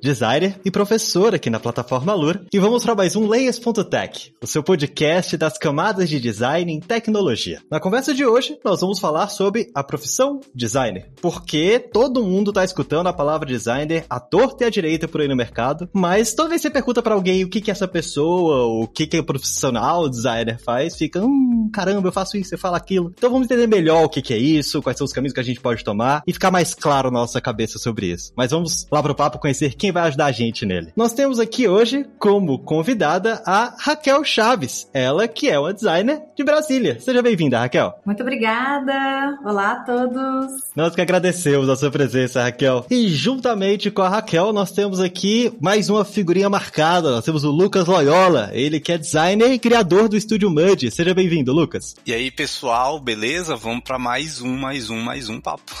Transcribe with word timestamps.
designer 0.00 0.60
e 0.64 0.70
professor 0.70 1.34
aqui 1.34 1.50
na 1.50 1.60
plataforma 1.60 2.14
Lura, 2.14 2.44
e 2.52 2.58
vamos 2.58 2.84
para 2.84 2.94
mais 2.94 3.16
um 3.16 3.26
Layers.tech, 3.26 4.32
o 4.42 4.46
seu 4.46 4.62
podcast 4.62 5.36
das 5.36 5.58
camadas 5.58 6.08
de 6.08 6.20
design 6.20 6.72
em 6.72 6.80
tecnologia. 6.80 7.60
Na 7.70 7.80
conversa 7.80 8.14
de 8.14 8.24
hoje, 8.24 8.58
nós 8.64 8.80
vamos 8.80 8.98
falar 8.98 9.28
sobre 9.28 9.70
a 9.74 9.82
profissão 9.82 10.40
designer, 10.54 11.10
porque 11.20 11.78
todo 11.78 12.24
mundo 12.24 12.50
está 12.50 12.64
escutando 12.64 13.08
a 13.08 13.12
palavra 13.12 13.46
designer 13.48 14.04
à 14.08 14.20
torta 14.20 14.64
e 14.64 14.66
à 14.66 14.70
direita 14.70 15.08
por 15.08 15.20
aí 15.20 15.28
no 15.28 15.36
mercado, 15.36 15.88
mas 15.92 16.34
toda 16.34 16.50
vez 16.50 16.62
que 16.62 16.68
você 16.68 16.72
pergunta 16.72 17.02
para 17.02 17.14
alguém 17.14 17.44
o 17.44 17.48
que 17.48 17.60
que 17.60 17.70
essa 17.70 17.88
pessoa, 17.88 18.66
o 18.66 18.86
que 18.86 19.06
que 19.06 19.18
o 19.18 19.24
profissional 19.24 20.08
designer 20.08 20.58
faz, 20.58 20.96
fica, 20.96 21.20
hum, 21.20 21.70
caramba, 21.72 22.08
eu 22.08 22.12
faço 22.12 22.36
isso, 22.36 22.54
eu 22.54 22.58
falo 22.58 22.76
aquilo. 22.76 23.12
Então 23.16 23.30
vamos 23.30 23.46
entender 23.46 23.66
melhor 23.66 24.04
o 24.04 24.08
que 24.08 24.22
que 24.22 24.34
é 24.34 24.38
isso, 24.38 24.82
quais 24.82 24.96
são 24.96 25.04
os 25.04 25.12
caminhos 25.12 25.34
que 25.34 25.40
a 25.40 25.44
gente 25.44 25.60
pode 25.60 25.84
tomar 25.84 26.22
e 26.26 26.32
ficar 26.32 26.50
mais 26.50 26.74
claro 26.74 27.10
na 27.10 27.20
nossa 27.20 27.40
cabeça 27.40 27.78
sobre 27.78 28.06
isso. 28.06 28.32
Mas 28.36 28.50
vamos 28.50 28.86
lá 28.90 29.02
pro 29.02 29.14
papo 29.14 29.38
conhecer 29.38 29.74
quem 29.74 29.87
quem 29.88 29.92
vai 29.92 30.08
ajudar 30.08 30.26
a 30.26 30.32
gente 30.32 30.66
nele. 30.66 30.92
Nós 30.94 31.14
temos 31.14 31.40
aqui 31.40 31.66
hoje 31.66 32.06
como 32.18 32.58
convidada 32.58 33.42
a 33.46 33.74
Raquel 33.78 34.22
Chaves, 34.22 34.88
ela 34.92 35.26
que 35.26 35.48
é 35.48 35.58
uma 35.58 35.72
designer 35.72 36.20
de 36.36 36.44
Brasília. 36.44 37.00
Seja 37.00 37.22
bem-vinda, 37.22 37.58
Raquel. 37.58 37.94
Muito 38.04 38.22
obrigada. 38.22 39.38
Olá 39.44 39.72
a 39.72 39.84
todos. 39.84 40.52
Nós 40.76 40.94
que 40.94 41.00
agradecemos 41.00 41.68
a 41.68 41.76
sua 41.76 41.90
presença, 41.90 42.42
Raquel. 42.42 42.84
E 42.90 43.08
juntamente 43.08 43.90
com 43.90 44.02
a 44.02 44.08
Raquel, 44.08 44.52
nós 44.52 44.72
temos 44.72 45.00
aqui 45.00 45.52
mais 45.60 45.88
uma 45.88 46.04
figurinha 46.04 46.50
marcada. 46.50 47.10
Nós 47.10 47.24
temos 47.24 47.44
o 47.44 47.50
Lucas 47.50 47.86
Loyola, 47.86 48.50
ele 48.52 48.80
que 48.80 48.92
é 48.92 48.98
designer 48.98 49.52
e 49.52 49.58
criador 49.58 50.08
do 50.08 50.16
Estúdio 50.16 50.50
Mud. 50.50 50.90
Seja 50.90 51.14
bem-vindo, 51.14 51.52
Lucas. 51.52 51.96
E 52.04 52.12
aí, 52.12 52.30
pessoal, 52.30 53.00
beleza? 53.00 53.56
Vamos 53.56 53.84
para 53.84 53.98
mais 53.98 54.42
um, 54.42 54.54
mais 54.54 54.90
um, 54.90 55.00
mais 55.00 55.30
um 55.30 55.40
papo. 55.40 55.74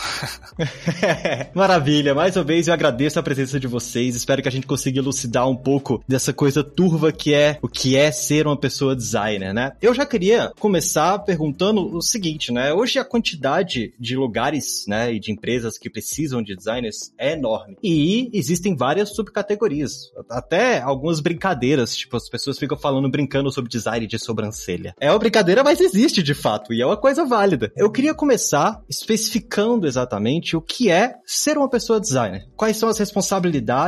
Maravilha. 1.54 2.14
Mais 2.14 2.36
uma 2.36 2.44
vez 2.44 2.68
eu 2.68 2.74
agradeço 2.74 3.18
a 3.18 3.22
presença 3.22 3.60
de 3.60 3.66
você 3.66 3.97
vocês. 3.98 4.14
Espero 4.14 4.42
que 4.42 4.48
a 4.48 4.52
gente 4.52 4.66
consiga 4.66 4.98
elucidar 4.98 5.48
um 5.48 5.56
pouco 5.56 6.02
dessa 6.06 6.32
coisa 6.32 6.62
turva 6.62 7.10
que 7.10 7.34
é 7.34 7.58
o 7.60 7.68
que 7.68 7.96
é 7.96 8.12
ser 8.12 8.46
uma 8.46 8.56
pessoa 8.56 8.94
designer, 8.94 9.52
né? 9.52 9.72
Eu 9.82 9.92
já 9.92 10.06
queria 10.06 10.52
começar 10.58 11.18
perguntando 11.20 11.96
o 11.96 12.00
seguinte, 12.00 12.52
né? 12.52 12.72
Hoje 12.72 12.98
a 12.98 13.04
quantidade 13.04 13.92
de 13.98 14.16
lugares, 14.16 14.84
né, 14.86 15.12
e 15.12 15.18
de 15.18 15.32
empresas 15.32 15.78
que 15.78 15.90
precisam 15.90 16.42
de 16.42 16.54
designers 16.54 17.12
é 17.18 17.32
enorme. 17.32 17.76
E 17.82 18.30
existem 18.32 18.76
várias 18.76 19.14
subcategorias, 19.14 20.10
até 20.30 20.80
algumas 20.80 21.20
brincadeiras, 21.20 21.96
tipo 21.96 22.16
as 22.16 22.28
pessoas 22.28 22.58
ficam 22.58 22.76
falando 22.76 23.10
brincando 23.10 23.50
sobre 23.50 23.70
design 23.70 24.06
de 24.06 24.18
sobrancelha. 24.18 24.94
É 25.00 25.10
uma 25.10 25.18
brincadeira, 25.18 25.64
mas 25.64 25.80
existe 25.80 26.22
de 26.22 26.34
fato 26.34 26.72
e 26.72 26.80
é 26.80 26.86
uma 26.86 26.96
coisa 26.96 27.24
válida. 27.24 27.72
Eu 27.76 27.90
queria 27.90 28.14
começar 28.14 28.80
especificando 28.88 29.86
exatamente 29.86 30.56
o 30.56 30.60
que 30.60 30.90
é 30.90 31.14
ser 31.26 31.58
uma 31.58 31.68
pessoa 31.68 32.00
designer. 32.00 32.46
Quais 32.56 32.76
são 32.76 32.88
as 32.88 32.98
responsabilidades 32.98 33.87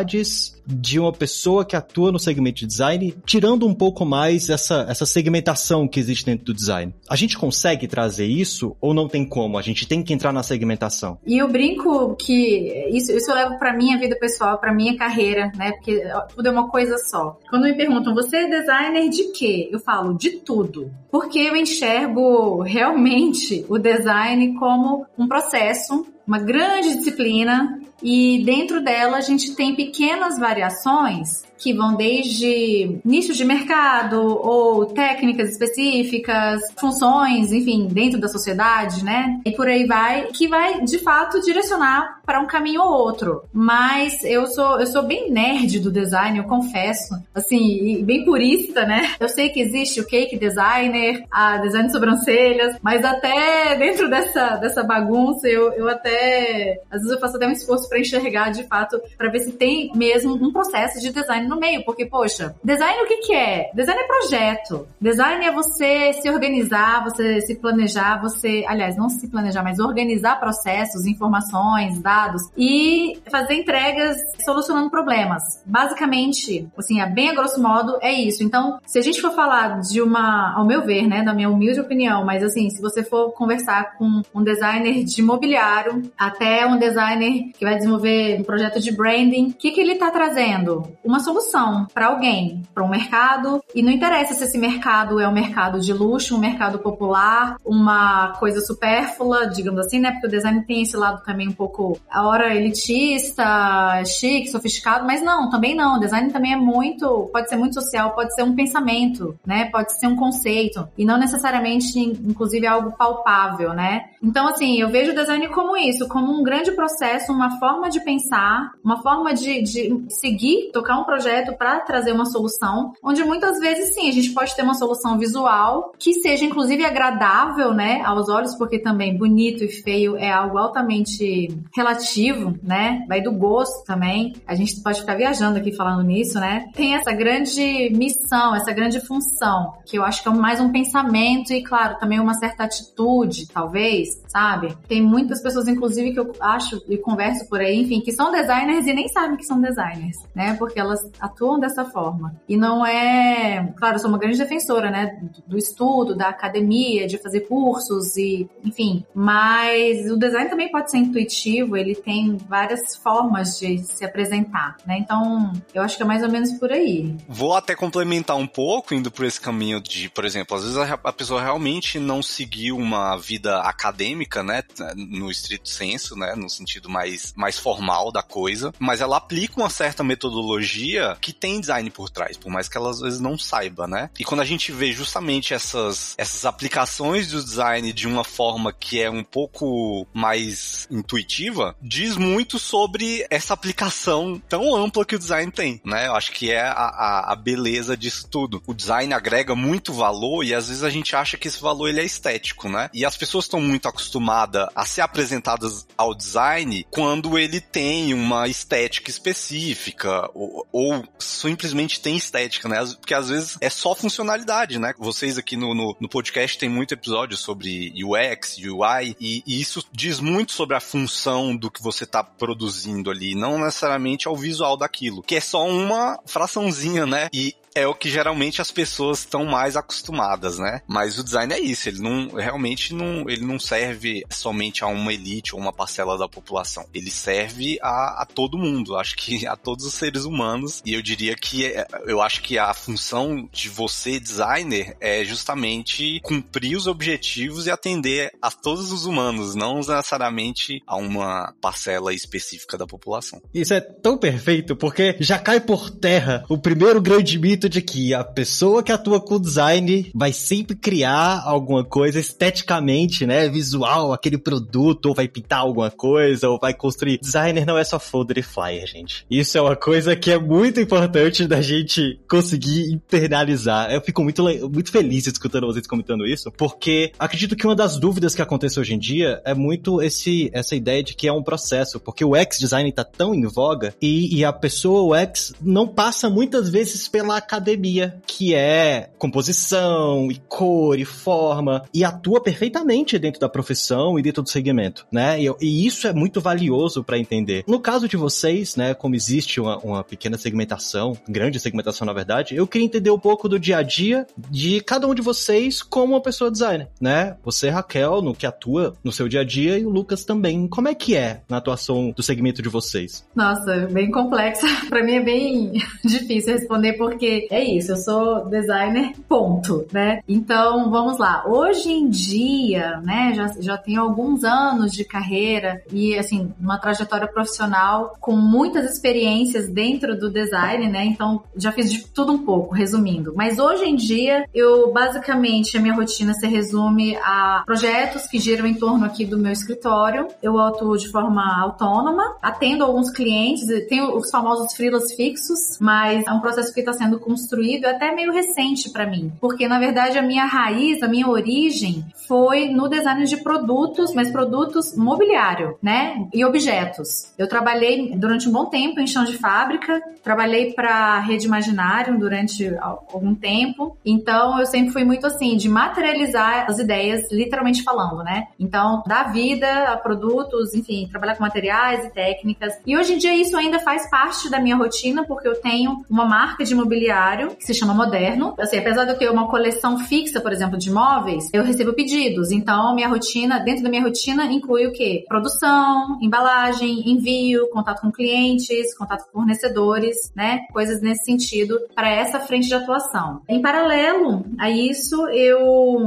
de 0.67 0.99
uma 0.99 1.13
pessoa 1.13 1.65
que 1.65 1.75
atua 1.75 2.13
no 2.13 2.19
segmento 2.19 2.61
de 2.61 2.67
design, 2.67 3.15
tirando 3.27 3.67
um 3.67 3.75
pouco 3.75 4.05
mais 4.05 4.49
essa, 4.49 4.87
essa 4.89 5.05
segmentação 5.05 5.89
que 5.89 5.99
existe 5.99 6.27
dentro 6.27 6.47
do 6.47 6.55
design. 6.55 6.95
A 7.09 7.17
gente 7.17 7.37
consegue 7.37 7.89
trazer 7.89 8.27
isso 8.27 8.77
ou 8.81 8.95
não 8.95 9.09
tem 9.09 9.25
como? 9.25 9.59
A 9.59 9.63
gente 9.63 9.87
tem 9.87 10.03
que 10.03 10.13
entrar 10.13 10.33
na 10.33 10.43
segmentação. 10.43 11.19
E 11.27 11.39
eu 11.39 11.49
brinco 11.49 12.15
que 12.17 12.89
isso, 12.93 13.13
isso 13.13 13.31
eu 13.31 13.35
levo 13.35 13.59
para 13.59 13.77
minha 13.77 13.99
vida 13.99 14.17
pessoal, 14.19 14.59
para 14.59 14.73
minha 14.73 14.97
carreira, 14.97 15.51
né? 15.57 15.73
Porque 15.73 16.03
tudo 16.35 16.49
é 16.49 16.51
uma 16.51 16.69
coisa 16.69 16.97
só. 16.99 17.39
Quando 17.49 17.65
me 17.65 17.75
perguntam, 17.75 18.15
você 18.15 18.37
é 18.37 18.49
designer 18.49 19.09
de 19.09 19.33
quê? 19.33 19.69
Eu 19.73 19.81
falo 19.81 20.15
de 20.15 20.31
tudo. 20.39 20.91
Porque 21.11 21.39
eu 21.39 21.57
enxergo 21.57 22.63
realmente 22.63 23.65
o 23.69 23.79
design 23.79 24.55
como 24.55 25.07
um 25.19 25.27
processo, 25.27 26.07
uma 26.27 26.39
grande 26.39 26.97
disciplina 26.97 27.81
e 28.03 28.43
dentro 28.45 28.83
dela 28.83 29.19
a 29.19 29.21
gente 29.21 29.55
tem 29.55 29.75
pequenas 29.75 30.39
variações 30.39 31.43
que 31.61 31.75
vão 31.75 31.95
desde 31.95 32.99
nichos 33.05 33.37
de 33.37 33.45
mercado 33.45 34.19
ou 34.19 34.87
técnicas 34.87 35.51
específicas, 35.51 36.63
funções, 36.79 37.53
enfim, 37.53 37.87
dentro 37.87 38.19
da 38.19 38.29
sociedade, 38.29 39.05
né? 39.05 39.39
E 39.45 39.53
por 39.53 39.69
aí 39.69 39.87
vai, 39.87 40.27
que 40.29 40.49
vai 40.49 40.83
de 40.83 40.99
fato 40.99 41.41
direcionar 41.43 42.21
para 42.25 42.41
um 42.41 42.47
caminho 42.47 42.81
ou 42.81 42.91
outro. 42.91 43.43
Mas 43.53 44.25
eu 44.25 44.47
sou 44.47 44.81
eu 44.81 44.87
sou 44.87 45.03
bem 45.03 45.31
nerd 45.31 45.81
do 45.81 45.93
design, 45.93 46.39
eu 46.39 46.45
confesso, 46.45 47.15
assim, 47.35 48.03
bem 48.05 48.25
purista, 48.25 48.87
né? 48.87 49.15
Eu 49.21 49.29
sei 49.29 49.51
que 49.51 49.61
existe 49.61 50.01
o 50.01 50.07
cake 50.07 50.39
designer, 50.39 51.25
a 51.31 51.59
design 51.59 51.89
de 51.89 51.93
sobrancelhas, 51.93 52.77
mas 52.81 53.05
até 53.05 53.77
dentro 53.77 54.09
dessa 54.09 54.57
dessa 54.57 54.83
bagunça 54.83 55.47
eu, 55.47 55.73
eu 55.73 55.89
até 55.89 56.81
às 56.91 57.01
vezes 57.01 57.11
eu 57.11 57.21
faço 57.21 57.37
até 57.37 57.47
um 57.47 57.53
esforço 57.53 57.90
para 57.91 58.01
enxergar 58.01 58.51
de 58.51 58.65
fato, 58.65 58.99
para 59.19 59.31
ver 59.31 59.41
se 59.41 59.53
tem 59.53 59.91
mesmo 59.95 60.35
um 60.35 60.53
processo 60.53 61.01
de 61.01 61.13
design 61.13 61.47
no 61.47 61.59
meio, 61.59 61.85
porque, 61.85 62.07
poxa, 62.07 62.55
design 62.65 63.03
o 63.03 63.07
que 63.07 63.19
que 63.19 63.35
é? 63.35 63.71
Design 63.75 64.01
é 64.01 64.07
projeto. 64.07 64.89
Design 65.01 65.45
é 65.45 65.53
você 65.53 66.13
se 66.15 66.31
organizar, 66.31 67.05
você 67.05 67.41
se 67.43 67.57
planejar, 67.57 68.23
você, 68.23 68.65
aliás, 68.67 68.97
não 68.97 69.09
se 69.09 69.29
planejar, 69.29 69.63
mas 69.63 69.79
organizar 69.79 70.41
processos, 70.41 71.05
informações, 71.07 72.01
dados 72.01 72.43
e 72.57 73.21
fazer 73.31 73.55
entregas 73.55 74.17
solucionando 74.45 74.91
problemas. 74.91 75.43
Basicamente, 75.67 76.69
assim, 76.79 77.01
é 77.01 77.07
bem 77.07 77.31
a 77.31 77.35
grosso 77.35 77.61
modo, 77.61 77.99
é 78.01 78.13
isso. 78.13 78.45
Então, 78.45 78.79
se 78.87 78.99
a 78.99 79.03
gente 79.03 79.21
for 79.21 79.33
falar 79.33 79.81
de 79.81 80.01
uma, 80.01 80.55
ao 80.57 80.65
meu 80.65 80.83
ver, 80.83 81.07
né, 81.07 81.23
da 81.23 81.35
minha 81.35 81.51
humilde 81.51 81.81
opinião, 81.81 82.25
mas 82.25 82.43
assim, 82.43 82.71
se 82.71 82.81
você 82.81 83.03
for 83.03 83.33
conversar 83.33 83.97
com 83.97 84.23
um 84.35 84.43
designer 84.43 85.05
de 85.05 85.23
mobiliário, 85.23 86.03
até 86.17 86.67
um 86.67 86.79
designer 86.79 87.51
que 87.53 87.65
vai 87.65 87.77
desenvolver 87.81 88.41
um 88.41 88.45
projeto 88.45 88.81
de 88.81 88.93
branding, 88.93 89.49
o 89.49 89.55
que, 89.55 89.73
que 89.73 89.81
ele 89.81 89.93
está 89.93 90.11
trazendo? 90.11 90.87
Uma 91.05 91.21
solução 91.21 91.87
para 91.93 92.07
alguém, 92.07 92.63
para 92.75 92.85
um 92.85 92.89
mercado, 92.89 93.63
e 93.75 93.83
não 93.83 93.91
interessa 93.91 94.35
se 94.35 94.45
esse 94.45 94.59
mercado 94.59 95.19
é 95.19 95.27
um 95.27 95.33
mercado 95.33 95.81
de 95.81 95.93
luxo, 95.93 96.37
um 96.37 96.39
mercado 96.39 96.79
popular, 96.79 97.57
uma 97.65 98.33
coisa 98.39 98.61
supérflua, 98.61 99.47
digamos 99.47 99.81
assim, 99.81 99.99
né? 99.99 100.13
Porque 100.13 100.27
o 100.27 100.31
design 100.31 100.65
tem 100.65 100.83
esse 100.83 100.97
lado 100.97 101.23
também 101.25 101.49
um 101.49 101.53
pouco, 101.53 101.99
a 102.11 102.27
hora 102.27 102.55
elitista, 102.55 104.05
chique, 104.05 104.49
sofisticado, 104.49 105.07
mas 105.07 105.23
não, 105.23 105.51
também 105.51 105.75
não. 105.75 105.97
O 105.97 106.01
design 106.01 106.31
também 106.31 106.53
é 106.53 106.57
muito, 106.57 107.29
pode 107.33 107.49
ser 107.49 107.57
muito 107.57 107.75
social, 107.75 108.13
pode 108.15 108.35
ser 108.35 108.43
um 108.43 108.55
pensamento, 108.55 109.39
né? 109.45 109.67
Pode 109.71 109.99
ser 109.99 110.07
um 110.07 110.17
conceito, 110.17 110.89
e 110.97 111.05
não 111.05 111.19
necessariamente, 111.19 111.99
inclusive, 111.99 112.67
algo 112.67 112.93
palpável, 112.93 113.73
né? 113.73 114.11
Então, 114.23 114.47
assim, 114.49 114.81
eu 114.81 114.89
vejo 114.89 115.13
o 115.13 115.15
design 115.15 115.49
como 115.49 115.77
isso, 115.77 116.07
como 116.09 116.33
um 116.33 116.43
grande 116.43 116.73
processo, 116.73 117.33
uma 117.33 117.59
forma 117.59 117.70
de 117.91 118.01
pensar, 118.05 118.71
uma 118.85 119.03
forma 119.03 119.35
de, 119.35 119.63
de 119.63 120.05
seguir, 120.09 120.71
tocar 120.73 120.99
um 120.99 121.05
projeto 121.05 121.21
projeto 121.21 121.57
para 121.57 121.81
trazer 121.81 122.13
uma 122.13 122.27
solução, 122.27 122.93
onde 123.03 123.23
muitas 123.25 123.59
vezes 123.59 123.95
sim, 123.95 124.09
a 124.09 124.13
gente 124.13 124.33
pode 124.33 124.55
ter 124.55 124.63
uma 124.63 124.75
solução 124.75 125.19
visual 125.19 125.93
que 125.99 126.15
seja 126.15 126.45
inclusive 126.45 126.85
agradável, 126.85 127.73
né, 127.75 128.03
aos 128.05 128.29
olhos, 128.29 128.57
porque 128.57 128.79
também 128.79 129.17
bonito 129.17 129.65
e 129.65 129.69
feio 129.69 130.17
é 130.17 130.31
algo 130.31 130.59
altamente 130.59 131.49
relativo, 131.75 132.59
né? 132.63 133.05
Vai 133.09 133.21
do 133.21 133.33
gosto 133.33 133.85
também. 133.85 134.35
A 134.47 134.55
gente 134.55 134.81
pode 134.83 135.01
ficar 135.01 135.17
viajando 135.17 135.59
aqui 135.59 135.73
falando 135.73 136.03
nisso, 136.03 136.39
né? 136.41 136.67
Tem 136.75 136.95
essa 136.95 137.13
grande 137.13 137.91
missão, 137.91 138.55
essa 138.55 138.73
grande 138.73 139.01
função, 139.01 139.75
que 139.87 139.99
eu 139.99 140.05
acho 140.05 140.23
que 140.23 140.29
é 140.29 140.33
mais 140.33 140.61
um 140.61 140.73
pensamento 140.73 141.53
e, 141.53 141.63
claro, 141.63 141.99
também 141.99 142.19
uma 142.19 142.35
certa 142.35 142.65
atitude, 142.65 143.47
talvez, 143.49 144.09
sabe? 144.29 144.77
Tem 144.89 145.03
muitas 145.03 145.43
pessoas, 145.43 145.69
inclusive, 145.69 146.13
que 146.13 146.21
eu 146.21 146.33
acho 146.41 146.83
e 146.89 146.97
converso 146.97 147.49
por 147.49 147.60
aí, 147.61 147.77
enfim, 147.77 148.01
que 148.01 148.13
são 148.13 148.31
designers 148.31 148.87
e 148.87 148.93
nem 148.93 149.09
sabem 149.09 149.37
que 149.37 149.45
são 149.45 149.61
designers, 149.61 150.17
né? 150.35 150.55
Porque 150.55 150.79
elas 150.79 151.01
atuam 151.21 151.59
dessa 151.59 151.85
forma. 151.85 152.35
E 152.49 152.57
não 152.57 152.85
é. 152.85 153.73
Claro, 153.77 153.97
eu 153.97 153.99
sou 153.99 154.09
uma 154.09 154.19
grande 154.19 154.39
defensora, 154.39 154.91
né? 154.91 155.19
Do 155.47 155.57
estudo, 155.57 156.15
da 156.15 156.29
academia, 156.29 157.07
de 157.07 157.19
fazer 157.19 157.41
cursos 157.41 158.17
e, 158.17 158.49
enfim. 158.65 159.05
Mas 159.15 160.11
o 160.11 160.17
design 160.17 160.49
também 160.49 160.71
pode 160.71 160.91
ser 160.91 160.99
intuitivo, 160.99 161.77
ele 161.77 161.95
tem 161.95 162.37
várias 162.49 162.97
formas 162.97 163.59
de 163.59 163.79
se 163.79 164.05
apresentar, 164.05 164.77
né? 164.87 164.99
Então, 164.99 165.53
eu 165.75 165.83
acho 165.83 165.97
que 165.97 166.03
é 166.03 166.07
mais 166.07 166.23
ou 166.23 166.31
menos 166.31 166.53
por 166.53 166.73
aí. 166.73 167.17
Vou 167.29 167.55
até 167.55 167.75
complementar 167.75 168.37
um 168.37 168.47
pouco, 168.47 168.95
indo 168.95 169.11
por 169.11 169.25
esse 169.25 169.41
caminho 169.41 169.81
de, 169.81 170.09
por 170.09 170.25
exemplo, 170.25 170.57
às 170.57 170.65
vezes 170.65 170.77
a 170.77 171.13
pessoa 171.13 171.43
realmente 171.43 171.99
não 171.99 172.23
seguiu 172.23 172.77
uma 172.77 173.17
vida 173.17 173.61
acadêmica, 173.61 174.43
né? 174.43 174.63
No 174.97 175.31
estrito 175.31 175.69
senso, 175.69 176.17
né? 176.17 176.35
No 176.35 176.49
sentido 176.49 176.89
mais, 176.89 177.33
mais 177.41 177.59
formal 177.59 178.13
da 178.13 178.23
coisa, 178.23 178.73
mas 178.79 179.01
ela 179.01 179.17
aplica 179.17 179.61
uma 179.61 179.71
certa 179.71 180.05
metodologia 180.05 181.17
que 181.21 181.33
tem 181.33 181.61
design 181.61 181.91
por 181.91 182.11
trás, 182.11 182.37
por 182.37 182.51
mais 182.51 182.69
que 182.69 182.77
ela 182.77 182.91
às 182.91 183.01
vezes 183.01 183.21
não 183.21 183.39
saiba, 183.39 183.87
né? 183.87 184.11
E 184.19 184.25
quando 184.25 184.41
a 184.43 184.45
gente 184.45 184.71
vê 184.71 184.93
justamente 184.93 185.55
essas, 185.55 186.15
essas 186.19 186.45
aplicações 186.45 187.29
do 187.29 187.43
design 187.43 187.93
de 187.93 188.07
uma 188.07 188.25
forma 188.25 188.73
que 188.73 189.01
é 189.01 189.11
um 189.11 189.25
pouco 189.25 190.07
mais 190.13 190.87
intuitiva, 190.91 191.75
diz 191.81 192.17
muito 192.17 192.59
sobre 192.59 193.27
essa 193.31 193.55
aplicação 193.55 194.41
tão 194.49 194.77
ampla 194.77 195.05
que 195.05 195.17
o 195.17 195.19
design 195.19 195.51
tem, 195.51 195.81
né? 195.85 196.07
Eu 196.07 196.15
acho 196.15 196.33
que 196.33 196.51
é 196.51 196.61
a, 196.61 196.73
a, 196.73 197.33
a 197.33 197.37
beleza 197.37 197.97
disso 197.97 198.29
tudo. 198.29 198.63
O 198.67 198.75
design 198.75 199.15
agrega 199.15 199.55
muito 199.55 199.93
valor 199.93 200.45
e 200.45 200.55
às 200.55 200.69
vezes 200.69 200.83
a 200.83 200.91
gente 200.91 201.17
acha 201.17 201.37
que 201.37 201.49
esse 201.49 201.61
valor 201.61 201.89
ele 201.89 202.01
é 202.01 202.05
estético, 202.05 202.69
né? 202.69 202.91
E 202.93 203.05
as 203.05 203.17
pessoas 203.17 203.47
estão 203.47 203.61
muito 203.61 203.89
acostumadas 203.89 204.69
a 204.75 204.85
ser 204.85 205.01
apresentadas 205.01 205.87
ao 205.97 206.15
design 206.15 206.87
quando 206.91 207.30
ele 207.39 207.61
tem 207.61 208.15
uma 208.15 208.49
estética 208.49 209.11
específica 209.11 210.31
ou, 210.35 210.67
ou 210.73 211.05
simplesmente 211.19 212.01
tem 212.01 212.17
estética, 212.17 212.69
né? 212.69 212.77
Porque 212.99 213.15
às 213.15 213.29
vezes 213.29 213.59
é 213.61 213.71
só 213.71 213.95
funcionalidade, 213.95 214.79
né? 214.79 214.93
Vocês 214.99 215.39
aqui 215.39 215.57
no, 215.57 215.75
no, 215.75 215.97
no 216.01 216.09
podcast 216.09 216.59
tem 216.59 216.69
muito 216.69 216.95
episódio 216.95 217.37
sobre 217.37 217.93
UX, 218.05 218.57
UI 218.59 219.17
e, 219.21 219.43
e, 219.47 219.61
isso 219.61 219.85
diz 219.93 220.21
muito 220.21 220.53
sobre 220.53 220.77
a 220.77 220.81
função 220.81 221.57
do 221.57 221.71
que 221.71 221.83
você 221.83 222.05
está 222.05 222.23
produzindo 222.23 223.11
ali, 223.11 223.35
não 223.35 223.59
necessariamente 223.59 224.29
ao 224.29 224.37
visual 224.37 224.77
daquilo, 224.77 225.23
que 225.23 225.37
é 225.37 225.41
só 225.41 225.67
uma 225.69 226.19
fraçãozinha, 226.27 227.07
né? 227.07 227.29
E 227.33 227.55
é 227.75 227.87
o 227.87 227.95
que 227.95 228.11
geralmente 228.11 228.61
as 228.61 228.71
pessoas 228.71 229.21
estão 229.21 229.45
mais 229.45 229.77
acostumadas, 229.77 230.59
né? 230.59 230.83
Mas 230.87 231.19
o 231.19 231.25
design 231.25 231.53
é 231.53 231.61
isso, 231.61 231.89
ele 231.89 232.01
não 232.01 232.29
realmente 232.29 232.95
não, 232.95 233.29
ele 233.29 233.45
não 233.45 233.59
serve 233.59 234.25
somente 234.31 234.83
a 234.83 234.87
uma 234.87 235.13
elite 235.13 235.55
ou 235.55 235.61
uma 235.61 235.73
parcela 235.73 236.19
da 236.19 236.29
população. 236.29 236.87
Ele 236.93 237.11
serve 237.11 237.79
a, 237.83 238.23
a 238.23 238.27
todo 238.27 238.59
mundo, 238.59 238.97
acho 238.97 239.17
que 239.17 239.47
a 239.47 239.57
todos 239.57 239.85
os 239.85 239.95
seres 239.95 240.25
humanos. 240.25 240.83
E 240.85 240.95
eu 240.95 241.03
diria 241.03 241.35
que 241.35 241.67
é, 241.67 241.87
eu 242.07 242.21
acho 242.21 242.43
que 242.43 242.59
a 242.59 242.73
função 242.75 243.49
de 243.53 243.69
você 243.69 244.19
designer 244.19 244.97
é 245.01 245.25
justamente 245.25 246.21
cumprir 246.23 246.77
os 246.77 246.87
objetivos 246.87 247.67
e 247.67 247.71
atender 247.71 248.33
a 248.41 248.51
todos 248.51 248.93
os 248.93 249.07
humanos, 249.07 249.55
não 249.55 249.77
necessariamente 249.77 250.83
a 250.87 250.97
uma 250.97 251.55
parcela 251.61 252.13
específica 252.13 252.77
da 252.77 252.87
população. 252.87 253.41
Isso 253.53 253.75
é 253.75 253.81
tão 253.81 254.19
perfeito 254.19 254.77
porque 254.77 255.17
já 255.21 255.39
cai 255.39 255.61
por 255.61 255.91
terra 255.91 256.45
o 256.49 256.59
primeiro 256.59 257.01
grande 257.01 257.39
mito 257.39 257.60
de 257.69 257.83
que 257.83 258.15
a 258.15 258.25
pessoa 258.25 258.83
que 258.83 258.93
atua 258.93 259.21
com 259.21 259.41
design 259.41 260.11
vai 260.15 260.33
sempre 260.33 260.77
criar 260.77 261.43
alguma 261.45 261.85
coisa 261.85 262.19
esteticamente, 262.19 263.27
né? 263.27 263.49
Visual, 263.49 264.13
aquele 264.13 264.39
produto, 264.39 265.07
ou 265.07 265.15
vai 265.15 265.29
pintar 265.29 265.61
alguma 265.61 265.91
coisa, 265.91 266.49
ou 266.49 266.59
vai 266.59 266.75
construir. 266.75 267.19
Designer 267.19 267.67
não 267.67 267.79
é 267.79 267.85
só 267.85 267.99
folder 267.99 268.39
e 268.39 268.43
flyer, 268.43 268.87
gente. 268.87 269.25
Isso 269.31 269.57
é 269.59 269.61
uma 269.61 269.77
coisa 269.77 270.17
que 270.17 270.31
é 270.31 270.39
muito 270.39 270.81
importante 270.81 271.47
da 271.47 271.61
gente 271.61 272.21
conseguir 272.29 272.93
internalizar. 272.93 273.91
Eu 273.93 274.01
fico 274.01 274.23
muito, 274.23 274.43
muito 274.69 274.91
feliz 274.91 275.27
escutando 275.27 275.67
vocês 275.67 275.87
comentando 275.87 276.27
isso, 276.27 276.51
porque 276.53 277.13
acredito 277.19 277.57
que 277.57 277.67
uma 277.67 277.77
das 277.77 277.97
dúvidas 277.97 278.35
que 278.35 278.43
acontece 278.43 278.79
hoje 278.79 278.95
em 278.95 278.99
dia 278.99 279.41
é 279.45 279.55
muito 279.55 280.01
esse, 280.03 280.51
essa 280.53 280.75
ideia 280.75 281.03
de 281.03 281.15
que 281.15 281.29
é 281.29 281.33
um 281.33 281.43
processo, 281.43 282.01
porque 282.01 282.25
o 282.25 282.37
X-Design 282.37 282.91
tá 282.93 283.05
tão 283.05 283.35
em 283.35 283.47
voga 283.47 283.95
e, 284.01 284.39
e 284.39 284.45
a 284.45 284.53
pessoa, 284.53 285.03
o 285.03 285.15
X, 285.15 285.53
não 285.61 285.87
passa 285.87 286.29
muitas 286.29 286.69
vezes 286.69 287.09
pela 287.09 287.41
academia, 287.51 288.15
que 288.27 288.55
é 288.55 289.11
composição 289.19 290.31
e 290.31 290.41
cor 290.49 290.99
e 290.99 291.05
forma, 291.05 291.83
e 291.93 292.05
atua 292.05 292.41
perfeitamente 292.41 293.19
dentro 293.19 293.41
da 293.41 293.49
profissão 293.49 294.19
e 294.19 294.23
dentro 294.23 294.43
do 294.43 294.49
segmento, 294.49 295.05
né? 295.11 295.43
E, 295.43 295.53
e 295.61 295.87
isso 295.87 296.07
é 296.07 296.13
muito 296.13 296.41
valioso 296.41 297.03
para 297.03 297.19
entender. 297.19 297.65
No 297.67 297.81
caso 297.81 298.09
de 298.09 298.17
vocês, 298.17 298.77
né, 298.77 298.95
como 298.95 299.17
existe 299.17 299.61
uma, 299.61 299.79
uma 299.79 300.05
pequena 300.05 300.39
segmentação, 300.39 301.17
grande 301.29 301.59
segmentação 301.59 302.07
na 302.07 302.13
verdade, 302.13 302.55
eu 302.55 302.67
queria 302.67 302.87
entender 302.87 303.11
um 303.11 303.19
pouco 303.19 303.49
do 303.49 303.59
dia 303.59 303.79
a 303.79 303.83
dia 303.83 304.27
de 304.49 304.81
cada 304.81 305.09
um 305.09 305.15
de 305.15 305.23
vocês 305.23 305.83
como 305.83 306.15
uma 306.15 306.23
pessoa 306.23 306.51
designer, 306.51 306.89
né? 307.01 307.37
Você, 307.43 307.69
Raquel, 307.69 308.23
no 308.23 308.35
que 308.35 308.47
atua 308.47 308.95
no 309.03 309.11
seu 309.11 309.29
dia 309.29 309.41
a 309.41 309.45
dia 309.45 309.77
e 309.77 309.85
o 309.85 309.91
Lucas 309.91 310.25
também. 310.25 310.69
Como 310.69 310.89
é 310.89 310.95
que 310.95 311.17
é 311.17 311.41
na 311.49 311.57
atuação 311.57 312.13
do 312.15 312.23
segmento 312.23 312.63
de 312.63 312.69
vocês? 312.69 313.27
Nossa, 313.35 313.89
bem 313.91 314.11
complexa. 314.11 314.67
para 314.89 315.05
mim 315.05 315.15
é 315.15 315.23
bem 315.23 315.73
difícil 316.05 316.55
responder 316.55 316.95
porque 316.95 317.40
é 317.51 317.63
isso, 317.63 317.93
eu 317.93 317.97
sou 317.97 318.47
designer, 318.47 319.13
ponto, 319.29 319.87
né? 319.93 320.21
Então, 320.29 320.91
vamos 320.91 321.19
lá. 321.19 321.45
Hoje 321.47 321.91
em 321.91 322.09
dia, 322.09 323.01
né, 323.05 323.33
já, 323.35 323.49
já 323.61 323.77
tenho 323.77 324.03
alguns 324.03 324.45
anos 324.45 324.93
de 324.93 325.05
carreira 325.05 325.83
e, 325.93 326.17
assim, 326.19 326.53
uma 326.61 326.79
trajetória 326.79 327.29
profissional 327.29 328.17
com 328.21 328.37
muitas 328.37 328.91
experiências 328.91 329.69
dentro 329.69 330.19
do 330.19 330.31
design, 330.31 330.89
né? 330.89 331.05
Então, 331.05 331.43
já 331.57 331.73
fiz 331.73 331.91
de 331.91 332.07
tudo 332.07 332.33
um 332.33 332.45
pouco, 332.45 332.75
resumindo. 332.75 333.33
Mas 333.37 333.59
hoje 333.59 333.85
em 333.85 333.97
dia, 333.97 334.45
eu 334.55 334.93
basicamente, 334.93 335.77
a 335.77 335.81
minha 335.81 335.95
rotina 335.95 336.35
se 336.35 336.47
resume 336.47 337.17
a 337.17 337.63
projetos 337.65 338.27
que 338.27 338.39
giram 338.39 338.67
em 338.67 338.75
torno 338.75 339.05
aqui 339.05 339.25
do 339.25 339.39
meu 339.39 339.53
escritório. 339.53 340.29
Eu 340.43 340.59
atuo 340.59 340.97
de 340.97 341.09
forma 341.09 341.43
autônoma, 341.63 342.37
atendo 342.43 342.85
alguns 342.85 343.11
clientes, 343.11 343.67
tenho 343.89 344.17
os 344.17 344.31
famosos 344.31 344.73
freelas 344.75 345.13
fixos, 345.15 345.79
mas 345.81 346.27
é 346.27 346.33
um 346.33 346.41
processo 346.41 346.73
que 346.73 346.81
está 346.81 346.93
sendo 346.93 347.19
construído 347.31 347.85
é 347.85 347.91
até 347.91 348.13
meio 348.13 348.33
recente 348.33 348.91
para 348.91 349.07
mim, 349.07 349.33
porque 349.41 349.69
na 349.69 349.79
verdade 349.79 350.19
a 350.19 350.23
minha 350.23 350.45
raiz, 350.47 351.01
a 351.01 351.07
minha 351.07 351.29
origem 351.29 352.05
foi 352.27 352.69
no 352.69 352.89
design 352.89 353.25
de 353.25 353.37
produtos, 353.37 354.13
mas 354.15 354.31
produtos 354.31 354.97
mobiliário, 354.97 355.77
né? 355.81 356.27
E 356.35 356.45
objetos. 356.45 357.33
Eu 357.39 357.49
trabalhei 357.49 358.17
durante 358.17 358.49
um 358.49 358.53
bom 358.53 358.67
tempo 358.67 359.01
em 359.01 359.07
chão 359.07 359.25
de 359.25 359.39
fábrica, 359.39 360.01
trabalhei 360.25 360.73
para 360.73 361.21
Rede 361.21 361.47
Imaginário 361.47 362.19
durante 362.19 362.69
algum 362.81 363.35
tempo, 363.35 363.97
então 364.05 364.59
eu 364.59 364.67
sempre 364.67 364.93
fui 364.93 365.05
muito 365.05 365.27
assim 365.27 365.57
de 365.57 365.69
materializar 365.69 366.67
as 366.69 366.79
ideias, 366.79 367.31
literalmente 367.31 367.83
falando, 367.83 368.25
né? 368.25 368.49
Então, 368.59 369.03
dar 369.07 369.33
vida 369.33 369.85
a 369.85 369.97
produtos, 369.97 370.75
enfim, 370.75 371.09
trabalhar 371.11 371.37
com 371.37 371.43
materiais 371.43 372.05
e 372.05 372.11
técnicas. 372.11 372.75
E 372.85 372.97
hoje 372.97 373.15
em 373.15 373.19
dia 373.19 373.35
isso 373.35 373.57
ainda 373.57 373.79
faz 373.79 374.09
parte 374.11 374.51
da 374.51 374.59
minha 374.59 374.77
rotina, 374.77 375.25
porque 375.25 375.47
eu 375.47 375.61
tenho 375.61 376.05
uma 376.09 376.25
marca 376.25 376.65
de 376.65 376.75
mobiliário 376.75 377.20
que 377.59 377.65
se 377.65 377.75
chama 377.75 377.95
Moderno. 377.95 378.55
Assim, 378.59 378.79
apesar 378.79 379.05
de 379.05 379.13
eu 379.13 379.19
ter 379.19 379.31
uma 379.31 379.49
coleção 379.49 379.99
fixa, 379.99 380.41
por 380.41 380.53
exemplo, 380.53 380.79
de 380.79 380.89
imóveis, 380.89 381.49
eu 381.53 381.63
recebo 381.63 381.93
pedidos. 381.93 382.51
Então, 382.51 382.95
minha 382.95 383.09
rotina, 383.09 383.61
dentro 383.61 383.83
da 383.83 383.91
minha 383.91 384.03
rotina, 384.03 384.45
inclui 384.47 384.87
o 384.87 384.93
quê? 384.93 385.25
Produção, 385.29 386.19
embalagem, 386.21 387.11
envio, 387.11 387.69
contato 387.71 388.01
com 388.01 388.11
clientes, 388.11 388.97
contato 388.97 389.25
com 389.27 389.41
fornecedores, 389.41 390.33
né? 390.35 390.61
Coisas 390.73 391.01
nesse 391.01 391.25
sentido 391.25 391.79
para 391.95 392.11
essa 392.11 392.41
frente 392.41 392.69
de 392.69 392.75
atuação. 392.75 393.43
Em 393.49 393.61
paralelo 393.61 394.45
a 394.59 394.71
isso, 394.71 395.29
eu. 395.29 395.99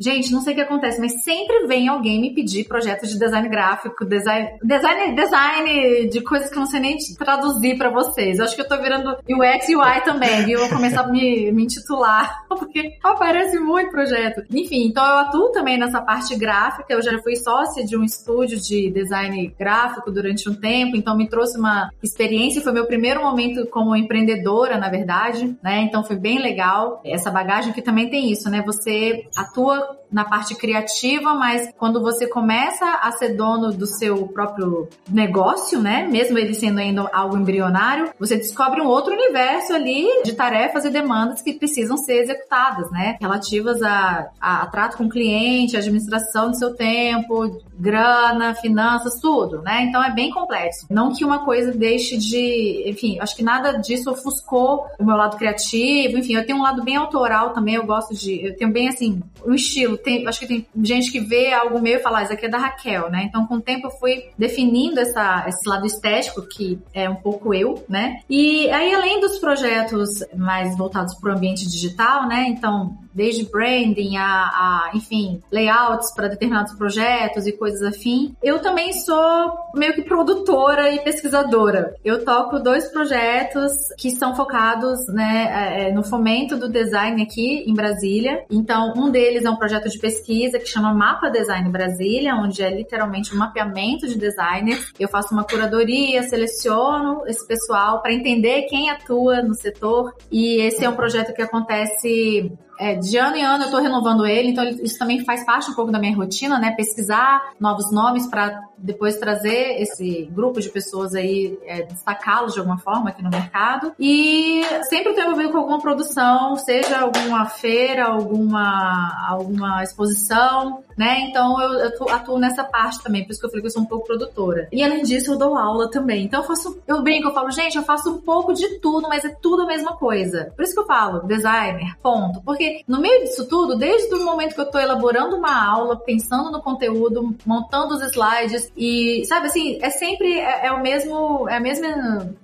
Gente, 0.00 0.32
não 0.32 0.40
sei 0.40 0.52
o 0.52 0.56
que 0.56 0.62
acontece, 0.62 1.00
mas 1.00 1.22
sempre 1.22 1.66
vem 1.66 1.88
alguém 1.88 2.20
me 2.20 2.34
pedir 2.34 2.64
projetos 2.64 3.10
de 3.10 3.18
design 3.18 3.48
gráfico, 3.48 4.04
design, 4.04 4.58
design, 4.62 5.14
design 5.14 6.08
de 6.08 6.20
coisas 6.20 6.50
que 6.50 6.56
eu 6.56 6.60
não 6.60 6.66
sei 6.66 6.80
nem 6.80 6.96
traduzir 7.18 7.76
para 7.76 7.90
vocês. 7.90 8.38
Eu 8.38 8.44
acho 8.44 8.54
que 8.54 8.62
eu 8.62 8.68
tô 8.68 8.80
virando 8.80 9.10
UX 9.28 9.68
e 9.68 9.76
UI 9.76 10.00
também 10.04 10.51
Eu 10.52 10.60
vou 10.60 10.68
começar 10.68 11.02
a 11.02 11.08
me, 11.08 11.50
me 11.52 11.64
intitular, 11.64 12.44
porque 12.48 12.98
aparece 13.02 13.58
muito 13.58 13.90
projeto. 13.90 14.42
Enfim, 14.50 14.86
então 14.86 15.04
eu 15.04 15.18
atuo 15.18 15.52
também 15.52 15.78
nessa 15.78 16.00
parte 16.00 16.36
gráfica. 16.36 16.92
Eu 16.92 17.02
já 17.02 17.18
fui 17.22 17.36
sócia 17.36 17.84
de 17.84 17.96
um 17.96 18.04
estúdio 18.04 18.60
de 18.60 18.90
design 18.90 19.54
gráfico 19.58 20.10
durante 20.10 20.48
um 20.48 20.54
tempo, 20.54 20.96
então 20.96 21.16
me 21.16 21.28
trouxe 21.28 21.58
uma 21.58 21.90
experiência. 22.02 22.62
Foi 22.62 22.72
meu 22.72 22.86
primeiro 22.86 23.22
momento 23.22 23.66
como 23.66 23.96
empreendedora, 23.96 24.76
na 24.76 24.88
verdade, 24.88 25.56
né? 25.62 25.80
Então 25.82 26.04
foi 26.04 26.16
bem 26.16 26.38
legal. 26.38 27.00
Essa 27.04 27.30
bagagem 27.30 27.72
que 27.72 27.82
também 27.82 28.10
tem 28.10 28.30
isso, 28.30 28.50
né? 28.50 28.62
Você 28.66 29.26
atua 29.36 30.02
na 30.12 30.24
parte 30.24 30.54
criativa, 30.54 31.32
mas 31.34 31.70
quando 31.78 32.00
você 32.02 32.26
começa 32.26 32.84
a 33.02 33.10
ser 33.12 33.34
dono 33.34 33.72
do 33.72 33.86
seu 33.86 34.28
próprio 34.28 34.88
negócio, 35.10 35.80
né? 35.80 36.06
Mesmo 36.06 36.38
ele 36.38 36.54
sendo 36.54 36.78
ainda 36.78 37.08
algo 37.12 37.36
embrionário, 37.36 38.10
você 38.18 38.36
descobre 38.36 38.82
um 38.82 38.86
outro 38.86 39.14
universo 39.14 39.72
ali 39.72 40.06
de 40.22 40.34
tarefas 40.42 40.84
e 40.84 40.90
demandas 40.90 41.40
que 41.40 41.52
precisam 41.52 41.96
ser 41.96 42.14
executadas, 42.14 42.90
né? 42.90 43.16
Relativas 43.20 43.80
a, 43.80 44.28
a, 44.40 44.62
a 44.62 44.66
trato 44.66 44.96
com 44.96 45.08
cliente, 45.08 45.76
administração 45.76 46.50
do 46.50 46.56
seu 46.56 46.74
tempo, 46.74 47.62
grana, 47.78 48.52
finanças, 48.56 49.20
tudo, 49.20 49.62
né? 49.62 49.84
Então 49.84 50.02
é 50.02 50.12
bem 50.12 50.32
complexo. 50.32 50.86
Não 50.90 51.12
que 51.12 51.24
uma 51.24 51.44
coisa 51.44 51.70
deixe 51.70 52.16
de, 52.16 52.82
enfim, 52.86 53.20
acho 53.20 53.36
que 53.36 53.42
nada 53.44 53.74
disso 53.74 54.10
ofuscou 54.10 54.86
o 54.98 55.04
meu 55.04 55.16
lado 55.16 55.36
criativo, 55.36 56.18
enfim, 56.18 56.34
eu 56.34 56.44
tenho 56.44 56.58
um 56.58 56.62
lado 56.62 56.82
bem 56.82 56.96
autoral 56.96 57.50
também, 57.50 57.76
eu 57.76 57.86
gosto 57.86 58.12
de, 58.12 58.44
eu 58.44 58.56
tenho 58.56 58.72
bem 58.72 58.88
assim, 58.88 59.22
um 59.46 59.54
estilo, 59.54 59.96
tem, 59.96 60.26
acho 60.26 60.40
que 60.40 60.46
tem 60.48 60.66
gente 60.82 61.12
que 61.12 61.20
vê 61.20 61.52
algo 61.52 61.80
meu 61.80 61.98
e 61.98 62.02
fala, 62.02 62.18
ah, 62.18 62.22
isso 62.24 62.32
aqui 62.32 62.46
é 62.46 62.48
da 62.48 62.58
Raquel, 62.58 63.10
né? 63.10 63.26
Então 63.28 63.46
com 63.46 63.56
o 63.56 63.60
tempo 63.60 63.86
eu 63.86 63.90
fui 63.92 64.24
definindo 64.36 64.98
essa, 64.98 65.44
esse 65.46 65.68
lado 65.68 65.86
estético 65.86 66.42
que 66.42 66.80
é 66.92 67.08
um 67.08 67.16
pouco 67.16 67.54
eu, 67.54 67.84
né? 67.88 68.20
E 68.28 68.68
aí 68.70 68.92
além 68.92 69.20
dos 69.20 69.38
projetos 69.38 70.24
mais 70.36 70.76
voltados 70.76 71.14
para 71.14 71.32
o 71.32 71.36
ambiente 71.36 71.68
digital, 71.68 72.26
né? 72.26 72.46
Então, 72.48 72.96
desde 73.14 73.44
branding 73.44 74.16
a, 74.16 74.24
a 74.24 74.90
enfim, 74.94 75.42
layouts 75.50 76.12
para 76.14 76.28
determinados 76.28 76.72
projetos 76.74 77.46
e 77.46 77.52
coisas 77.52 77.82
afim. 77.82 78.34
Eu 78.42 78.60
também 78.60 78.92
sou 78.92 79.52
meio 79.74 79.92
que 79.94 80.02
produtora 80.02 80.90
e 80.90 81.00
pesquisadora. 81.00 81.94
Eu 82.04 82.24
toco 82.24 82.58
dois 82.58 82.88
projetos 82.88 83.72
que 83.98 84.10
são 84.10 84.34
focados, 84.34 85.06
né, 85.08 85.48
é, 85.52 85.88
é, 85.88 85.92
no 85.92 86.02
fomento 86.02 86.56
do 86.56 86.68
design 86.68 87.22
aqui 87.22 87.64
em 87.66 87.74
Brasília. 87.74 88.44
Então, 88.50 88.92
um 88.96 89.10
deles 89.10 89.44
é 89.44 89.50
um 89.50 89.56
projeto 89.56 89.88
de 89.88 89.98
pesquisa 89.98 90.58
que 90.58 90.66
chama 90.66 90.94
Mapa 90.94 91.28
Design 91.28 91.68
Brasília, 91.70 92.34
onde 92.34 92.62
é 92.62 92.74
literalmente 92.74 93.34
um 93.34 93.38
mapeamento 93.38 94.06
de 94.08 94.18
designers. 94.18 94.92
Eu 94.98 95.08
faço 95.08 95.34
uma 95.34 95.44
curadoria, 95.44 96.22
seleciono 96.22 97.22
esse 97.26 97.46
pessoal 97.46 98.00
para 98.00 98.12
entender 98.12 98.62
quem 98.62 98.90
atua 98.90 99.42
no 99.42 99.54
setor. 99.54 100.11
E 100.30 100.60
esse 100.60 100.84
é 100.84 100.88
um 100.88 100.96
projeto 100.96 101.34
que 101.34 101.42
acontece 101.42 102.50
é, 102.82 102.94
de 102.96 103.16
ano 103.16 103.36
em 103.36 103.44
ano 103.44 103.62
eu 103.62 103.66
estou 103.66 103.80
renovando 103.80 104.26
ele, 104.26 104.48
então 104.48 104.64
isso 104.64 104.98
também 104.98 105.24
faz 105.24 105.44
parte 105.46 105.70
um 105.70 105.74
pouco 105.74 105.92
da 105.92 105.98
minha 106.00 106.16
rotina, 106.16 106.58
né? 106.58 106.72
Pesquisar 106.72 107.52
novos 107.60 107.92
nomes 107.92 108.26
para 108.26 108.60
depois 108.76 109.16
trazer 109.16 109.80
esse 109.80 110.28
grupo 110.32 110.60
de 110.60 110.68
pessoas 110.68 111.14
aí, 111.14 111.56
é, 111.64 111.82
destacá-los 111.82 112.54
de 112.54 112.58
alguma 112.58 112.78
forma 112.78 113.10
aqui 113.10 113.22
no 113.22 113.30
mercado. 113.30 113.92
E 113.98 114.62
sempre 114.88 115.10
estou 115.10 115.24
envolvido 115.24 115.52
com 115.52 115.58
alguma 115.58 115.80
produção, 115.80 116.56
seja 116.56 117.00
alguma 117.00 117.46
feira, 117.46 118.06
alguma, 118.06 119.26
alguma 119.28 119.84
exposição, 119.84 120.82
né? 120.96 121.20
Então 121.28 121.60
eu, 121.62 121.90
eu 121.90 122.08
atuo 122.08 122.38
nessa 122.38 122.64
parte 122.64 123.00
também, 123.02 123.24
por 123.24 123.30
isso 123.30 123.40
que 123.40 123.46
eu 123.46 123.50
falei 123.50 123.62
que 123.62 123.68
eu 123.68 123.72
sou 123.72 123.82
um 123.82 123.86
pouco 123.86 124.06
produtora. 124.06 124.68
E 124.72 124.82
além 124.82 125.04
disso, 125.04 125.32
eu 125.32 125.38
dou 125.38 125.56
aula 125.56 125.88
também. 125.88 126.24
Então 126.24 126.40
eu 126.40 126.46
faço, 126.46 126.82
eu 126.86 127.00
brinco, 127.02 127.28
eu 127.28 127.34
falo, 127.34 127.50
gente, 127.52 127.76
eu 127.76 127.84
faço 127.84 128.10
um 128.10 128.18
pouco 128.18 128.52
de 128.52 128.80
tudo, 128.80 129.08
mas 129.08 129.24
é 129.24 129.28
tudo 129.28 129.62
a 129.62 129.66
mesma 129.66 129.96
coisa. 129.96 130.52
Por 130.56 130.64
isso 130.64 130.74
que 130.74 130.80
eu 130.80 130.86
falo, 130.86 131.20
designer, 131.26 131.96
ponto. 132.02 132.40
Porque 132.42 132.71
no 132.86 133.00
meio 133.00 133.22
disso 133.24 133.48
tudo, 133.48 133.76
desde 133.76 134.14
o 134.14 134.24
momento 134.24 134.54
que 134.54 134.60
eu 134.60 134.70
tô 134.70 134.78
elaborando 134.78 135.36
uma 135.36 135.70
aula, 135.70 135.96
pensando 135.96 136.50
no 136.50 136.62
conteúdo, 136.62 137.34
montando 137.44 137.94
os 137.94 138.02
slides 138.02 138.70
e, 138.76 139.24
sabe 139.26 139.46
assim, 139.46 139.78
é 139.82 139.90
sempre 139.90 140.38
é, 140.38 140.66
é 140.66 140.72
o 140.72 140.80
mesmo, 140.80 141.48
é 141.48 141.58
o 141.58 141.62
mesmo 141.62 141.86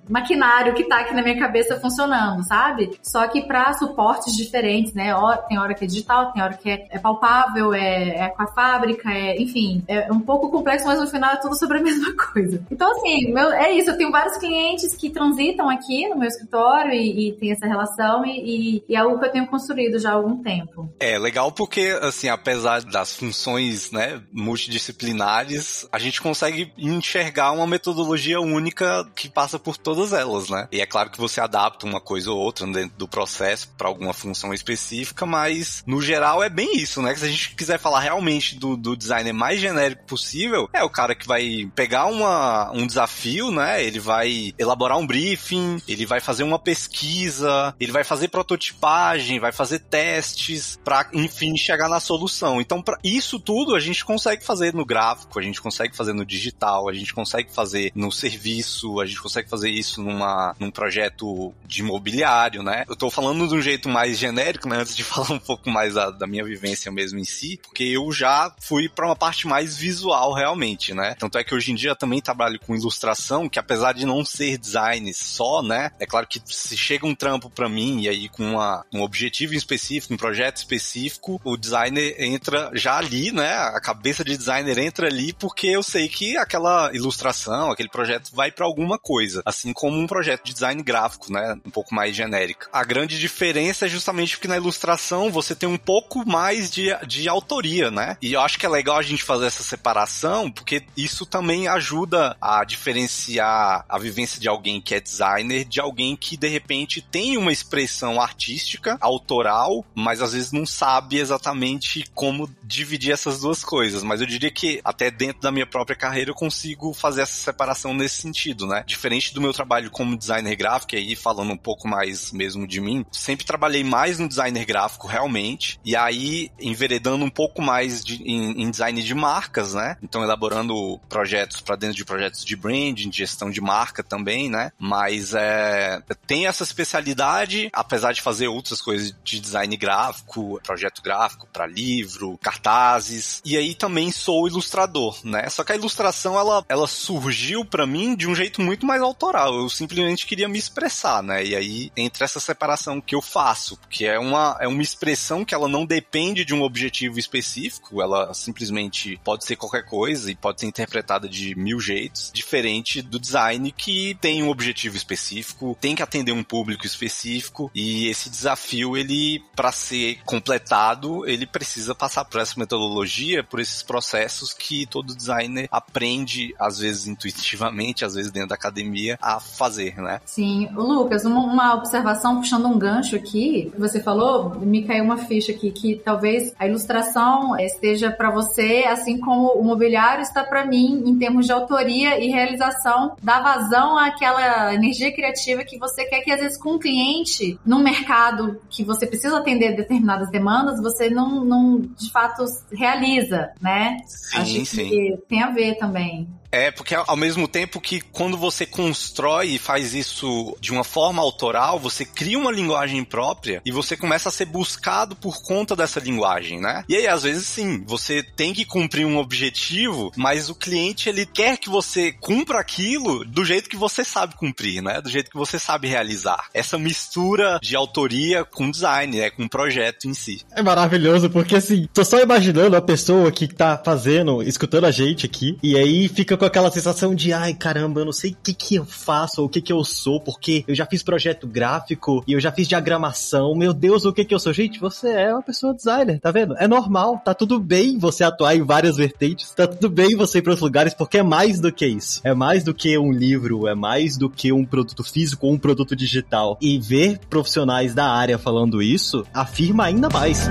maquinário 0.09 0.73
que 0.73 0.85
tá 0.85 0.99
aqui 0.99 1.13
na 1.13 1.21
minha 1.21 1.37
cabeça 1.37 1.79
funcionando, 1.79 2.43
sabe? 2.43 2.91
Só 3.01 3.27
que 3.27 3.41
para 3.41 3.73
suportes 3.73 4.35
diferentes, 4.35 4.93
né? 4.93 5.13
Tem 5.47 5.59
hora 5.59 5.73
que 5.73 5.83
é 5.83 5.87
digital, 5.87 6.31
tem 6.31 6.41
hora 6.41 6.55
que 6.55 6.69
é, 6.69 6.87
é 6.91 6.99
palpável, 6.99 7.73
é, 7.73 8.25
é, 8.25 8.29
com 8.29 8.43
a 8.43 8.47
fábrica, 8.47 9.09
é, 9.11 9.41
enfim, 9.41 9.83
é 9.87 10.11
um 10.11 10.19
pouco 10.19 10.49
complexo, 10.49 10.85
mas 10.87 10.99
no 10.99 11.07
final 11.07 11.33
é 11.33 11.37
tudo 11.37 11.55
sobre 11.55 11.77
a 11.77 11.81
mesma 11.83 12.13
coisa. 12.15 12.61
Então, 12.71 12.91
assim, 12.91 13.31
meu, 13.31 13.51
é 13.51 13.71
isso. 13.71 13.89
Eu 13.89 13.97
tenho 13.97 14.11
vários 14.11 14.37
clientes 14.37 14.95
que 14.95 15.09
transitam 15.09 15.69
aqui 15.69 16.07
no 16.07 16.17
meu 16.17 16.27
escritório 16.27 16.93
e, 16.93 17.29
e 17.29 17.33
tem 17.33 17.51
essa 17.51 17.67
relação 17.67 18.25
e, 18.25 18.77
e, 18.77 18.83
e 18.89 18.95
é 18.95 18.99
algo 18.99 19.19
que 19.19 19.25
eu 19.25 19.31
tenho 19.31 19.47
construído 19.47 19.99
já 19.99 20.08
algum 20.11 20.41
tempo. 20.41 20.93
É 20.99 21.17
legal 21.17 21.51
porque, 21.51 21.97
assim, 22.01 22.29
apesar 22.29 22.81
das 22.83 23.15
funções, 23.15 23.91
né, 23.91 24.21
multidisciplinares, 24.31 25.87
a 25.91 25.99
gente 25.99 26.21
consegue 26.21 26.73
enxergar 26.77 27.51
uma 27.51 27.67
metodologia 27.67 28.39
única 28.39 29.05
que 29.15 29.29
passa 29.29 29.59
por 29.59 29.77
todas 29.77 30.13
elas, 30.13 30.49
né? 30.49 30.67
E 30.71 30.81
é 30.81 30.85
claro 30.85 31.09
que 31.09 31.19
você 31.19 31.41
adapta 31.41 31.85
uma 31.85 32.01
coisa 32.01 32.31
ou 32.31 32.37
outra 32.37 32.65
dentro 32.67 32.97
do 32.97 33.07
processo 33.07 33.69
para 33.77 33.87
alguma 33.87 34.13
função 34.13 34.53
específica, 34.53 35.25
mas 35.25 35.83
no 35.85 36.01
geral 36.01 36.43
é 36.43 36.49
bem 36.49 36.77
isso, 36.77 37.01
né? 37.01 37.15
Se 37.15 37.25
a 37.25 37.29
gente 37.29 37.55
quiser 37.55 37.79
falar 37.79 37.99
realmente 37.99 38.55
do, 38.55 38.75
do 38.75 38.95
designer 38.95 39.33
mais 39.33 39.59
genérico 39.59 40.05
possível, 40.05 40.69
é 40.73 40.83
o 40.83 40.89
cara 40.89 41.15
que 41.15 41.27
vai 41.27 41.69
pegar 41.75 42.05
uma, 42.05 42.71
um 42.71 42.85
desafio, 42.85 43.51
né? 43.51 43.83
Ele 43.83 43.99
vai 43.99 44.53
elaborar 44.57 44.97
um 44.97 45.07
briefing, 45.07 45.81
ele 45.87 46.05
vai 46.05 46.19
fazer 46.19 46.43
uma 46.43 46.59
pesquisa, 46.59 47.73
ele 47.79 47.91
vai 47.91 48.03
fazer 48.03 48.27
prototipagem, 48.27 49.39
vai 49.39 49.51
fazer 49.51 49.79
testes 49.79 49.98
testes 49.99 50.79
para 50.81 51.09
enfim 51.13 51.57
chegar 51.57 51.89
na 51.89 51.99
solução. 51.99 52.61
Então, 52.61 52.81
para 52.81 52.97
isso 53.03 53.37
tudo 53.37 53.75
a 53.75 53.79
gente 53.81 54.05
consegue 54.05 54.45
fazer 54.45 54.73
no 54.73 54.85
gráfico, 54.85 55.37
a 55.37 55.41
gente 55.41 55.61
consegue 55.61 55.95
fazer 55.95 56.13
no 56.13 56.25
digital, 56.25 56.87
a 56.87 56.93
gente 56.93 57.13
consegue 57.13 57.53
fazer 57.53 57.91
no 57.93 58.09
serviço, 58.09 59.01
a 59.01 59.05
gente 59.05 59.21
consegue 59.21 59.49
fazer 59.49 59.69
isso 59.69 60.01
numa 60.01 60.55
num 60.57 60.71
projeto 60.71 61.53
de 61.65 61.81
imobiliário, 61.81 62.63
né? 62.63 62.85
Eu 62.87 62.95
tô 62.95 63.09
falando 63.09 63.45
de 63.45 63.53
um 63.53 63.61
jeito 63.61 63.89
mais 63.89 64.17
genérico, 64.17 64.69
né, 64.69 64.77
antes 64.77 64.95
de 64.95 65.03
falar 65.09 65.33
um 65.33 65.39
pouco 65.39 65.69
mais 65.69 65.95
da, 65.95 66.09
da 66.11 66.25
minha 66.25 66.45
vivência 66.45 66.89
mesmo 66.89 67.19
em 67.19 67.25
si, 67.25 67.59
porque 67.61 67.83
eu 67.83 68.09
já 68.11 68.53
fui 68.61 68.87
para 68.87 69.05
uma 69.05 69.15
parte 69.15 69.47
mais 69.47 69.75
visual 69.75 70.33
realmente, 70.33 70.93
né? 70.93 71.15
Tanto 71.19 71.37
é 71.37 71.43
que 71.43 71.53
hoje 71.53 71.73
em 71.73 71.75
dia 71.75 71.93
também 71.93 72.21
trabalho 72.21 72.59
com 72.59 72.73
ilustração, 72.73 73.49
que 73.49 73.59
apesar 73.59 73.93
de 73.93 74.05
não 74.05 74.23
ser 74.23 74.57
design 74.57 75.13
só, 75.13 75.61
né? 75.61 75.91
É 75.99 76.05
claro 76.05 76.25
que 76.25 76.41
se 76.45 76.77
chega 76.77 77.05
um 77.05 77.15
trampo 77.15 77.49
para 77.49 77.67
mim 77.67 78.03
e 78.03 78.09
aí 78.09 78.29
com 78.29 78.51
uma, 78.51 78.85
um 78.93 79.01
objetivo 79.01 79.53
específico 79.53 79.88
específico, 79.89 80.13
um 80.13 80.17
projeto 80.17 80.57
específico, 80.57 81.41
o 81.43 81.57
designer 81.57 82.15
entra 82.19 82.69
já 82.73 82.97
ali, 82.97 83.31
né? 83.31 83.53
A 83.53 83.79
cabeça 83.81 84.23
de 84.23 84.37
designer 84.37 84.77
entra 84.77 85.07
ali 85.07 85.33
porque 85.33 85.67
eu 85.67 85.81
sei 85.81 86.07
que 86.07 86.37
aquela 86.37 86.91
ilustração, 86.93 87.71
aquele 87.71 87.89
projeto 87.89 88.29
vai 88.33 88.51
para 88.51 88.65
alguma 88.65 88.99
coisa, 88.99 89.41
assim 89.45 89.73
como 89.73 89.97
um 89.97 90.07
projeto 90.07 90.45
de 90.45 90.53
design 90.53 90.81
gráfico, 90.83 91.31
né? 91.31 91.57
Um 91.65 91.71
pouco 91.71 91.93
mais 91.93 92.15
genérico. 92.15 92.67
A 92.71 92.83
grande 92.83 93.19
diferença 93.19 93.85
é 93.85 93.89
justamente 93.89 94.35
porque 94.35 94.47
na 94.47 94.57
ilustração 94.57 95.31
você 95.31 95.55
tem 95.55 95.67
um 95.67 95.77
pouco 95.77 96.27
mais 96.27 96.69
de, 96.69 96.95
de 97.07 97.27
autoria, 97.27 97.89
né? 97.89 98.17
E 98.21 98.33
eu 98.33 98.41
acho 98.41 98.59
que 98.59 98.65
é 98.65 98.69
legal 98.69 98.97
a 98.97 99.01
gente 99.01 99.23
fazer 99.23 99.47
essa 99.47 99.63
separação 99.63 100.51
porque 100.51 100.83
isso 100.95 101.25
também 101.25 101.67
ajuda 101.67 102.35
a 102.41 102.63
diferenciar 102.63 103.85
a 103.87 103.97
vivência 103.97 104.39
de 104.39 104.47
alguém 104.47 104.81
que 104.81 104.93
é 104.93 104.99
designer 104.99 105.65
de 105.65 105.79
alguém 105.79 106.15
que 106.15 106.37
de 106.37 106.47
repente 106.47 107.01
tem 107.01 107.37
uma 107.37 107.51
expressão 107.51 108.19
artística, 108.21 108.97
autoral, 108.99 109.78
mas 109.95 110.21
às 110.21 110.33
vezes 110.33 110.51
não 110.51 110.65
sabe 110.65 111.17
exatamente 111.17 112.05
como 112.13 112.49
dividir 112.63 113.11
essas 113.11 113.41
duas 113.41 113.63
coisas. 113.63 114.03
Mas 114.03 114.21
eu 114.21 114.27
diria 114.27 114.51
que 114.51 114.79
até 114.83 115.11
dentro 115.11 115.41
da 115.41 115.51
minha 115.51 115.65
própria 115.65 115.95
carreira 115.95 116.31
eu 116.31 116.35
consigo 116.35 116.93
fazer 116.93 117.21
essa 117.21 117.33
separação 117.33 117.93
nesse 117.93 118.21
sentido, 118.21 118.65
né? 118.65 118.83
Diferente 118.85 119.33
do 119.33 119.41
meu 119.41 119.53
trabalho 119.53 119.91
como 119.91 120.17
designer 120.17 120.55
gráfico, 120.55 120.95
aí 120.95 121.15
falando 121.15 121.51
um 121.51 121.57
pouco 121.57 121.87
mais 121.87 122.31
mesmo 122.31 122.67
de 122.67 122.79
mim, 122.79 123.05
sempre 123.11 123.45
trabalhei 123.45 123.83
mais 123.83 124.19
no 124.19 124.27
designer 124.27 124.65
gráfico 124.65 125.07
realmente, 125.07 125.79
e 125.83 125.95
aí 125.95 126.51
enveredando 126.59 127.23
um 127.23 127.29
pouco 127.29 127.61
mais 127.61 128.03
de, 128.03 128.21
em, 128.23 128.63
em 128.63 128.71
design 128.71 129.01
de 129.01 129.13
marcas, 129.13 129.73
né? 129.73 129.97
Então 130.01 130.23
elaborando 130.23 130.99
projetos 131.09 131.61
para 131.61 131.75
dentro 131.75 131.95
de 131.95 132.05
projetos 132.05 132.43
de 132.45 132.55
branding, 132.55 133.09
de 133.09 133.17
gestão 133.17 133.49
de 133.49 133.61
marca 133.61 134.03
também, 134.03 134.49
né? 134.49 134.71
Mas 134.77 135.33
é, 135.33 136.01
tem 136.25 136.47
essa 136.47 136.63
especialidade, 136.63 137.69
apesar 137.73 138.13
de 138.13 138.21
fazer 138.21 138.47
outras 138.47 138.81
coisas 138.81 139.13
de 139.23 139.39
design 139.39 139.68
gráfico, 139.77 140.59
projeto 140.63 141.01
gráfico 141.01 141.47
para 141.51 141.65
livro, 141.65 142.37
cartazes. 142.41 143.41
E 143.45 143.57
aí 143.57 143.73
também 143.73 144.11
sou 144.11 144.47
ilustrador, 144.47 145.19
né? 145.23 145.49
Só 145.49 145.63
que 145.63 145.71
a 145.71 145.75
ilustração 145.75 146.37
ela, 146.37 146.65
ela 146.67 146.87
surgiu 146.87 147.65
para 147.65 147.85
mim 147.85 148.15
de 148.15 148.27
um 148.27 148.35
jeito 148.35 148.61
muito 148.61 148.85
mais 148.85 149.01
autoral. 149.01 149.55
Eu 149.55 149.69
simplesmente 149.69 150.25
queria 150.25 150.47
me 150.47 150.57
expressar, 150.57 151.21
né? 151.23 151.43
E 151.43 151.55
aí 151.55 151.91
entre 151.95 152.23
essa 152.23 152.39
separação 152.39 153.01
que 153.01 153.15
eu 153.15 153.21
faço, 153.21 153.79
que 153.89 154.05
é 154.05 154.19
uma 154.19 154.57
é 154.59 154.67
uma 154.67 154.81
expressão 154.81 155.45
que 155.45 155.53
ela 155.53 155.67
não 155.67 155.85
depende 155.85 156.43
de 156.45 156.53
um 156.53 156.61
objetivo 156.61 157.19
específico, 157.19 158.01
ela 158.01 158.33
simplesmente 158.33 159.19
pode 159.23 159.45
ser 159.45 159.55
qualquer 159.55 159.85
coisa 159.85 160.31
e 160.31 160.35
pode 160.35 160.61
ser 160.61 160.67
interpretada 160.67 161.27
de 161.27 161.55
mil 161.55 161.79
jeitos, 161.79 162.31
diferente 162.33 163.01
do 163.01 163.19
design 163.19 163.71
que 163.71 164.15
tem 164.21 164.43
um 164.43 164.49
objetivo 164.49 164.95
específico, 164.95 165.77
tem 165.79 165.95
que 165.95 166.03
atender 166.03 166.31
um 166.31 166.43
público 166.43 166.85
específico 166.85 167.71
e 167.73 168.07
esse 168.07 168.29
desafio 168.29 168.97
ele 168.97 169.43
para 169.59 169.73
ser 169.73 170.19
completado, 170.23 171.27
ele 171.27 171.45
precisa 171.45 171.93
passar 171.93 172.23
por 172.23 172.39
essa 172.39 172.57
metodologia, 172.57 173.43
por 173.43 173.59
esses 173.59 173.83
processos 173.83 174.53
que 174.53 174.85
todo 174.85 175.13
designer 175.13 175.67
aprende, 175.69 176.55
às 176.57 176.79
vezes 176.79 177.07
intuitivamente, 177.07 178.05
às 178.05 178.13
vezes 178.13 178.31
dentro 178.31 178.47
da 178.47 178.55
academia, 178.55 179.19
a 179.21 179.37
fazer, 179.37 179.97
né? 179.97 180.21
Sim. 180.23 180.69
Lucas, 180.73 181.25
uma, 181.25 181.41
uma 181.41 181.75
observação 181.75 182.37
puxando 182.37 182.67
um 182.67 182.79
gancho 182.79 183.17
aqui, 183.17 183.69
você 183.77 184.01
falou, 184.01 184.55
me 184.61 184.83
caiu 184.83 185.03
uma 185.03 185.17
ficha 185.17 185.51
aqui, 185.51 185.71
que 185.71 185.95
talvez 186.05 186.53
a 186.57 186.65
ilustração 186.65 187.59
esteja 187.59 188.09
para 188.09 188.31
você, 188.31 188.85
assim 188.87 189.19
como 189.19 189.49
o 189.49 189.61
mobiliário 189.61 190.21
está 190.21 190.41
para 190.41 190.65
mim, 190.65 191.03
em 191.05 191.19
termos 191.19 191.45
de 191.45 191.51
autoria 191.51 192.17
e 192.17 192.29
realização, 192.29 193.17
da 193.21 193.41
vazão 193.41 193.97
àquela 193.97 194.73
energia 194.73 195.13
criativa 195.13 195.65
que 195.65 195.77
você 195.77 196.05
quer 196.05 196.21
que, 196.21 196.31
às 196.31 196.39
vezes, 196.39 196.57
com 196.57 196.75
um 196.75 196.79
cliente, 196.79 197.59
num 197.65 197.83
mercado 197.83 198.57
que 198.69 198.85
você 198.85 199.05
precisa 199.05 199.37
atender 199.37 199.48
atender 199.49 199.75
determinadas 199.75 200.29
demandas, 200.29 200.81
você 200.81 201.09
não, 201.09 201.43
não 201.43 201.79
de 201.79 202.11
fato 202.11 202.45
realiza, 202.71 203.51
né? 203.59 203.97
Sim, 204.05 204.37
Acho 204.37 204.65
sim. 204.65 204.89
que 204.89 205.17
tem 205.27 205.41
a 205.41 205.49
ver 205.49 205.75
também. 205.77 206.27
É, 206.51 206.71
porque 206.71 206.95
ao 206.95 207.15
mesmo 207.15 207.47
tempo 207.47 207.79
que 207.79 208.01
quando 208.01 208.37
você 208.37 208.65
constrói 208.65 209.49
e 209.49 209.59
faz 209.59 209.93
isso 209.93 210.57
de 210.59 210.71
uma 210.71 210.83
forma 210.83 211.21
autoral, 211.21 211.79
você 211.79 212.03
cria 212.03 212.39
uma 212.39 212.51
linguagem 212.51 213.03
própria 213.03 213.61
e 213.65 213.71
você 213.71 213.95
começa 213.95 214.29
a 214.29 214.31
ser 214.31 214.45
buscado 214.45 215.15
por 215.15 215.41
conta 215.43 215.75
dessa 215.75 215.99
linguagem, 215.99 216.59
né? 216.59 216.83
E 216.89 216.95
aí, 216.95 217.07
às 217.07 217.23
vezes, 217.23 217.45
sim, 217.45 217.83
você 217.85 218.23
tem 218.23 218.53
que 218.53 218.65
cumprir 218.65 219.05
um 219.05 219.17
objetivo, 219.17 220.11
mas 220.15 220.49
o 220.49 220.55
cliente, 220.55 221.09
ele 221.09 221.25
quer 221.25 221.57
que 221.57 221.69
você 221.69 222.11
cumpra 222.13 222.59
aquilo 222.59 223.23
do 223.25 223.45
jeito 223.45 223.69
que 223.69 223.77
você 223.77 224.03
sabe 224.03 224.35
cumprir, 224.35 224.81
né? 224.81 225.01
Do 225.01 225.09
jeito 225.09 225.29
que 225.29 225.37
você 225.37 225.59
sabe 225.59 225.87
realizar. 225.87 226.49
Essa 226.53 226.77
mistura 226.77 227.59
de 227.61 227.75
autoria 227.75 228.43
com 228.43 228.71
design, 228.71 229.17
né? 229.17 229.29
Com 229.29 229.43
o 229.43 229.49
projeto 229.49 230.07
em 230.07 230.13
si. 230.13 230.41
É 230.51 230.61
maravilhoso, 230.61 231.29
porque 231.29 231.55
assim, 231.55 231.87
tô 231.93 232.03
só 232.03 232.19
imaginando 232.19 232.75
a 232.75 232.81
pessoa 232.81 233.31
que 233.31 233.47
tá 233.47 233.79
fazendo, 233.83 234.41
escutando 234.41 234.85
a 234.85 234.91
gente 234.91 235.25
aqui, 235.25 235.57
e 235.61 235.77
aí 235.77 236.07
fica 236.07 236.38
com 236.39 236.45
aquela 236.45 236.71
sensação 236.71 237.13
de, 237.13 237.33
ai 237.33 237.53
caramba, 237.53 237.99
eu 237.99 238.05
não 238.05 238.13
sei 238.13 238.31
o 238.31 238.37
que 238.41 238.53
que 238.53 238.75
eu 238.75 238.85
faço, 238.85 239.41
ou 239.41 239.47
o 239.47 239.49
que 239.49 239.61
que 239.61 239.73
eu 239.73 239.83
sou, 239.83 240.21
porque 240.21 240.63
eu 240.67 240.73
já 240.73 240.85
fiz 240.85 241.03
projeto 241.03 241.45
gráfico, 241.45 242.23
e 242.25 242.31
eu 242.31 242.39
já 242.39 242.51
fiz 242.51 242.67
diagramação, 242.67 243.53
meu 243.53 243.73
Deus, 243.73 244.05
o 244.05 244.13
que 244.13 244.23
que 244.23 244.33
eu 244.33 244.39
sou? 244.39 244.53
Gente, 244.53 244.79
você 244.79 245.09
é 245.09 245.33
uma 245.33 245.43
pessoa 245.43 245.73
designer, 245.73 246.19
tá 246.19 246.31
vendo? 246.31 246.55
É 246.57 246.67
normal, 246.67 247.21
tá 247.23 247.33
tudo 247.33 247.59
bem 247.59 247.99
você 247.99 248.23
atuar 248.23 248.55
em 248.55 248.63
várias 248.63 248.95
vertentes, 248.95 249.51
tá 249.51 249.67
tudo 249.67 249.89
bem 249.89 250.15
você 250.15 250.39
ir 250.39 250.41
pros 250.41 250.61
lugares, 250.61 250.93
porque 250.93 251.17
é 251.17 251.23
mais 251.23 251.59
do 251.59 251.71
que 251.71 251.85
isso. 251.85 252.21
É 252.23 252.33
mais 252.33 252.63
do 252.63 252.73
que 252.73 252.97
um 252.97 253.11
livro, 253.11 253.67
é 253.67 253.75
mais 253.75 254.17
do 254.17 254.29
que 254.29 254.53
um 254.53 254.63
produto 254.63 255.03
físico 255.03 255.45
ou 255.45 255.53
um 255.53 255.59
produto 255.59 255.95
digital. 255.95 256.57
E 256.61 256.79
ver 256.79 257.19
profissionais 257.29 257.93
da 257.93 258.05
área 258.05 258.37
falando 258.37 258.81
isso 258.81 259.25
afirma 259.33 259.83
ainda 259.83 260.07
mais. 260.09 260.49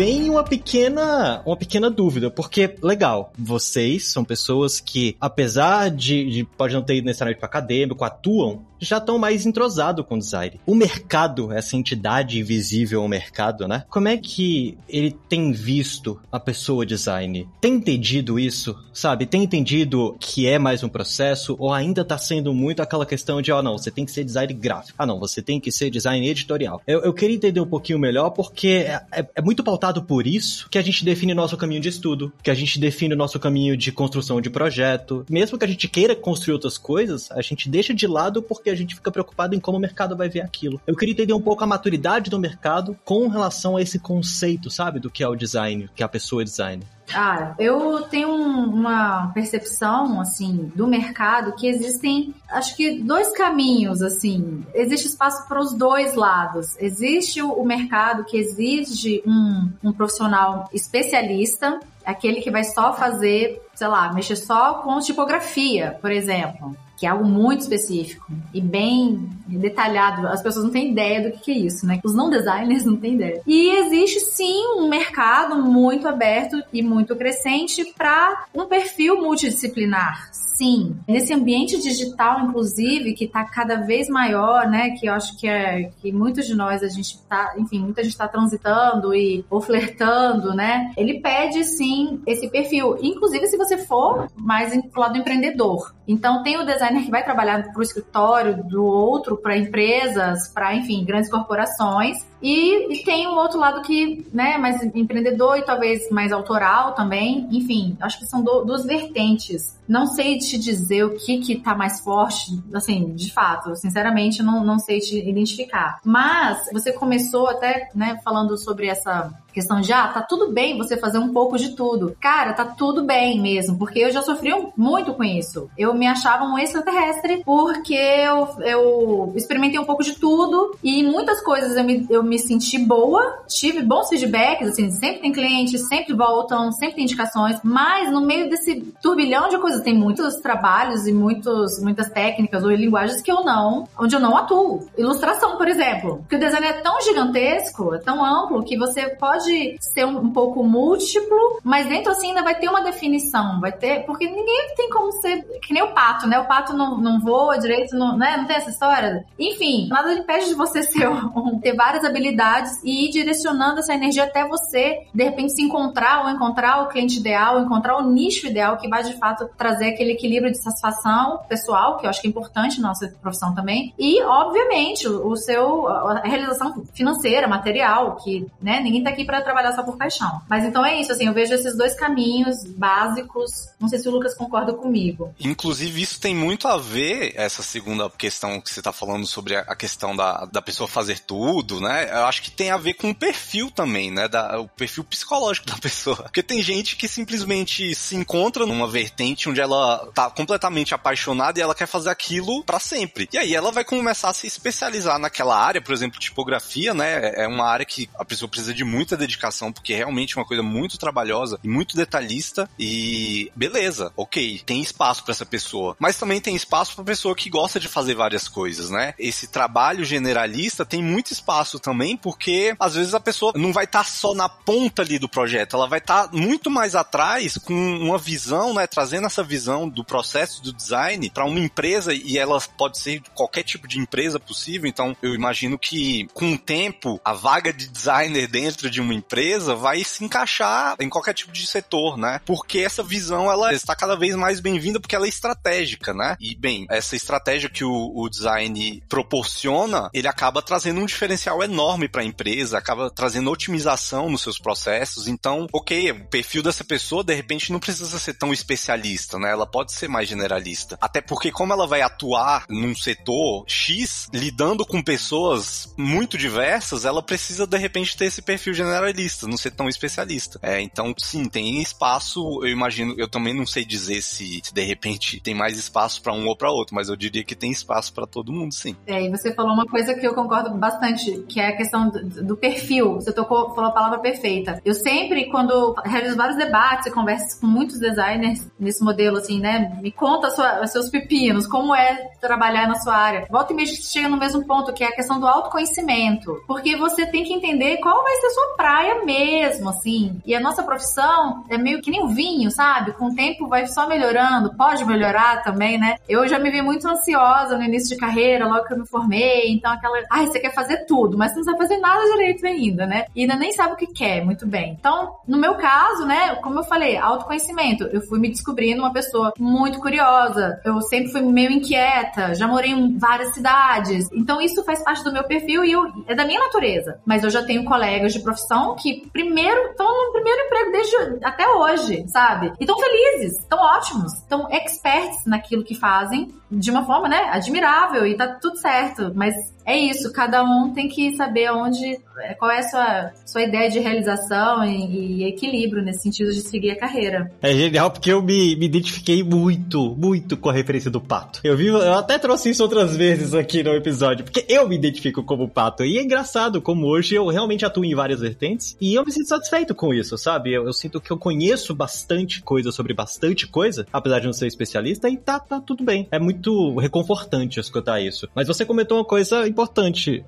vem 0.00 0.29
uma 0.30 0.44
pequena, 0.44 1.42
uma 1.44 1.56
pequena 1.56 1.90
dúvida, 1.90 2.30
porque, 2.30 2.76
legal, 2.82 3.32
vocês 3.38 4.08
são 4.08 4.24
pessoas 4.24 4.80
que, 4.80 5.16
apesar 5.20 5.90
de, 5.90 6.30
de 6.30 6.44
pode 6.44 6.74
não 6.74 6.82
ter 6.82 7.02
necessariamente 7.02 7.40
para 7.40 7.48
acadêmico, 7.48 8.04
atuam 8.04 8.64
já 8.80 8.96
estão 8.96 9.18
mais 9.18 9.44
entrosados 9.44 10.04
com 10.06 10.18
design. 10.18 10.58
O 10.66 10.74
mercado, 10.74 11.52
essa 11.52 11.76
entidade 11.76 12.40
invisível 12.40 13.02
ao 13.02 13.08
mercado, 13.08 13.68
né? 13.68 13.84
Como 13.88 14.08
é 14.08 14.16
que 14.16 14.78
ele 14.88 15.16
tem 15.28 15.52
visto 15.52 16.18
a 16.32 16.40
pessoa 16.40 16.86
design? 16.86 17.46
Tem 17.60 17.74
entendido 17.74 18.38
isso, 18.38 18.76
sabe? 18.92 19.26
Tem 19.26 19.42
entendido 19.42 20.16
que 20.18 20.46
é 20.46 20.58
mais 20.58 20.82
um 20.82 20.88
processo 20.88 21.54
ou 21.58 21.72
ainda 21.72 22.04
tá 22.04 22.16
sendo 22.16 22.54
muito 22.54 22.80
aquela 22.80 23.04
questão 23.04 23.42
de, 23.42 23.52
ó, 23.52 23.58
oh, 23.58 23.62
não, 23.62 23.76
você 23.76 23.90
tem 23.90 24.04
que 24.04 24.12
ser 24.12 24.24
design 24.24 24.52
gráfico. 24.54 24.96
Ah, 24.98 25.06
não, 25.06 25.18
você 25.18 25.42
tem 25.42 25.60
que 25.60 25.70
ser 25.70 25.90
design 25.90 26.26
editorial. 26.26 26.80
Eu, 26.86 27.00
eu 27.02 27.12
queria 27.12 27.36
entender 27.36 27.60
um 27.60 27.66
pouquinho 27.66 27.98
melhor 27.98 28.30
porque 28.30 28.86
é, 28.86 29.02
é, 29.12 29.26
é 29.36 29.42
muito 29.42 29.62
pautado 29.62 30.02
por 30.02 30.19
isso 30.26 30.68
que 30.70 30.78
a 30.78 30.82
gente 30.82 31.04
define 31.04 31.34
nosso 31.34 31.56
caminho 31.56 31.80
de 31.80 31.88
estudo, 31.88 32.32
que 32.42 32.50
a 32.50 32.54
gente 32.54 32.78
define 32.78 33.14
o 33.14 33.16
nosso 33.16 33.38
caminho 33.38 33.76
de 33.76 33.92
construção 33.92 34.40
de 34.40 34.50
projeto. 34.50 35.24
Mesmo 35.28 35.58
que 35.58 35.64
a 35.64 35.68
gente 35.68 35.88
queira 35.88 36.14
construir 36.14 36.54
outras 36.54 36.78
coisas, 36.78 37.30
a 37.30 37.42
gente 37.42 37.68
deixa 37.68 37.94
de 37.94 38.06
lado 38.06 38.42
porque 38.42 38.70
a 38.70 38.74
gente 38.74 38.94
fica 38.94 39.10
preocupado 39.10 39.54
em 39.54 39.60
como 39.60 39.78
o 39.78 39.80
mercado 39.80 40.16
vai 40.16 40.28
ver 40.28 40.40
aquilo. 40.40 40.80
Eu 40.86 40.96
queria 40.96 41.12
entender 41.12 41.32
um 41.32 41.40
pouco 41.40 41.64
a 41.64 41.66
maturidade 41.66 42.30
do 42.30 42.38
mercado 42.38 42.96
com 43.04 43.28
relação 43.28 43.76
a 43.76 43.82
esse 43.82 43.98
conceito, 43.98 44.70
sabe, 44.70 45.00
do 45.00 45.10
que 45.10 45.22
é 45.22 45.28
o 45.28 45.36
design, 45.36 45.88
que 45.94 46.02
é 46.02 46.06
a 46.06 46.08
pessoa 46.08 46.44
design. 46.44 46.82
Ah, 47.14 47.54
eu 47.58 48.02
tenho 48.02 48.30
uma 48.30 49.28
percepção, 49.32 50.20
assim, 50.20 50.70
do 50.74 50.86
mercado 50.86 51.52
que 51.54 51.66
existem, 51.66 52.34
acho 52.50 52.76
que, 52.76 53.00
dois 53.00 53.32
caminhos, 53.32 54.02
assim. 54.02 54.64
Existe 54.74 55.08
espaço 55.08 55.46
para 55.48 55.60
os 55.60 55.72
dois 55.72 56.14
lados. 56.14 56.76
Existe 56.78 57.42
o 57.42 57.64
mercado 57.64 58.24
que 58.24 58.36
exige 58.36 59.22
um, 59.26 59.70
um 59.82 59.92
profissional 59.92 60.68
especialista, 60.72 61.80
aquele 62.04 62.40
que 62.40 62.50
vai 62.50 62.64
só 62.64 62.92
fazer, 62.92 63.60
sei 63.74 63.88
lá, 63.88 64.12
mexer 64.12 64.36
só 64.36 64.74
com 64.74 64.98
tipografia, 65.00 65.98
por 66.00 66.10
exemplo 66.10 66.76
que 67.00 67.06
é 67.06 67.08
algo 67.08 67.24
muito 67.24 67.62
específico 67.62 68.30
e 68.52 68.60
bem 68.60 69.26
detalhado. 69.48 70.26
As 70.26 70.42
pessoas 70.42 70.66
não 70.66 70.70
têm 70.70 70.92
ideia 70.92 71.30
do 71.30 71.38
que 71.38 71.50
é 71.50 71.54
isso, 71.54 71.86
né? 71.86 71.98
Os 72.04 72.14
não 72.14 72.28
designers 72.28 72.84
não 72.84 72.94
têm 72.94 73.14
ideia. 73.14 73.40
E 73.46 73.70
existe 73.76 74.20
sim 74.20 74.74
um 74.76 74.86
mercado 74.86 75.62
muito 75.62 76.06
aberto 76.06 76.62
e 76.70 76.82
muito 76.82 77.16
crescente 77.16 77.94
para 77.96 78.44
um 78.54 78.66
perfil 78.66 79.18
multidisciplinar 79.22 80.28
sim. 80.60 80.94
Nesse 81.08 81.32
ambiente 81.32 81.80
digital, 81.80 82.40
inclusive, 82.40 83.14
que 83.14 83.24
está 83.24 83.44
cada 83.44 83.76
vez 83.76 84.10
maior, 84.10 84.68
né? 84.68 84.90
Que 84.90 85.06
eu 85.06 85.14
acho 85.14 85.38
que 85.38 85.48
é 85.48 85.90
que 86.02 86.12
muitos 86.12 86.46
de 86.46 86.54
nós 86.54 86.82
a 86.82 86.88
gente 86.88 87.18
tá, 87.22 87.54
enfim, 87.56 87.78
muita 87.78 88.02
gente 88.02 88.12
está 88.12 88.28
transitando 88.28 89.14
e 89.14 89.42
ou 89.48 89.62
flertando, 89.62 90.52
né? 90.54 90.92
Ele 90.98 91.20
pede 91.20 91.64
sim 91.64 92.20
esse 92.26 92.50
perfil. 92.50 92.98
Inclusive, 93.00 93.46
se 93.46 93.56
você 93.56 93.78
for 93.78 94.28
mais 94.36 94.78
pro 94.88 95.00
lado 95.00 95.14
do 95.14 95.20
empreendedor. 95.20 95.94
Então, 96.06 96.42
tem 96.42 96.58
o 96.58 96.66
designer 96.90 97.04
que 97.04 97.10
vai 97.10 97.24
trabalhar 97.24 97.62
para 97.62 97.78
o 97.78 97.82
escritório 97.82 98.62
do 98.64 98.84
outro, 98.84 99.36
para 99.36 99.56
empresas, 99.56 100.48
para, 100.48 100.74
enfim, 100.74 101.04
grandes 101.04 101.30
corporações. 101.30 102.18
E, 102.42 102.92
e, 102.92 103.04
tem 103.04 103.26
um 103.26 103.36
outro 103.36 103.58
lado 103.58 103.82
que, 103.82 104.26
né, 104.32 104.58
mais 104.58 104.82
empreendedor 104.82 105.58
e 105.58 105.62
talvez 105.62 106.10
mais 106.10 106.32
autoral 106.32 106.94
também. 106.94 107.48
Enfim, 107.50 107.96
acho 108.00 108.18
que 108.18 108.26
são 108.26 108.42
do, 108.42 108.64
duas 108.64 108.84
vertentes. 108.84 109.78
Não 109.90 110.06
sei 110.06 110.38
te 110.38 110.56
dizer 110.56 111.02
o 111.04 111.16
que 111.16 111.38
que 111.38 111.56
tá 111.56 111.74
mais 111.74 111.98
forte, 111.98 112.62
assim, 112.72 113.12
de 113.12 113.32
fato, 113.32 113.74
sinceramente, 113.74 114.40
não, 114.40 114.64
não 114.64 114.78
sei 114.78 115.00
te 115.00 115.18
identificar. 115.18 115.98
Mas 116.04 116.68
você 116.72 116.92
começou 116.92 117.48
até, 117.48 117.90
né, 117.92 118.20
falando 118.22 118.56
sobre 118.56 118.86
essa 118.86 119.32
questão 119.52 119.80
de, 119.80 119.92
ah, 119.92 120.08
tá 120.08 120.22
tudo 120.22 120.52
bem 120.52 120.78
você 120.78 120.96
fazer 120.96 121.18
um 121.18 121.32
pouco 121.32 121.58
de 121.58 121.74
tudo. 121.74 122.16
Cara, 122.20 122.52
tá 122.52 122.64
tudo 122.64 123.04
bem 123.04 123.40
mesmo, 123.40 123.78
porque 123.78 123.98
eu 123.98 124.10
já 124.10 124.22
sofri 124.22 124.50
muito 124.76 125.12
com 125.14 125.24
isso. 125.24 125.68
Eu 125.76 125.94
me 125.94 126.06
achava 126.06 126.44
um 126.44 126.58
extraterrestre 126.58 127.42
porque 127.44 127.94
eu, 127.94 128.48
eu 128.60 129.32
experimentei 129.34 129.78
um 129.78 129.84
pouco 129.84 130.02
de 130.02 130.18
tudo 130.18 130.76
e 130.82 131.02
muitas 131.02 131.40
coisas 131.40 131.76
eu 131.76 131.84
me, 131.84 132.06
eu 132.08 132.22
me 132.22 132.38
senti 132.38 132.78
boa, 132.78 133.42
tive 133.48 133.82
bons 133.82 134.08
feedbacks, 134.08 134.68
assim, 134.68 134.90
sempre 134.90 135.20
tem 135.20 135.32
clientes, 135.32 135.88
sempre 135.88 136.14
voltam, 136.14 136.70
sempre 136.72 136.96
tem 136.96 137.04
indicações, 137.04 137.58
mas 137.62 138.10
no 138.10 138.20
meio 138.20 138.48
desse 138.48 138.80
turbilhão 139.02 139.48
de 139.48 139.58
coisas 139.58 139.79
tem 139.82 139.94
muitos 139.94 140.36
trabalhos 140.36 141.06
e 141.06 141.12
muitos, 141.12 141.80
muitas 141.80 142.08
técnicas 142.10 142.62
ou 142.62 142.70
linguagens 142.70 143.20
que 143.20 143.30
eu 143.30 143.44
não, 143.44 143.88
onde 143.98 144.14
eu 144.14 144.20
não 144.20 144.36
atuo. 144.36 144.86
Ilustração, 144.96 145.56
por 145.56 145.68
exemplo, 145.68 146.18
porque 146.18 146.36
o 146.36 146.38
design 146.38 146.66
é 146.66 146.74
tão 146.74 147.00
gigantesco, 147.02 147.94
é 147.94 147.98
tão 147.98 148.24
amplo 148.24 148.64
que 148.64 148.76
você 148.76 149.08
pode 149.10 149.76
ser 149.80 150.04
um, 150.04 150.18
um, 150.18 150.30
pouco 150.30 150.62
múltiplo, 150.62 151.58
mas 151.62 151.86
dentro 151.86 152.12
assim 152.12 152.28
ainda 152.28 152.42
vai 152.42 152.54
ter 152.54 152.68
uma 152.68 152.82
definição, 152.82 153.60
vai 153.60 153.72
ter, 153.72 154.04
porque 154.04 154.26
ninguém 154.28 154.74
tem 154.76 154.90
como 154.90 155.12
ser 155.12 155.42
que 155.60 155.72
nem 155.72 155.82
o 155.82 155.92
pato, 155.92 156.26
né? 156.26 156.38
O 156.38 156.46
pato 156.46 156.72
não, 156.72 156.98
não 156.98 157.20
voa 157.20 157.58
direito, 157.58 157.96
não, 157.96 158.16
né? 158.16 158.36
Não 158.36 158.46
tem 158.46 158.56
essa 158.56 158.70
história? 158.70 159.24
Enfim, 159.38 159.88
nada 159.88 160.12
impede 160.12 160.48
de 160.48 160.54
você 160.54 160.82
ser 160.84 161.08
um, 161.08 161.58
ter 161.60 161.74
várias 161.74 162.04
habilidades 162.04 162.80
e 162.84 163.06
ir 163.06 163.10
direcionando 163.10 163.80
essa 163.80 163.94
energia 163.94 164.24
até 164.24 164.46
você, 164.46 165.06
de 165.14 165.24
repente, 165.24 165.52
se 165.52 165.62
encontrar 165.62 166.24
ou 166.24 166.30
encontrar 166.30 166.82
o 166.82 166.88
cliente 166.88 167.18
ideal, 167.18 167.60
encontrar 167.60 167.96
o 167.96 168.10
nicho 168.10 168.46
ideal 168.46 168.76
que 168.76 168.88
vai 168.88 169.02
de 169.02 169.14
fato 169.14 169.48
trazer 169.56 169.69
aquele 169.78 170.12
equilíbrio 170.12 170.52
de 170.52 170.62
satisfação 170.62 171.40
pessoal, 171.48 171.98
que 171.98 172.06
eu 172.06 172.10
acho 172.10 172.20
que 172.20 172.26
é 172.26 172.30
importante 172.30 172.80
na 172.80 172.88
nossa 172.88 173.08
profissão 173.20 173.54
também, 173.54 173.94
e, 173.98 174.22
obviamente, 174.22 175.08
o 175.08 175.36
seu, 175.36 175.88
a 175.88 176.20
realização 176.20 176.84
financeira, 176.94 177.46
material, 177.48 178.16
que, 178.16 178.46
né, 178.60 178.80
ninguém 178.80 179.02
tá 179.02 179.10
aqui 179.10 179.24
para 179.24 179.40
trabalhar 179.42 179.72
só 179.72 179.82
por 179.82 179.96
paixão. 179.96 180.40
Mas 180.48 180.64
então 180.64 180.84
é 180.84 181.00
isso, 181.00 181.12
assim, 181.12 181.26
eu 181.26 181.34
vejo 181.34 181.54
esses 181.54 181.76
dois 181.76 181.94
caminhos 181.94 182.64
básicos. 182.76 183.70
Não 183.78 183.88
sei 183.88 183.98
se 183.98 184.08
o 184.08 184.12
Lucas 184.12 184.34
concorda 184.34 184.72
comigo. 184.72 185.34
Inclusive, 185.40 186.02
isso 186.02 186.20
tem 186.20 186.34
muito 186.34 186.68
a 186.68 186.76
ver, 186.76 187.32
essa 187.36 187.62
segunda 187.62 188.08
questão 188.10 188.60
que 188.60 188.70
você 188.70 188.82
tá 188.82 188.92
falando 188.92 189.26
sobre 189.26 189.56
a 189.56 189.74
questão 189.76 190.14
da, 190.14 190.44
da 190.46 190.62
pessoa 190.62 190.88
fazer 190.88 191.20
tudo, 191.20 191.80
né? 191.80 192.08
Eu 192.10 192.24
acho 192.26 192.42
que 192.42 192.50
tem 192.50 192.70
a 192.70 192.76
ver 192.76 192.94
com 192.94 193.10
o 193.10 193.14
perfil 193.14 193.70
também, 193.70 194.10
né? 194.10 194.28
Da, 194.28 194.60
o 194.60 194.68
perfil 194.68 195.04
psicológico 195.04 195.66
da 195.66 195.76
pessoa. 195.78 196.16
Porque 196.16 196.42
tem 196.42 196.62
gente 196.62 196.96
que 196.96 197.08
simplesmente 197.08 197.94
se 197.94 198.16
encontra 198.16 198.66
numa 198.66 198.86
vertente 198.86 199.48
onde 199.48 199.59
ela 199.60 200.08
tá 200.14 200.30
completamente 200.30 200.94
apaixonada 200.94 201.58
e 201.58 201.62
ela 201.62 201.74
quer 201.74 201.86
fazer 201.86 202.10
aquilo 202.10 202.64
para 202.64 202.80
sempre. 202.80 203.28
E 203.32 203.38
aí 203.38 203.54
ela 203.54 203.70
vai 203.70 203.84
começar 203.84 204.30
a 204.30 204.34
se 204.34 204.46
especializar 204.46 205.18
naquela 205.18 205.56
área, 205.56 205.80
por 205.80 205.92
exemplo, 205.92 206.18
tipografia, 206.18 206.94
né? 206.94 207.32
É 207.34 207.46
uma 207.46 207.66
área 207.66 207.86
que 207.86 208.08
a 208.18 208.24
pessoa 208.24 208.48
precisa 208.48 208.74
de 208.74 208.84
muita 208.84 209.16
dedicação, 209.16 209.72
porque 209.72 209.92
é 209.92 209.96
realmente 209.96 210.36
uma 210.36 210.44
coisa 210.44 210.62
muito 210.62 210.98
trabalhosa 210.98 211.58
e 211.62 211.68
muito 211.68 211.96
detalhista. 211.96 212.68
E 212.78 213.50
beleza, 213.54 214.12
ok, 214.16 214.60
tem 214.64 214.80
espaço 214.80 215.22
para 215.24 215.32
essa 215.32 215.46
pessoa. 215.46 215.96
Mas 215.98 216.16
também 216.16 216.40
tem 216.40 216.54
espaço 216.54 216.94
para 216.94 217.04
pessoa 217.04 217.34
que 217.34 217.50
gosta 217.50 217.78
de 217.78 217.88
fazer 217.88 218.14
várias 218.14 218.48
coisas, 218.48 218.90
né? 218.90 219.14
Esse 219.18 219.46
trabalho 219.46 220.04
generalista 220.04 220.84
tem 220.84 221.02
muito 221.02 221.32
espaço 221.32 221.78
também, 221.78 222.16
porque 222.16 222.74
às 222.78 222.94
vezes 222.94 223.14
a 223.14 223.20
pessoa 223.20 223.52
não 223.56 223.72
vai 223.72 223.84
estar 223.84 224.04
tá 224.04 224.10
só 224.10 224.34
na 224.34 224.48
ponta 224.48 225.02
ali 225.02 225.18
do 225.18 225.28
projeto, 225.28 225.76
ela 225.76 225.86
vai 225.86 225.98
estar 225.98 226.28
tá 226.28 226.36
muito 226.36 226.70
mais 226.70 226.94
atrás 226.94 227.58
com 227.58 227.74
uma 227.74 228.18
visão, 228.18 228.74
né? 228.74 228.86
Trazendo 228.86 229.26
essa 229.26 229.39
essa 229.40 229.44
visão 229.44 229.88
do 229.88 230.04
processo 230.04 230.62
do 230.62 230.72
design 230.72 231.30
para 231.30 231.44
uma 231.44 231.58
empresa 231.58 232.12
e 232.12 232.38
ela 232.38 232.60
pode 232.76 232.98
ser 232.98 233.22
qualquer 233.34 233.62
tipo 233.62 233.88
de 233.88 233.98
empresa 233.98 234.38
possível. 234.38 234.88
Então, 234.88 235.16
eu 235.22 235.34
imagino 235.34 235.78
que 235.78 236.28
com 236.34 236.52
o 236.52 236.58
tempo 236.58 237.20
a 237.24 237.32
vaga 237.32 237.72
de 237.72 237.88
designer 237.88 238.46
dentro 238.46 238.90
de 238.90 239.00
uma 239.00 239.14
empresa 239.14 239.74
vai 239.74 240.04
se 240.04 240.24
encaixar 240.24 240.96
em 241.00 241.08
qualquer 241.08 241.34
tipo 241.34 241.52
de 241.52 241.66
setor, 241.66 242.16
né? 242.16 242.40
Porque 242.44 242.78
essa 242.80 243.02
visão 243.02 243.50
ela 243.50 243.72
está 243.72 243.96
cada 243.96 244.16
vez 244.16 244.36
mais 244.36 244.60
bem-vinda 244.60 245.00
porque 245.00 245.16
ela 245.16 245.26
é 245.26 245.28
estratégica, 245.28 246.12
né? 246.12 246.36
E 246.38 246.54
bem, 246.54 246.86
essa 246.90 247.16
estratégia 247.16 247.70
que 247.70 247.84
o, 247.84 248.12
o 248.14 248.28
design 248.28 249.02
proporciona, 249.08 250.10
ele 250.12 250.28
acaba 250.28 250.60
trazendo 250.60 251.00
um 251.00 251.06
diferencial 251.06 251.62
enorme 251.62 252.08
para 252.08 252.22
a 252.22 252.24
empresa, 252.24 252.78
acaba 252.78 253.10
trazendo 253.10 253.50
otimização 253.50 254.28
nos 254.28 254.42
seus 254.42 254.58
processos. 254.58 255.26
Então, 255.26 255.66
ok, 255.72 256.10
o 256.10 256.28
perfil 256.28 256.62
dessa 256.62 256.84
pessoa 256.84 257.24
de 257.24 257.34
repente 257.34 257.72
não 257.72 257.80
precisa 257.80 258.18
ser 258.18 258.34
tão 258.34 258.52
especialista, 258.52 259.29
né? 259.38 259.50
Ela 259.50 259.66
pode 259.66 259.92
ser 259.92 260.08
mais 260.08 260.28
generalista. 260.28 260.98
Até 261.00 261.20
porque 261.20 261.50
como 261.50 261.72
ela 261.72 261.86
vai 261.86 262.02
atuar 262.02 262.64
num 262.68 262.94
setor 262.94 263.64
X, 263.66 264.28
lidando 264.32 264.84
com 264.86 265.02
pessoas 265.02 265.92
muito 265.96 266.36
diversas, 266.36 267.04
ela 267.04 267.22
precisa 267.22 267.66
de 267.66 267.76
repente 267.76 268.16
ter 268.16 268.26
esse 268.26 268.42
perfil 268.42 268.74
generalista, 268.74 269.46
não 269.46 269.56
ser 269.56 269.70
tão 269.70 269.88
especialista. 269.88 270.58
É, 270.62 270.80
então, 270.80 271.14
sim, 271.18 271.48
tem 271.48 271.80
espaço, 271.80 272.40
eu 272.62 272.68
imagino, 272.68 273.14
eu 273.18 273.28
também 273.28 273.54
não 273.54 273.66
sei 273.66 273.84
dizer 273.84 274.22
se, 274.22 274.60
se 274.64 274.74
de 274.74 274.82
repente 274.82 275.40
tem 275.40 275.54
mais 275.54 275.78
espaço 275.78 276.22
para 276.22 276.32
um 276.32 276.46
ou 276.46 276.56
para 276.56 276.70
outro, 276.70 276.94
mas 276.94 277.08
eu 277.08 277.16
diria 277.16 277.44
que 277.44 277.54
tem 277.54 277.70
espaço 277.70 278.12
para 278.12 278.26
todo 278.26 278.52
mundo, 278.52 278.72
sim. 278.72 278.96
É, 279.06 279.22
e 279.22 279.30
você 279.30 279.54
falou 279.54 279.72
uma 279.72 279.86
coisa 279.86 280.14
que 280.14 280.26
eu 280.26 280.34
concordo 280.34 280.70
bastante, 280.76 281.44
que 281.48 281.60
é 281.60 281.68
a 281.68 281.76
questão 281.76 282.08
do, 282.08 282.44
do 282.44 282.56
perfil. 282.56 283.14
Você 283.14 283.32
tocou, 283.32 283.74
falou 283.74 283.90
a 283.90 283.92
palavra 283.92 284.18
perfeita. 284.18 284.80
Eu 284.84 284.94
sempre, 284.94 285.50
quando 285.50 285.94
realizo 286.04 286.36
vários 286.36 286.56
debates 286.56 287.06
e 287.06 287.10
converso 287.10 287.60
com 287.60 287.66
muitos 287.66 287.98
designers 287.98 288.68
nesse 288.78 289.02
modelo, 289.04 289.19
assim, 289.28 289.60
né? 289.60 289.96
Me 290.00 290.10
conta 290.10 290.50
sua, 290.50 290.86
seus 290.86 291.08
pepinos, 291.08 291.66
como 291.66 291.94
é 291.94 292.30
trabalhar 292.40 292.88
na 292.88 292.96
sua 292.96 293.16
área. 293.16 293.46
Volta 293.50 293.72
e 293.72 293.76
meia 293.76 293.86
chega 293.86 294.28
no 294.28 294.36
mesmo 294.36 294.64
ponto, 294.64 294.92
que 294.92 295.04
é 295.04 295.08
a 295.08 295.14
questão 295.14 295.38
do 295.40 295.46
autoconhecimento. 295.46 296.62
Porque 296.66 296.96
você 296.96 297.26
tem 297.26 297.44
que 297.44 297.52
entender 297.52 297.98
qual 297.98 298.22
vai 298.22 298.34
ser 298.36 298.46
a 298.46 298.50
sua 298.50 298.74
praia 298.76 299.24
mesmo, 299.24 299.90
assim. 299.90 300.40
E 300.44 300.54
a 300.54 300.60
nossa 300.60 300.82
profissão 300.82 301.64
é 301.68 301.76
meio 301.76 302.00
que 302.00 302.10
nem 302.10 302.22
o 302.22 302.28
vinho, 302.28 302.70
sabe? 302.70 303.12
Com 303.12 303.26
o 303.26 303.34
tempo 303.34 303.68
vai 303.68 303.86
só 303.86 304.08
melhorando, 304.08 304.74
pode 304.76 305.04
melhorar 305.04 305.62
também, 305.62 305.98
né? 305.98 306.16
Eu 306.28 306.46
já 306.48 306.58
me 306.58 306.70
vi 306.70 306.82
muito 306.82 307.06
ansiosa 307.08 307.76
no 307.76 307.84
início 307.84 308.08
de 308.08 308.16
carreira, 308.16 308.66
logo 308.66 308.84
que 308.86 308.94
eu 308.94 308.98
me 308.98 309.06
formei. 309.06 309.70
Então, 309.72 309.92
aquela, 309.92 310.22
ai, 310.30 310.46
você 310.46 310.60
quer 310.60 310.74
fazer 310.74 311.04
tudo, 311.06 311.36
mas 311.36 311.52
você 311.52 311.58
não 311.58 311.64
sabe 311.64 311.78
fazer 311.78 311.98
nada 311.98 312.22
direito 312.32 312.66
ainda, 312.66 313.06
né? 313.06 313.26
E 313.34 313.42
ainda 313.42 313.56
nem 313.56 313.72
sabe 313.72 313.94
o 313.94 313.96
que 313.96 314.06
quer 314.06 314.44
muito 314.44 314.66
bem. 314.66 314.96
Então, 314.98 315.36
no 315.46 315.58
meu 315.58 315.74
caso, 315.74 316.24
né, 316.26 316.54
como 316.56 316.78
eu 316.78 316.84
falei, 316.84 317.16
autoconhecimento. 317.16 318.04
Eu 318.04 318.20
fui 318.22 318.38
me 318.38 318.48
descobrindo 318.48 319.02
uma 319.02 319.09
pessoa 319.12 319.52
muito 319.58 319.98
curiosa. 319.98 320.80
Eu 320.84 321.00
sempre 321.02 321.30
fui 321.30 321.42
meio 321.42 321.70
inquieta, 321.70 322.54
já 322.54 322.66
morei 322.66 322.90
em 322.90 323.18
várias 323.18 323.54
cidades. 323.54 324.28
Então, 324.32 324.60
isso 324.60 324.84
faz 324.84 325.02
parte 325.02 325.24
do 325.24 325.32
meu 325.32 325.44
perfil 325.44 325.84
e 325.84 325.92
eu, 325.92 326.02
é 326.26 326.34
da 326.34 326.44
minha 326.44 326.60
natureza. 326.60 327.20
Mas 327.24 327.44
eu 327.44 327.50
já 327.50 327.62
tenho 327.62 327.84
colegas 327.84 328.32
de 328.32 328.40
profissão 328.40 328.96
que 328.96 329.28
primeiro 329.32 329.90
estão 329.90 330.06
no 330.06 330.32
primeiro 330.32 330.62
emprego 330.66 330.92
desde 330.92 331.44
até 331.44 331.68
hoje, 331.68 332.24
sabe? 332.28 332.72
E 332.78 332.84
estão 332.84 332.98
felizes, 332.98 333.58
estão 333.58 333.78
ótimos, 333.78 334.32
estão 334.34 334.68
experts 334.70 335.44
naquilo 335.46 335.84
que 335.84 335.94
fazem 335.94 336.48
de 336.70 336.90
uma 336.90 337.04
forma, 337.04 337.28
né, 337.28 337.50
admirável 337.50 338.26
e 338.26 338.36
tá 338.36 338.46
tudo 338.46 338.76
certo. 338.76 339.32
Mas 339.34 339.54
é 339.90 339.98
isso, 339.98 340.32
cada 340.32 340.62
um 340.62 340.92
tem 340.92 341.08
que 341.08 341.34
saber 341.36 341.70
onde, 341.72 342.18
é, 342.38 342.54
qual 342.54 342.70
é 342.70 342.78
a 342.78 342.82
sua, 342.82 343.32
sua 343.44 343.62
ideia 343.62 343.90
de 343.90 343.98
realização 343.98 344.84
e, 344.84 345.42
e 345.42 345.44
equilíbrio 345.44 346.02
nesse 346.02 346.22
sentido 346.22 346.52
de 346.52 346.60
seguir 346.60 346.92
a 346.92 346.96
carreira. 346.96 347.50
É 347.60 347.72
genial 347.72 348.10
porque 348.10 348.32
eu 348.32 348.40
me, 348.40 348.76
me 348.76 348.86
identifiquei 348.86 349.42
muito, 349.42 350.14
muito 350.16 350.56
com 350.56 350.70
a 350.70 350.72
referência 350.72 351.10
do 351.10 351.20
pato. 351.20 351.60
Eu 351.64 351.76
vi, 351.76 351.86
eu 351.86 352.14
até 352.14 352.38
trouxe 352.38 352.70
isso 352.70 352.82
outras 352.82 353.16
vezes 353.16 353.52
aqui 353.52 353.82
no 353.82 353.92
episódio, 353.92 354.44
porque 354.44 354.64
eu 354.68 354.88
me 354.88 354.94
identifico 354.94 355.42
como 355.42 355.68
pato. 355.68 356.04
E 356.04 356.18
é 356.18 356.22
engraçado 356.22 356.80
como 356.80 357.06
hoje 357.06 357.34
eu 357.34 357.48
realmente 357.48 357.84
atuo 357.84 358.04
em 358.04 358.14
várias 358.14 358.40
vertentes 358.40 358.96
e 359.00 359.14
eu 359.14 359.24
me 359.24 359.32
sinto 359.32 359.48
satisfeito 359.48 359.94
com 359.94 360.14
isso, 360.14 360.38
sabe? 360.38 360.72
Eu, 360.72 360.86
eu 360.86 360.92
sinto 360.92 361.20
que 361.20 361.32
eu 361.32 361.36
conheço 361.36 361.94
bastante 361.94 362.62
coisa 362.62 362.92
sobre 362.92 363.12
bastante 363.12 363.66
coisa, 363.66 364.06
apesar 364.12 364.38
de 364.38 364.46
não 364.46 364.52
ser 364.52 364.68
especialista, 364.68 365.28
e 365.28 365.36
tá, 365.36 365.58
tá 365.58 365.80
tudo 365.80 366.04
bem. 366.04 366.28
É 366.30 366.38
muito 366.38 366.96
reconfortante 366.96 367.80
escutar 367.80 368.20
isso. 368.20 368.48
Mas 368.54 368.68
você 368.68 368.84
comentou 368.84 369.18
uma 369.18 369.24
coisa 369.24 369.66
importante, 369.66 369.79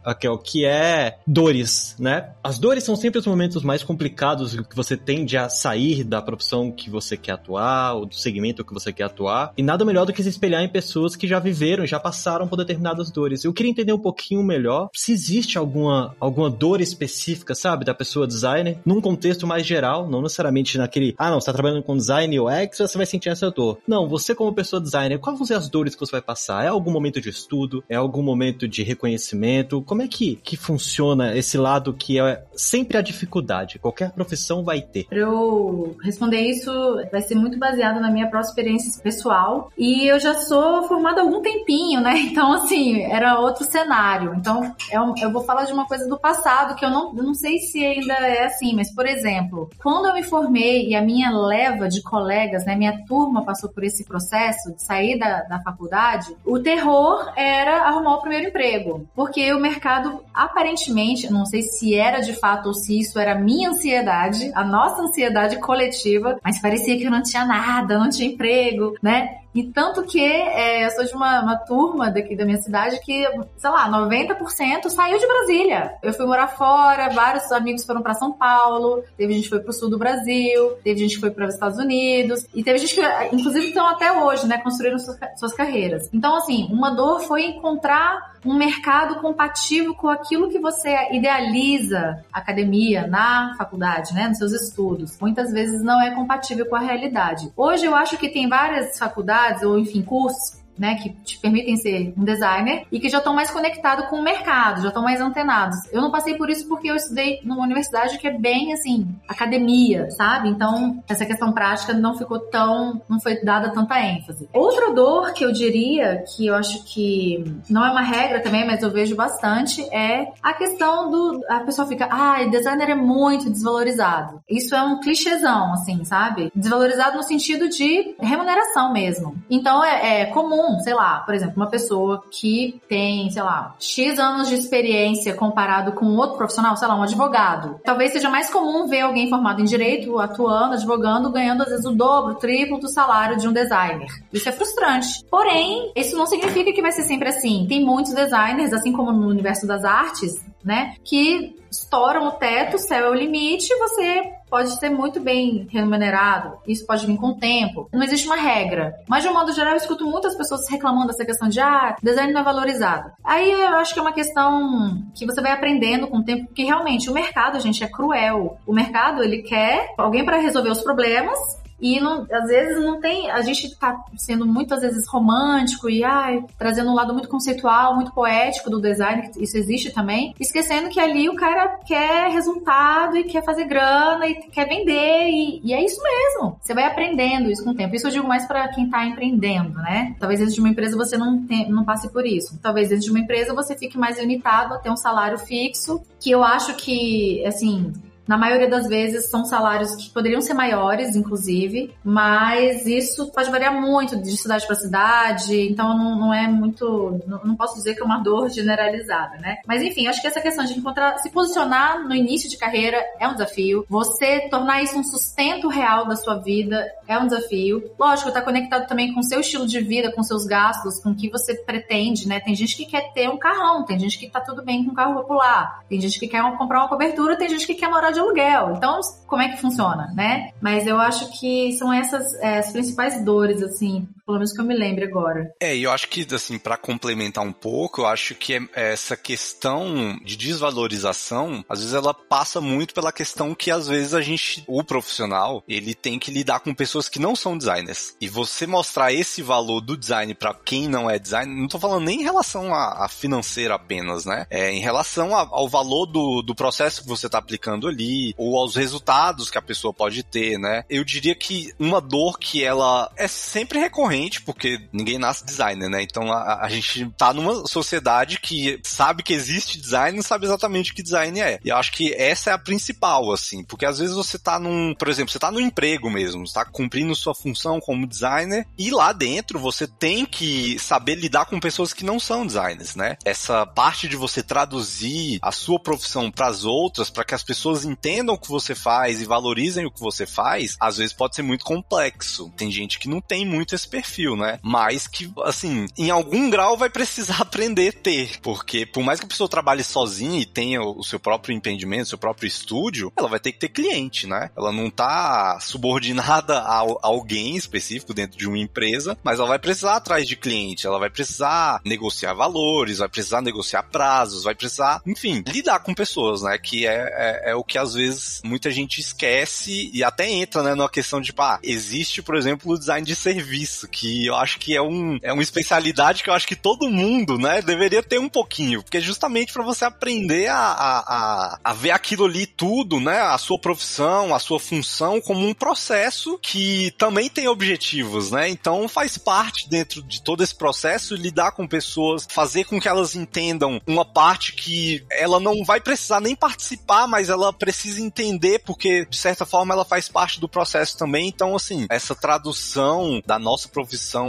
Raquel, 0.04 0.38
que 0.38 0.64
é 0.64 1.18
dores, 1.26 1.96
né? 1.98 2.30
As 2.42 2.58
dores 2.58 2.84
são 2.84 2.96
sempre 2.96 3.18
os 3.18 3.26
momentos 3.26 3.62
mais 3.62 3.82
complicados 3.82 4.54
que 4.60 4.76
você 4.76 4.96
tende 4.96 5.36
a 5.36 5.48
sair 5.48 6.04
da 6.04 6.20
profissão 6.20 6.70
que 6.70 6.90
você 6.90 7.16
quer 7.16 7.32
atuar, 7.32 7.94
ou 7.94 8.06
do 8.06 8.14
segmento 8.14 8.64
que 8.64 8.74
você 8.74 8.92
quer 8.92 9.04
atuar. 9.04 9.52
E 9.56 9.62
nada 9.62 9.84
melhor 9.84 10.04
do 10.04 10.12
que 10.12 10.22
se 10.22 10.28
espelhar 10.28 10.62
em 10.62 10.68
pessoas 10.68 11.16
que 11.16 11.26
já 11.26 11.38
viveram, 11.38 11.86
já 11.86 11.98
passaram 11.98 12.46
por 12.46 12.56
determinadas 12.56 13.10
dores. 13.10 13.44
Eu 13.44 13.52
queria 13.52 13.70
entender 13.70 13.92
um 13.92 13.98
pouquinho 13.98 14.42
melhor 14.42 14.88
se 14.92 15.12
existe 15.12 15.58
alguma, 15.58 16.14
alguma 16.18 16.50
dor 16.50 16.80
específica, 16.80 17.54
sabe, 17.54 17.84
da 17.84 17.94
pessoa 17.94 18.26
designer, 18.26 18.78
num 18.84 19.00
contexto 19.00 19.46
mais 19.46 19.66
geral, 19.66 20.08
não 20.08 20.22
necessariamente 20.22 20.78
naquele, 20.78 21.14
ah, 21.18 21.30
não, 21.30 21.40
você 21.40 21.46
tá 21.46 21.52
trabalhando 21.52 21.82
com 21.82 21.96
design 21.96 22.38
ou 22.38 22.50
X, 22.50 22.78
você 22.78 22.96
vai 22.96 23.06
sentir 23.06 23.28
essa 23.28 23.50
dor. 23.50 23.78
Não, 23.86 24.08
você 24.08 24.34
como 24.34 24.52
pessoa 24.52 24.80
designer, 24.80 25.18
quais 25.18 25.38
vão 25.38 25.46
ser 25.46 25.54
as 25.54 25.68
dores 25.68 25.94
que 25.94 26.00
você 26.00 26.12
vai 26.12 26.22
passar? 26.22 26.64
É 26.64 26.68
algum 26.68 26.90
momento 26.90 27.20
de 27.20 27.28
estudo? 27.28 27.84
É 27.88 27.96
algum 27.96 28.22
momento 28.22 28.66
de 28.68 28.82
reconhecimento? 28.82 29.11
Conhecimento? 29.12 29.82
Como 29.82 30.02
é 30.02 30.08
que, 30.08 30.36
que 30.36 30.56
funciona 30.56 31.36
esse 31.36 31.58
lado 31.58 31.92
que 31.92 32.18
é 32.18 32.42
sempre 32.54 32.96
a 32.96 33.02
dificuldade? 33.02 33.78
Qualquer 33.78 34.10
profissão 34.12 34.64
vai 34.64 34.80
ter. 34.80 35.04
Para 35.04 35.18
eu 35.18 35.96
responder 36.02 36.40
isso, 36.40 36.70
vai 37.10 37.20
ser 37.20 37.34
muito 37.34 37.58
baseado 37.58 38.00
na 38.00 38.10
minha 38.10 38.28
própria 38.28 38.48
experiência 38.48 39.02
pessoal. 39.02 39.70
E 39.76 40.06
eu 40.06 40.18
já 40.18 40.34
sou 40.34 40.88
formada 40.88 41.20
há 41.20 41.24
algum 41.24 41.40
tempinho, 41.40 42.00
né? 42.00 42.12
Então, 42.32 42.52
assim, 42.52 43.02
era 43.02 43.38
outro 43.38 43.64
cenário. 43.64 44.34
Então, 44.34 44.74
eu, 44.90 45.14
é 45.18 45.24
eu 45.24 45.30
vou 45.30 45.44
falar 45.44 45.64
de 45.64 45.72
uma 45.72 45.86
coisa 45.86 46.08
do 46.08 46.18
passado 46.18 46.74
que 46.74 46.84
eu 46.84 46.88
não, 46.88 47.14
eu 47.14 47.22
não 47.22 47.34
sei 47.34 47.58
se 47.58 47.84
ainda 47.84 48.14
é 48.14 48.46
assim, 48.46 48.74
mas, 48.74 48.90
por 48.94 49.06
exemplo, 49.06 49.68
quando 49.82 50.06
eu 50.06 50.14
me 50.14 50.22
formei 50.22 50.88
e 50.88 50.94
a 50.94 51.02
minha 51.02 51.30
leva 51.30 51.88
de 51.88 52.00
colegas, 52.00 52.64
né, 52.64 52.74
minha 52.74 53.04
turma 53.04 53.44
passou 53.44 53.68
por 53.68 53.84
esse 53.84 54.04
processo 54.04 54.72
de 54.74 54.82
sair 54.82 55.18
da, 55.18 55.42
da 55.42 55.60
faculdade, 55.60 56.34
o 56.44 56.58
terror 56.58 57.32
era 57.36 57.82
arrumar 57.82 58.14
o 58.14 58.20
primeiro 58.22 58.48
emprego 58.48 59.01
porque 59.14 59.52
o 59.52 59.60
mercado 59.60 60.22
aparentemente, 60.34 61.30
não 61.30 61.44
sei 61.46 61.62
se 61.62 61.94
era 61.94 62.20
de 62.20 62.34
fato 62.34 62.66
ou 62.66 62.74
se 62.74 62.98
isso 62.98 63.18
era 63.18 63.38
minha 63.38 63.70
ansiedade, 63.70 64.50
a 64.54 64.64
nossa 64.64 65.02
ansiedade 65.02 65.58
coletiva, 65.58 66.38
mas 66.42 66.60
parecia 66.60 66.96
que 66.96 67.04
eu 67.04 67.10
não 67.10 67.22
tinha 67.22 67.44
nada, 67.44 67.98
não 67.98 68.10
tinha 68.10 68.28
emprego, 68.28 68.94
né? 69.02 69.38
E 69.54 69.64
tanto 69.64 70.02
que 70.04 70.18
é, 70.18 70.86
eu 70.86 70.90
sou 70.92 71.04
de 71.04 71.14
uma, 71.14 71.42
uma, 71.42 71.56
turma 71.56 72.10
daqui 72.10 72.34
da 72.34 72.44
minha 72.44 72.56
cidade 72.56 72.98
que, 73.00 73.22
sei 73.58 73.70
lá, 73.70 73.88
90% 73.90 74.88
saiu 74.88 75.18
de 75.18 75.26
Brasília. 75.26 75.94
Eu 76.02 76.14
fui 76.14 76.24
morar 76.24 76.48
fora, 76.48 77.10
vários 77.10 77.50
amigos 77.52 77.84
foram 77.84 78.02
para 78.02 78.14
São 78.14 78.32
Paulo, 78.32 79.04
teve 79.16 79.34
gente 79.34 79.44
que 79.44 79.50
foi 79.50 79.60
pro 79.60 79.72
sul 79.72 79.90
do 79.90 79.98
Brasil, 79.98 80.72
teve 80.82 81.00
gente 81.00 81.16
que 81.16 81.20
foi 81.20 81.30
para 81.30 81.46
os 81.46 81.54
Estados 81.54 81.78
Unidos, 81.78 82.46
e 82.54 82.64
teve 82.64 82.78
gente 82.78 82.94
que, 82.94 83.02
inclusive, 83.36 83.68
estão 83.68 83.86
até 83.86 84.10
hoje, 84.12 84.46
né, 84.46 84.58
construindo 84.58 84.98
suas, 84.98 85.18
suas 85.36 85.52
carreiras. 85.52 86.08
Então, 86.12 86.34
assim, 86.34 86.68
uma 86.70 86.90
dor 86.90 87.20
foi 87.20 87.44
encontrar 87.44 88.31
um 88.44 88.54
mercado 88.54 89.20
compatível 89.20 89.94
com 89.94 90.08
aquilo 90.08 90.50
que 90.50 90.58
você 90.58 90.94
idealiza 91.12 92.24
academia, 92.32 93.06
na 93.06 93.54
faculdade, 93.56 94.12
né, 94.14 94.28
nos 94.28 94.38
seus 94.38 94.52
estudos. 94.52 95.18
Muitas 95.20 95.52
vezes 95.52 95.82
não 95.82 96.00
é 96.00 96.10
compatível 96.10 96.66
com 96.66 96.76
a 96.76 96.80
realidade. 96.80 97.52
Hoje 97.56 97.84
eu 97.84 97.94
acho 97.94 98.16
que 98.16 98.28
tem 98.28 98.48
várias 98.48 98.98
faculdades 98.98 99.62
ou, 99.62 99.78
enfim, 99.78 100.02
cursos 100.02 100.61
né, 100.82 100.96
que 100.96 101.10
te 101.10 101.38
permitem 101.38 101.76
ser 101.76 102.12
um 102.18 102.24
designer 102.24 102.84
e 102.90 102.98
que 102.98 103.08
já 103.08 103.18
estão 103.18 103.32
mais 103.32 103.52
conectados 103.52 104.06
com 104.06 104.16
o 104.16 104.22
mercado, 104.22 104.82
já 104.82 104.88
estão 104.88 105.00
mais 105.00 105.20
antenados. 105.20 105.76
Eu 105.92 106.02
não 106.02 106.10
passei 106.10 106.34
por 106.36 106.50
isso 106.50 106.66
porque 106.66 106.90
eu 106.90 106.96
estudei 106.96 107.38
numa 107.44 107.62
universidade 107.62 108.18
que 108.18 108.26
é 108.26 108.36
bem 108.36 108.72
assim, 108.72 109.06
academia, 109.28 110.10
sabe? 110.10 110.48
Então, 110.48 111.00
essa 111.08 111.24
questão 111.24 111.52
prática 111.52 111.92
não 111.92 112.18
ficou 112.18 112.40
tão, 112.40 113.00
não 113.08 113.20
foi 113.20 113.40
dada 113.44 113.70
tanta 113.70 114.00
ênfase. 114.00 114.48
Outra 114.52 114.92
dor 114.92 115.32
que 115.32 115.44
eu 115.44 115.52
diria, 115.52 116.24
que 116.34 116.48
eu 116.48 116.56
acho 116.56 116.84
que 116.92 117.44
não 117.70 117.86
é 117.86 117.90
uma 117.92 118.02
regra 118.02 118.40
também, 118.40 118.66
mas 118.66 118.82
eu 118.82 118.90
vejo 118.90 119.14
bastante, 119.14 119.82
é 119.94 120.32
a 120.42 120.52
questão 120.52 121.12
do 121.12 121.44
a 121.48 121.60
pessoa 121.60 121.86
fica, 121.86 122.08
ah, 122.10 122.42
designer 122.46 122.90
é 122.90 122.94
muito 122.96 123.48
desvalorizado. 123.48 124.40
Isso 124.50 124.74
é 124.74 124.82
um 124.82 124.98
clichêzão, 124.98 125.74
assim, 125.74 126.04
sabe? 126.04 126.50
Desvalorizado 126.56 127.18
no 127.18 127.22
sentido 127.22 127.68
de 127.68 128.16
remuneração 128.18 128.92
mesmo. 128.92 129.36
Então, 129.48 129.84
é, 129.84 130.22
é 130.22 130.26
comum 130.26 130.71
sei 130.80 130.94
lá, 130.94 131.20
por 131.20 131.34
exemplo, 131.34 131.54
uma 131.56 131.68
pessoa 131.68 132.22
que 132.30 132.80
tem, 132.88 133.30
sei 133.30 133.42
lá, 133.42 133.74
X 133.78 134.18
anos 134.18 134.48
de 134.48 134.54
experiência 134.54 135.34
comparado 135.34 135.92
com 135.92 136.06
outro 136.16 136.36
profissional, 136.36 136.76
sei 136.76 136.88
lá, 136.88 136.94
um 136.94 137.02
advogado. 137.02 137.80
Talvez 137.84 138.12
seja 138.12 138.28
mais 138.28 138.50
comum 138.50 138.86
ver 138.86 139.00
alguém 139.02 139.28
formado 139.28 139.60
em 139.60 139.64
direito, 139.64 140.18
atuando, 140.18 140.74
advogando, 140.74 141.30
ganhando 141.30 141.62
às 141.62 141.68
vezes 141.68 141.84
o 141.84 141.92
dobro, 141.92 142.32
o 142.32 142.36
triplo 142.36 142.78
do 142.78 142.88
salário 142.88 143.36
de 143.36 143.48
um 143.48 143.52
designer. 143.52 144.08
Isso 144.32 144.48
é 144.48 144.52
frustrante. 144.52 145.24
Porém, 145.30 145.92
isso 145.96 146.16
não 146.16 146.26
significa 146.26 146.72
que 146.72 146.82
vai 146.82 146.92
ser 146.92 147.02
sempre 147.02 147.28
assim. 147.28 147.66
Tem 147.68 147.84
muitos 147.84 148.14
designers, 148.14 148.72
assim 148.72 148.92
como 148.92 149.12
no 149.12 149.28
universo 149.28 149.66
das 149.66 149.84
artes, 149.84 150.44
né? 150.64 150.94
Que 151.04 151.61
estouram 151.72 152.28
o 152.28 152.32
teto, 152.32 152.76
o 152.76 152.78
céu 152.78 153.06
é 153.06 153.10
o 153.10 153.14
limite, 153.14 153.74
você 153.76 154.32
pode 154.50 154.78
ser 154.78 154.90
muito 154.90 155.18
bem 155.18 155.66
remunerado. 155.70 156.58
Isso 156.66 156.86
pode 156.86 157.06
vir 157.06 157.16
com 157.16 157.28
o 157.28 157.38
tempo. 157.38 157.88
Não 157.90 158.02
existe 158.02 158.26
uma 158.26 158.36
regra. 158.36 158.94
Mas, 159.08 159.22
de 159.22 159.28
um 159.30 159.32
modo 159.32 159.52
geral, 159.52 159.72
eu 159.72 159.78
escuto 159.78 160.04
muitas 160.04 160.36
pessoas 160.36 160.68
reclamando 160.68 161.06
dessa 161.06 161.24
questão 161.24 161.48
de, 161.48 161.58
ah, 161.58 161.96
design 162.02 162.32
não 162.32 162.42
é 162.42 162.44
valorizado. 162.44 163.10
Aí 163.24 163.50
eu 163.50 163.76
acho 163.78 163.94
que 163.94 163.98
é 163.98 164.02
uma 164.02 164.12
questão 164.12 165.02
que 165.14 165.24
você 165.24 165.40
vai 165.40 165.52
aprendendo 165.52 166.06
com 166.06 166.18
o 166.18 166.24
tempo, 166.24 166.46
porque 166.46 166.64
realmente 166.64 167.08
o 167.08 167.14
mercado, 167.14 167.58
gente, 167.60 167.82
é 167.82 167.88
cruel. 167.88 168.58
O 168.66 168.74
mercado, 168.74 169.22
ele 169.22 169.42
quer 169.42 169.94
alguém 169.96 170.24
para 170.24 170.36
resolver 170.36 170.70
os 170.70 170.82
problemas 170.82 171.38
e 171.82 172.00
não, 172.00 172.24
às 172.30 172.46
vezes 172.46 172.80
não 172.80 173.00
tem. 173.00 173.28
A 173.28 173.42
gente 173.42 173.76
tá 173.76 174.00
sendo 174.16 174.46
muito, 174.46 174.72
às 174.72 174.80
vezes, 174.80 175.04
romântico 175.08 175.90
e 175.90 176.04
ai, 176.04 176.44
trazendo 176.56 176.92
um 176.92 176.94
lado 176.94 177.12
muito 177.12 177.28
conceitual, 177.28 177.96
muito 177.96 178.12
poético 178.12 178.70
do 178.70 178.80
design, 178.80 179.28
que 179.28 179.42
isso 179.42 179.56
existe 179.56 179.92
também, 179.92 180.32
esquecendo 180.38 180.88
que 180.88 181.00
ali 181.00 181.28
o 181.28 181.34
cara 181.34 181.80
quer 181.84 182.30
resultado 182.30 183.16
e 183.16 183.24
quer 183.24 183.44
fazer 183.44 183.64
grana 183.64 184.28
e 184.28 184.34
quer 184.34 184.68
vender. 184.68 185.28
E, 185.28 185.60
e 185.64 185.74
é 185.74 185.84
isso 185.84 186.00
mesmo. 186.00 186.56
Você 186.60 186.72
vai 186.72 186.84
aprendendo 186.84 187.50
isso 187.50 187.64
com 187.64 187.70
o 187.70 187.74
tempo. 187.74 187.96
Isso 187.96 188.06
eu 188.06 188.12
digo 188.12 188.28
mais 188.28 188.46
para 188.46 188.68
quem 188.68 188.88
tá 188.88 189.04
empreendendo, 189.04 189.74
né? 189.80 190.14
Talvez 190.20 190.38
dentro 190.38 190.54
de 190.54 190.60
uma 190.60 190.68
empresa 190.68 190.96
você 190.96 191.18
não, 191.18 191.44
tem, 191.44 191.68
não 191.68 191.84
passe 191.84 192.08
por 192.12 192.24
isso. 192.24 192.60
Talvez 192.62 192.90
dentro 192.90 193.06
de 193.06 193.10
uma 193.10 193.18
empresa 193.18 193.52
você 193.52 193.76
fique 193.76 193.98
mais 193.98 194.20
limitado 194.20 194.74
a 194.74 194.78
ter 194.78 194.90
um 194.90 194.96
salário 194.96 195.36
fixo, 195.36 196.00
que 196.20 196.30
eu 196.30 196.44
acho 196.44 196.76
que, 196.76 197.44
assim, 197.44 197.92
na 198.32 198.38
maioria 198.38 198.66
das 198.66 198.88
vezes 198.88 199.28
são 199.28 199.44
salários 199.44 199.94
que 199.94 200.08
poderiam 200.08 200.40
ser 200.40 200.54
maiores, 200.54 201.14
inclusive, 201.14 201.94
mas 202.02 202.86
isso 202.86 203.30
pode 203.30 203.50
variar 203.50 203.78
muito 203.78 204.16
de 204.16 204.34
cidade 204.38 204.66
para 204.66 204.74
cidade, 204.74 205.68
então 205.68 205.94
não, 205.98 206.18
não 206.18 206.32
é 206.32 206.48
muito. 206.48 207.20
Não, 207.26 207.44
não, 207.44 207.54
posso 207.54 207.74
dizer 207.74 207.94
que 207.94 208.00
é 208.00 208.04
uma 208.04 208.20
dor 208.20 208.48
generalizada, 208.48 209.36
né? 209.36 209.58
Mas 209.66 209.82
enfim, 209.82 210.06
acho 210.06 210.22
que 210.22 210.28
essa 210.28 210.40
questão 210.40 210.64
de 210.64 210.72
encontrar, 210.72 211.18
se 211.18 211.28
posicionar 211.28 212.08
no 212.08 212.14
início 212.14 212.48
de 212.48 212.56
carreira 212.56 213.04
é 213.20 213.28
um 213.28 213.34
desafio. 213.34 213.84
Você 213.86 214.48
tornar 214.48 214.82
isso 214.82 214.98
um 214.98 215.04
sustento 215.04 215.68
real 215.68 216.06
da 216.06 216.16
sua 216.16 216.36
vida 216.36 216.90
é 217.06 217.18
um 217.18 217.26
desafio. 217.26 217.84
Lógico, 217.98 218.28
está 218.28 218.40
conectado 218.40 218.88
também 218.88 219.12
com 219.12 219.20
o 219.20 219.24
seu 219.24 219.40
estilo 219.40 219.66
de 219.66 219.78
vida, 219.80 220.10
com 220.10 220.22
seus 220.22 220.46
gastos, 220.46 221.00
com 221.00 221.10
o 221.10 221.14
que 221.14 221.28
você 221.28 221.54
pretende, 221.54 222.26
né? 222.26 222.40
Tem 222.40 222.54
gente 222.54 222.74
que 222.78 222.86
quer 222.86 223.12
ter 223.12 223.28
um 223.28 223.36
carrão, 223.36 223.84
tem 223.84 223.98
gente 223.98 224.18
que 224.18 224.30
tá 224.30 224.40
tudo 224.40 224.64
bem 224.64 224.82
com 224.86 224.92
um 224.92 224.94
carro 224.94 225.16
popular, 225.16 225.84
tem 225.86 226.00
gente 226.00 226.18
que 226.18 226.26
quer 226.26 226.42
comprar 226.56 226.78
uma 226.78 226.88
cobertura, 226.88 227.36
tem 227.36 227.50
gente 227.50 227.66
que 227.66 227.74
quer 227.74 227.90
morar 227.90 228.10
de 228.10 228.21
aluguel. 228.22 228.74
Então, 228.76 229.00
como 229.26 229.42
é 229.42 229.48
que 229.48 229.60
funciona, 229.60 230.12
né? 230.14 230.50
Mas 230.60 230.86
eu 230.86 230.98
acho 230.98 231.30
que 231.38 231.72
são 231.72 231.92
essas 231.92 232.34
é, 232.40 232.58
as 232.58 232.72
principais 232.72 233.24
dores, 233.24 233.62
assim, 233.62 234.08
pelo 234.32 234.38
menos 234.38 234.52
que 234.52 234.60
eu 234.60 234.64
me 234.64 234.74
lembre 234.74 235.04
agora. 235.04 235.52
É, 235.60 235.76
e 235.76 235.82
eu 235.82 235.90
acho 235.90 236.08
que, 236.08 236.26
assim, 236.34 236.58
para 236.58 236.76
complementar 236.76 237.44
um 237.44 237.52
pouco, 237.52 238.02
eu 238.02 238.06
acho 238.06 238.34
que 238.34 238.54
é, 238.54 238.92
essa 238.92 239.16
questão 239.16 240.18
de 240.24 240.36
desvalorização, 240.36 241.62
às 241.68 241.80
vezes 241.80 241.94
ela 241.94 242.14
passa 242.14 242.60
muito 242.60 242.94
pela 242.94 243.12
questão 243.12 243.54
que, 243.54 243.70
às 243.70 243.86
vezes, 243.86 244.14
a 244.14 244.22
gente, 244.22 244.64
o 244.66 244.82
profissional, 244.82 245.62
ele 245.68 245.94
tem 245.94 246.18
que 246.18 246.30
lidar 246.30 246.60
com 246.60 246.74
pessoas 246.74 247.08
que 247.08 247.18
não 247.18 247.36
são 247.36 247.58
designers. 247.58 248.16
E 248.20 248.28
você 248.28 248.66
mostrar 248.66 249.12
esse 249.12 249.42
valor 249.42 249.80
do 249.80 249.96
design 249.96 250.34
para 250.34 250.54
quem 250.54 250.88
não 250.88 251.10
é 251.10 251.18
designer, 251.18 251.54
não 251.54 251.68
tô 251.68 251.78
falando 251.78 252.04
nem 252.04 252.20
em 252.20 252.24
relação 252.24 252.74
a, 252.74 253.04
a 253.04 253.08
financeira 253.08 253.74
apenas, 253.74 254.24
né? 254.24 254.46
É 254.48 254.70
em 254.70 254.80
relação 254.80 255.36
a, 255.36 255.46
ao 255.50 255.68
valor 255.68 256.06
do, 256.06 256.42
do 256.42 256.54
processo 256.54 257.02
que 257.02 257.08
você 257.08 257.28
tá 257.28 257.38
aplicando 257.38 257.86
ali, 257.86 258.34
ou 258.38 258.56
aos 258.56 258.76
resultados 258.76 259.50
que 259.50 259.58
a 259.58 259.62
pessoa 259.62 259.92
pode 259.92 260.22
ter, 260.22 260.58
né? 260.58 260.84
Eu 260.88 261.04
diria 261.04 261.34
que 261.34 261.72
uma 261.78 262.00
dor 262.00 262.38
que 262.38 262.64
ela 262.64 263.12
é 263.16 263.28
sempre 263.28 263.78
recorrente, 263.78 264.21
porque 264.40 264.88
ninguém 264.92 265.18
nasce 265.18 265.44
designer, 265.44 265.88
né? 265.88 266.02
Então 266.02 266.32
a, 266.32 266.64
a 266.64 266.68
gente 266.68 267.10
tá 267.16 267.32
numa 267.32 267.66
sociedade 267.66 268.38
que 268.38 268.80
sabe 268.82 269.22
que 269.22 269.32
existe 269.32 269.80
design 269.80 270.14
e 270.14 270.16
não 270.16 270.22
sabe 270.22 270.46
exatamente 270.46 270.92
o 270.92 270.94
que 270.94 271.02
design 271.02 271.40
é. 271.40 271.58
E 271.64 271.68
eu 271.68 271.76
acho 271.76 271.92
que 271.92 272.12
essa 272.14 272.50
é 272.50 272.52
a 272.52 272.58
principal, 272.58 273.32
assim, 273.32 273.64
porque 273.64 273.86
às 273.86 273.98
vezes 273.98 274.14
você 274.14 274.38
tá 274.38 274.58
num, 274.58 274.94
por 274.94 275.08
exemplo, 275.08 275.32
você 275.32 275.38
tá 275.38 275.50
no 275.50 275.60
emprego 275.60 276.10
mesmo, 276.10 276.46
você 276.46 276.54
tá 276.54 276.64
cumprindo 276.64 277.14
sua 277.14 277.34
função 277.34 277.80
como 277.80 278.06
designer 278.06 278.66
e 278.78 278.90
lá 278.90 279.12
dentro 279.12 279.58
você 279.58 279.86
tem 279.86 280.24
que 280.24 280.78
saber 280.78 281.14
lidar 281.16 281.46
com 281.46 281.60
pessoas 281.60 281.92
que 281.92 282.04
não 282.04 282.18
são 282.18 282.46
designers, 282.46 282.94
né? 282.94 283.16
Essa 283.24 283.66
parte 283.66 284.08
de 284.08 284.16
você 284.16 284.42
traduzir 284.42 285.38
a 285.42 285.52
sua 285.52 285.78
profissão 285.78 286.30
para 286.30 286.48
as 286.48 286.64
outras, 286.64 287.10
para 287.10 287.24
que 287.24 287.34
as 287.34 287.42
pessoas 287.42 287.84
entendam 287.84 288.34
o 288.34 288.38
que 288.38 288.48
você 288.48 288.74
faz 288.74 289.20
e 289.20 289.24
valorizem 289.24 289.86
o 289.86 289.90
que 289.90 290.00
você 290.00 290.26
faz, 290.26 290.76
às 290.80 290.96
vezes 290.98 291.12
pode 291.12 291.34
ser 291.34 291.42
muito 291.42 291.64
complexo. 291.64 292.52
Tem 292.56 292.70
gente 292.70 292.98
que 292.98 293.08
não 293.08 293.20
tem 293.20 293.46
muito 293.46 293.74
esse 293.74 293.88
né? 294.36 294.58
Mas 294.62 295.06
que, 295.06 295.32
assim, 295.44 295.86
em 295.96 296.10
algum 296.10 296.50
grau 296.50 296.76
vai 296.76 296.90
precisar 296.90 297.38
aprender 297.42 297.88
a 297.88 297.92
ter. 297.92 298.40
Porque 298.40 298.86
por 298.86 299.02
mais 299.02 299.20
que 299.20 299.26
a 299.26 299.28
pessoa 299.28 299.48
trabalhe 299.48 299.84
sozinha 299.84 300.40
e 300.40 300.46
tenha 300.46 300.82
o 300.82 301.02
seu 301.02 301.18
próprio 301.18 301.54
empreendimento, 301.54 302.08
seu 302.08 302.18
próprio 302.18 302.46
estúdio, 302.46 303.12
ela 303.16 303.28
vai 303.28 303.40
ter 303.40 303.52
que 303.52 303.58
ter 303.58 303.68
cliente, 303.68 304.26
né? 304.26 304.50
Ela 304.56 304.72
não 304.72 304.90
tá 304.90 305.58
subordinada 305.60 306.58
a, 306.60 306.84
alguém 307.02 307.56
específico 307.56 308.14
dentro 308.14 308.38
de 308.38 308.46
uma 308.46 308.58
empresa, 308.58 309.16
mas 309.22 309.38
ela 309.38 309.48
vai 309.48 309.58
precisar 309.58 309.96
atrás 309.96 310.26
de 310.26 310.36
cliente, 310.36 310.86
ela 310.86 310.98
vai 310.98 311.10
precisar 311.10 311.80
negociar 311.84 312.34
valores, 312.34 312.98
vai 312.98 313.08
precisar 313.08 313.40
negociar 313.40 313.82
prazos, 313.84 314.44
vai 314.44 314.54
precisar, 314.54 315.02
enfim, 315.06 315.42
lidar 315.46 315.80
com 315.80 315.94
pessoas, 315.94 316.42
né? 316.42 316.58
Que 316.58 316.86
é, 316.86 317.42
é, 317.44 317.50
é 317.50 317.54
o 317.54 317.64
que 317.64 317.78
às 317.78 317.94
vezes 317.94 318.40
muita 318.44 318.70
gente 318.70 319.00
esquece 319.00 319.90
e 319.92 320.02
até 320.04 320.28
entra, 320.28 320.62
né, 320.62 320.74
numa 320.74 320.88
questão 320.88 321.20
de, 321.20 321.32
ah, 321.38 321.58
existe, 321.62 322.22
por 322.22 322.36
exemplo, 322.36 322.72
o 322.72 322.78
design 322.78 323.06
de 323.06 323.16
serviço, 323.16 323.88
que 323.92 324.26
eu 324.26 324.34
acho 324.34 324.58
que 324.58 324.74
é, 324.74 324.82
um, 324.82 325.18
é 325.22 325.32
uma 325.32 325.42
especialidade 325.42 326.22
que 326.22 326.30
eu 326.30 326.34
acho 326.34 326.48
que 326.48 326.56
todo 326.56 326.90
mundo, 326.90 327.38
né, 327.38 327.60
deveria 327.62 328.02
ter 328.02 328.18
um 328.18 328.28
pouquinho, 328.28 328.82
porque 328.82 328.96
é 328.96 329.00
justamente 329.00 329.52
para 329.52 329.62
você 329.62 329.84
aprender 329.84 330.48
a, 330.48 330.56
a, 330.56 330.98
a, 330.98 331.58
a 331.62 331.72
ver 331.74 331.90
aquilo 331.90 332.24
ali 332.24 332.46
tudo, 332.46 332.98
né, 332.98 333.20
a 333.20 333.38
sua 333.38 333.58
profissão, 333.58 334.34
a 334.34 334.38
sua 334.38 334.58
função 334.58 335.20
como 335.20 335.46
um 335.46 335.54
processo 335.54 336.38
que 336.38 336.92
também 336.98 337.28
tem 337.28 337.46
objetivos, 337.46 338.30
né, 338.30 338.48
então 338.48 338.88
faz 338.88 339.18
parte 339.18 339.68
dentro 339.68 340.02
de 340.02 340.22
todo 340.22 340.42
esse 340.42 340.54
processo 340.54 341.14
lidar 341.14 341.52
com 341.52 341.68
pessoas, 341.68 342.26
fazer 342.28 342.64
com 342.64 342.80
que 342.80 342.88
elas 342.88 343.14
entendam 343.14 343.80
uma 343.86 344.04
parte 344.04 344.54
que 344.54 345.04
ela 345.10 345.38
não 345.38 345.64
vai 345.64 345.80
precisar 345.80 346.20
nem 346.20 346.34
participar, 346.34 347.06
mas 347.06 347.28
ela 347.28 347.52
precisa 347.52 348.00
entender 348.00 348.60
porque 348.60 349.04
de 349.04 349.16
certa 349.16 349.44
forma 349.44 349.74
ela 349.74 349.84
faz 349.84 350.08
parte 350.08 350.40
do 350.40 350.48
processo 350.48 350.96
também. 350.96 351.28
Então, 351.28 351.54
assim, 351.54 351.86
essa 351.90 352.14
tradução 352.14 353.20
da 353.26 353.38
nossa 353.38 353.68
profissão 353.68 353.81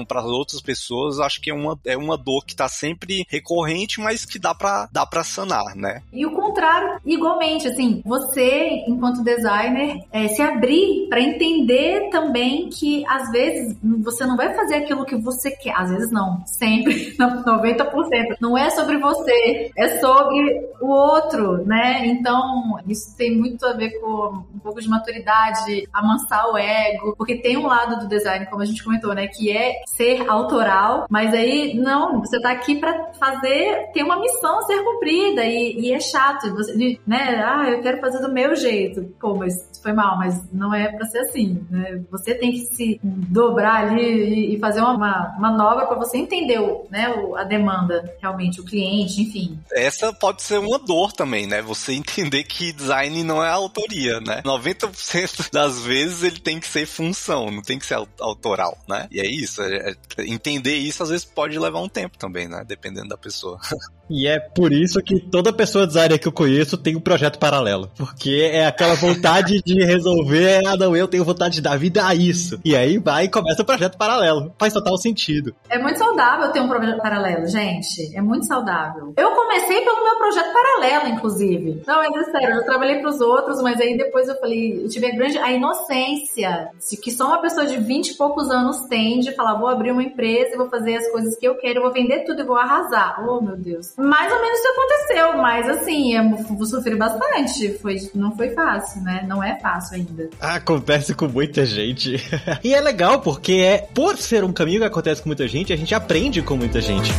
para 0.08 0.22
outras 0.22 0.62
pessoas, 0.62 1.20
acho 1.20 1.42
que 1.42 1.50
é 1.50 1.54
uma, 1.54 1.80
é 1.86 1.98
uma 1.98 2.18
dor 2.18 2.46
que 2.46 2.56
tá 2.56 2.68
sempre 2.68 3.26
recorrente, 3.30 4.00
mas 4.00 4.26
que 4.26 4.40
dá 4.40 4.54
para 4.54 4.88
dá 4.92 5.06
para 5.06 5.24
sanar, 5.24 5.76
né? 5.76 6.02
E 6.12 6.26
o 6.26 6.32
contrário, 6.32 7.00
igualmente, 7.06 7.68
assim, 7.68 8.02
você 8.06 8.84
enquanto 8.88 9.24
designer 9.24 10.04
é, 10.12 10.28
se 10.28 10.42
abrir 10.42 11.08
para 11.10 11.22
entender 11.22 12.10
também 12.10 12.70
que 12.70 13.06
às 13.08 13.32
vezes 13.32 13.76
você 14.02 14.26
não 14.26 14.36
vai 14.36 14.54
fazer 14.54 14.76
aquilo 14.76 15.06
que 15.06 15.16
você 15.16 15.52
quer, 15.52 15.74
às 15.76 15.90
vezes 15.90 16.12
não, 16.12 16.46
sempre, 16.46 17.16
90%. 17.18 18.38
Não 18.40 18.58
é 18.58 18.70
sobre 18.70 18.98
você, 18.98 19.72
é 19.78 20.00
sobre 20.00 20.70
o 20.82 20.88
outro, 20.88 21.66
né? 21.66 22.06
Então, 22.06 22.78
isso 22.88 23.16
tem 23.18 23.36
muito 23.36 23.66
a 23.66 23.74
ver 23.74 24.00
com 24.00 24.44
um 24.54 24.60
pouco 24.60 24.82
de 24.82 24.90
maturidade, 24.90 25.88
amansar 25.92 26.52
o 26.52 26.58
ego, 26.58 27.16
porque 27.18 27.38
tem 27.38 27.58
um 27.58 27.68
lado 27.68 28.00
do 28.00 28.08
design, 28.08 28.46
como 28.48 28.62
a 28.62 28.66
gente 28.66 28.84
comentou, 28.84 29.14
né, 29.14 29.28
que 29.28 29.43
é 29.50 29.82
ser 29.86 30.30
autoral, 30.30 31.06
mas 31.10 31.34
aí 31.34 31.74
não, 31.76 32.20
você 32.20 32.40
tá 32.40 32.52
aqui 32.52 32.76
para 32.76 33.14
fazer, 33.14 33.90
tem 33.94 34.04
uma 34.04 34.20
missão 34.20 34.60
a 34.60 34.64
ser 34.64 34.84
cumprida 34.84 35.44
e, 35.46 35.80
e 35.80 35.94
é 35.94 36.00
chato, 36.00 36.54
você, 36.54 37.00
né? 37.06 37.44
Ah, 37.46 37.70
eu 37.70 37.82
quero 37.82 38.00
fazer 38.00 38.20
do 38.20 38.32
meu 38.32 38.56
jeito. 38.56 39.04
Pô, 39.20 39.36
mas 39.36 39.54
foi 39.82 39.94
mal, 39.94 40.18
mas 40.18 40.42
não 40.52 40.74
é 40.74 40.92
para 40.92 41.06
ser 41.06 41.20
assim, 41.20 41.66
né? 41.70 42.02
Você 42.10 42.34
tem 42.34 42.52
que 42.52 42.60
se 42.74 43.00
dobrar 43.04 43.88
ali 43.88 44.56
e, 44.56 44.60
fazer 44.60 44.80
uma, 44.80 44.94
uma 44.94 45.36
manobra 45.38 45.86
para 45.86 45.98
você 45.98 46.18
entender, 46.18 46.60
o, 46.60 46.88
né, 46.90 47.14
a 47.36 47.44
demanda 47.44 48.16
realmente, 48.22 48.62
o 48.62 48.66
cliente, 48.66 49.22
enfim. 49.22 49.60
Essa 49.72 50.14
pode 50.14 50.42
ser 50.42 50.60
uma 50.60 50.80
dor 50.80 51.12
também, 51.12 51.46
né? 51.46 51.62
Você 51.62 51.94
entender 51.94 52.44
que 52.44 52.72
design 52.72 53.24
não 53.24 53.44
é 53.44 53.50
autoria, 53.50 54.20
né? 54.22 54.42
90% 54.44 55.52
das 55.52 55.82
vezes 55.82 56.24
ele 56.24 56.40
tem 56.40 56.60
que 56.60 56.68
ser 56.68 56.86
função, 56.86 57.52
não 57.52 57.62
tem 57.62 57.78
que 57.78 57.86
ser 57.86 57.98
autoral, 58.20 58.78
né? 58.88 59.08
E 59.12 59.20
é 59.20 59.26
isso, 59.34 59.62
é, 59.62 59.92
é, 60.18 60.26
entender 60.26 60.76
isso 60.76 61.04
às 61.04 61.10
vezes 61.10 61.26
pode 61.26 61.58
levar 61.58 61.82
um 61.82 61.90
tempo 61.90 62.18
também, 62.18 62.48
né? 62.48 62.64
Dependendo 62.66 63.10
da 63.10 63.18
pessoa. 63.18 63.60
E 64.10 64.28
é 64.28 64.40
por 64.40 64.72
isso 64.72 65.02
que 65.02 65.20
toda 65.20 65.54
pessoa 65.54 65.88
designer 65.88 66.20
que 66.20 66.28
eu 66.28 66.32
conheço 66.32 66.78
tem 66.78 66.96
um 66.96 67.02
projeto 67.02 67.40
paralelo. 67.40 67.90
Porque 67.98 68.50
é 68.52 68.66
aquela 68.66 68.96
vontade 68.96 69.62
de 69.64 69.84
resolver, 69.84 70.66
ah 70.66 70.76
não, 70.76 70.96
eu 70.96 71.08
tenho 71.08 71.24
vontade 71.24 71.56
de 71.56 71.62
dar 71.62 71.78
vida 71.78 72.06
a 72.06 72.14
isso. 72.14 72.60
E 72.64 72.76
aí 72.76 72.98
vai 72.98 73.26
e 73.26 73.30
começa 73.30 73.62
o 73.62 73.66
projeto 73.66 73.98
paralelo. 73.98 74.54
Faz 74.60 74.74
total 74.74 74.98
sentido. 74.98 75.56
É 75.70 75.78
muito 75.78 75.98
saudável 75.98 76.52
ter 76.52 76.60
um 76.60 76.68
projeto 76.68 77.02
paralelo, 77.02 77.48
gente. 77.48 78.16
É 78.16 78.22
muito 78.22 78.46
saudável. 78.46 79.14
Eu 79.18 79.32
comecei 79.32 79.82
pelo 79.82 80.04
meu 80.04 80.18
projeto 80.18 80.54
paralelo, 80.54 81.08
inclusive. 81.08 81.84
Não, 81.88 81.98
mas 81.98 82.28
é 82.28 82.32
sério, 82.32 82.56
eu 82.58 82.66
trabalhei 82.66 83.00
pros 83.00 83.22
outros, 83.22 83.62
mas 83.62 83.80
aí 83.80 83.98
depois 83.98 84.28
eu 84.28 84.40
falei, 84.40 84.84
eu 84.84 84.90
tive 84.90 85.08
a 85.08 85.16
grande, 85.16 85.38
a 85.38 85.52
inocência 85.52 86.70
que 87.02 87.12
só 87.12 87.28
uma 87.28 87.42
pessoa 87.42 87.66
de 87.66 87.78
20 87.78 88.10
e 88.10 88.18
poucos 88.18 88.50
anos 88.50 88.82
tem 88.88 89.20
de 89.20 89.34
falar, 89.34 89.56
vou 89.56 89.68
abrir 89.68 89.92
uma 89.92 90.04
empresa 90.04 90.54
e 90.54 90.58
vou 90.58 90.70
fazer 90.70 90.96
as 90.98 91.12
coisas 91.12 91.36
que 91.38 91.46
eu 91.46 91.56
quero, 91.56 91.82
vou 91.82 91.92
vender 91.92 92.24
tudo 92.24 92.42
e 92.42 92.46
vou 92.46 92.56
arrasar. 92.56 93.26
Oh, 93.28 93.42
meu 93.42 93.58
Deus 93.58 93.94
mais 94.04 94.32
ou 94.32 94.42
menos 94.42 94.60
isso 94.60 94.68
aconteceu, 94.68 95.38
mas 95.38 95.70
assim, 95.70 96.16
eu 96.16 96.66
sofri 96.66 96.96
bastante. 96.96 97.78
Foi, 97.80 97.96
não 98.14 98.36
foi 98.36 98.50
fácil, 98.52 99.02
né? 99.02 99.26
Não 99.28 99.42
é 99.44 99.58
fácil 99.60 99.96
ainda. 99.96 100.30
Acontece 100.40 101.14
com 101.14 101.28
muita 101.28 101.66
gente. 101.66 102.18
e 102.64 102.74
é 102.74 102.82
legal 102.82 103.22
porque 103.22 103.54
é 103.54 103.78
por 103.94 104.18
ser 104.18 104.44
um 104.44 104.52
caminho 104.52 104.82
que 104.82 104.86
acontece 104.86 105.22
com 105.22 105.30
muita 105.30 105.48
gente, 105.48 105.72
a 105.72 105.78
gente 105.78 105.96
aprende 105.96 106.42
com 106.42 106.58
muita 106.58 106.82
gente. 106.82 107.12